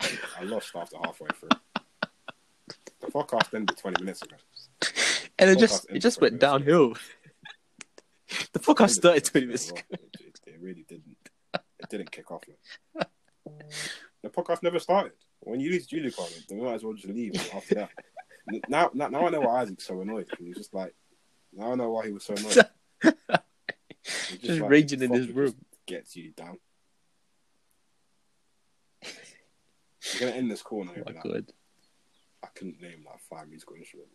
I 0.38 0.42
lost 0.42 0.74
after 0.74 0.96
halfway 0.98 1.28
through. 1.28 1.48
Podcast 3.14 3.54
ended 3.54 3.76
20 3.76 4.02
minutes 4.02 4.22
ago. 4.22 4.36
and 5.38 5.50
it 5.50 5.56
Podcast 5.56 5.60
just 5.60 5.86
it 5.90 5.98
just 6.00 6.20
went 6.20 6.40
downhill. 6.40 6.94
the 8.52 8.58
podcast 8.58 8.90
started 8.90 9.24
twenty 9.24 9.46
minutes 9.46 9.70
ago. 9.70 9.80
It, 9.90 10.16
it, 10.20 10.40
it 10.46 10.56
really 10.60 10.84
didn't. 10.88 11.16
It 11.54 11.88
didn't 11.88 12.10
kick 12.10 12.30
off. 12.30 12.42
The 12.94 14.30
podcast 14.30 14.62
never 14.62 14.78
started. 14.78 15.12
When 15.40 15.60
you 15.60 15.70
lose 15.70 15.86
Julie 15.86 16.10
Corner, 16.10 16.34
then 16.48 16.58
we 16.58 16.64
might 16.64 16.74
as 16.74 16.82
well 16.84 16.94
just 16.94 17.06
leave 17.06 17.34
after 17.54 17.74
that. 17.76 17.90
Now, 18.68 18.90
now, 18.92 19.08
now 19.08 19.26
I 19.26 19.30
know 19.30 19.40
why 19.40 19.62
Isaac's 19.62 19.86
so 19.86 20.02
annoyed. 20.02 20.28
He's 20.38 20.58
just 20.58 20.74
like, 20.74 20.94
now 21.54 21.72
I 21.72 21.76
know 21.76 21.90
why 21.92 22.04
he 22.06 22.12
was 22.12 22.24
so 22.24 22.34
annoyed. 22.34 22.66
He's 24.02 24.38
Just 24.40 24.60
raging 24.60 25.00
in 25.00 25.10
his 25.14 25.30
room. 25.30 25.54
Gets 25.86 26.14
you 26.14 26.32
down. 26.32 26.58
We're 29.02 30.20
gonna 30.20 30.32
end 30.32 30.50
this 30.50 30.60
corner. 30.60 30.92
Oh 30.94 31.02
my 31.06 31.12
god. 31.12 31.52
I 32.44 32.48
couldn't 32.54 32.80
name 32.80 33.04
like 33.06 33.20
five 33.30 33.48
musical 33.48 33.76
instruments. 33.76 34.12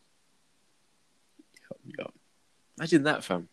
Imagine 2.77 3.03
that, 3.03 3.23
fam. 3.23 3.49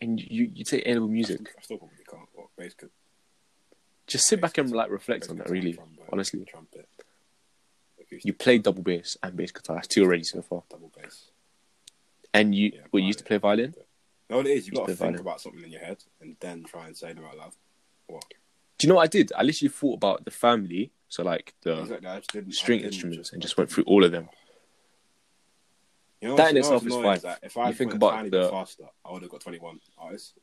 And 0.00 0.20
you 0.20 0.50
you 0.54 0.64
take 0.64 0.86
level 0.86 1.08
music. 1.08 1.40
I 1.58 1.62
still 1.62 1.78
probably 1.78 1.96
can't. 2.08 2.28
What 2.34 2.48
bass 2.58 2.74
could 2.74 2.90
Just 4.06 4.26
sit 4.26 4.40
back 4.40 4.58
and 4.58 4.70
like 4.70 4.90
reflect 4.90 5.30
on 5.30 5.38
that. 5.38 5.48
Really, 5.48 5.72
trombone, 5.74 6.06
honestly. 6.12 6.44
trumpet. 6.44 6.88
you 8.10 8.32
played 8.32 8.62
double 8.64 8.82
bass 8.82 9.16
and 9.22 9.36
bass 9.36 9.52
guitar. 9.52 9.76
That's 9.76 9.88
two 9.88 10.02
already 10.02 10.24
so 10.24 10.42
far. 10.42 10.64
double 10.68 10.90
bass. 11.00 11.30
And 12.34 12.54
you, 12.54 12.72
Yeah, 12.74 12.80
well, 12.90 13.00
you 13.00 13.06
used 13.06 13.20
to 13.20 13.24
play 13.24 13.36
violin. 13.38 13.74
No, 14.28 14.40
it 14.40 14.46
is. 14.46 14.66
You 14.66 14.72
Used 14.72 14.74
got 14.76 14.86
to 14.86 14.86
think 14.88 14.98
violin. 14.98 15.20
about 15.20 15.40
something 15.40 15.62
in 15.62 15.70
your 15.70 15.80
head 15.82 16.02
and 16.20 16.36
then 16.40 16.64
try 16.64 16.86
and 16.86 16.96
say 16.96 17.12
them 17.12 17.24
out 17.24 17.36
loud. 17.36 17.52
Do 18.82 18.88
you 18.88 18.88
know 18.88 18.96
what 18.96 19.04
I 19.04 19.06
did? 19.06 19.32
I 19.36 19.44
literally 19.44 19.68
thought 19.68 19.94
about 19.94 20.24
the 20.24 20.32
family, 20.32 20.90
so 21.08 21.22
like 21.22 21.54
the 21.62 21.82
Exactly. 21.82 22.08
I 22.08 22.18
just 22.18 22.32
didn't. 22.32 22.48
I 22.48 22.50
string 22.50 22.80
instruments, 22.80 23.32
and 23.32 23.40
just 23.40 23.56
went 23.56 23.70
through 23.70 23.84
all 23.84 24.02
of 24.02 24.10
them. 24.10 24.28
You 26.20 26.30
know 26.30 26.36
That 26.36 26.50
in 26.50 26.56
itself 26.56 26.84
is 26.84 26.92
fine. 26.92 27.20
that 27.20 27.38
if 27.44 27.56
I 27.56 27.72
think 27.72 27.94
about 27.94 28.28
the- 28.28 28.50
faster, 28.50 28.86
I 29.04 29.12
would 29.12 29.22
have 29.22 29.30
got 29.30 29.40
21 29.40 29.78
artists. 29.96 30.34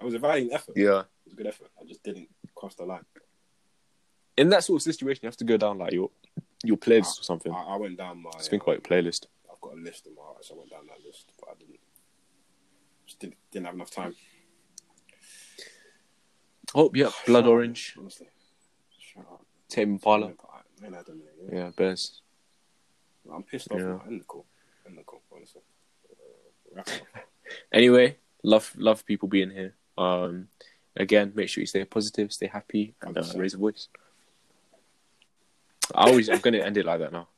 It 0.00 0.04
was 0.04 0.14
a 0.14 0.18
valiant 0.18 0.52
effort. 0.52 0.76
Yeah. 0.76 1.02
It 1.02 1.26
was 1.26 1.34
a 1.34 1.36
good 1.36 1.46
effort. 1.46 1.70
I 1.80 1.84
just 1.84 2.02
didn't 2.02 2.28
cross 2.56 2.74
the 2.74 2.82
line. 2.82 3.04
In 4.36 4.48
that 4.48 4.64
sort 4.64 4.78
of 4.80 4.82
situation, 4.82 5.20
you 5.22 5.28
have 5.28 5.36
to 5.36 5.44
go 5.44 5.56
down 5.56 5.78
like 5.78 5.92
your 5.92 6.10
your 6.64 6.78
playlist 6.78 7.20
or 7.20 7.22
something. 7.22 7.52
I, 7.52 7.62
I 7.62 7.76
went 7.76 7.96
down 7.96 8.20
my. 8.20 8.30
Just 8.32 8.50
think 8.50 8.64
um, 8.64 8.70
about 8.72 8.90
your 8.90 9.02
playlist. 9.02 9.26
I've 9.48 9.60
got 9.60 9.74
a 9.74 9.80
list 9.80 10.08
of 10.08 10.14
my 10.16 10.22
artists. 10.30 10.50
I 10.50 10.58
went 10.58 10.70
down 10.70 10.86
that 10.88 11.06
list, 11.06 11.30
but 11.38 11.48
I 11.48 11.54
didn't. 11.60 11.78
Just 13.06 13.20
didn't, 13.20 13.36
didn't 13.52 13.66
have 13.66 13.74
enough 13.76 13.90
time. 13.92 14.16
Oh, 16.74 16.90
yeah, 16.94 17.10
Blood 17.26 17.40
Shut 17.42 17.44
up, 17.44 17.50
Orange, 17.50 17.94
Honestly. 17.98 18.26
Shut 18.98 19.22
up. 19.30 19.44
Tame 19.68 19.92
Impala. 19.92 20.32
Man, 20.80 20.94
I 20.94 21.02
don't 21.02 21.18
know, 21.18 21.24
yeah. 21.50 21.58
Yeah, 21.58 21.70
Bears. 21.76 22.20
I'm 23.32 23.42
pissed 23.42 23.70
off 23.70 23.78
Yeah. 23.78 23.86
now. 23.86 24.02
End 24.06 24.20
the 24.20 24.24
call. 24.24 24.46
End 24.86 24.98
the 24.98 25.02
call, 25.02 25.22
honestly. 25.34 25.60
Uh, 26.76 26.80
up. 26.80 26.88
Anyway, 27.70 28.16
love 28.42 28.72
love 28.78 29.04
people 29.04 29.28
being 29.28 29.50
here. 29.50 29.74
Um, 29.98 30.48
again, 30.96 31.32
make 31.34 31.50
sure 31.50 31.60
you 31.60 31.66
stay 31.66 31.84
positive, 31.84 32.32
stay 32.32 32.46
happy, 32.46 32.94
and 33.02 33.16
uh, 33.18 33.24
raise 33.36 33.52
a 33.52 33.58
voice. 33.58 33.88
I 35.94 36.08
always, 36.08 36.30
I'm 36.30 36.38
gonna 36.38 36.58
end 36.58 36.78
it 36.78 36.86
like 36.86 37.00
that 37.00 37.12
now. 37.12 37.28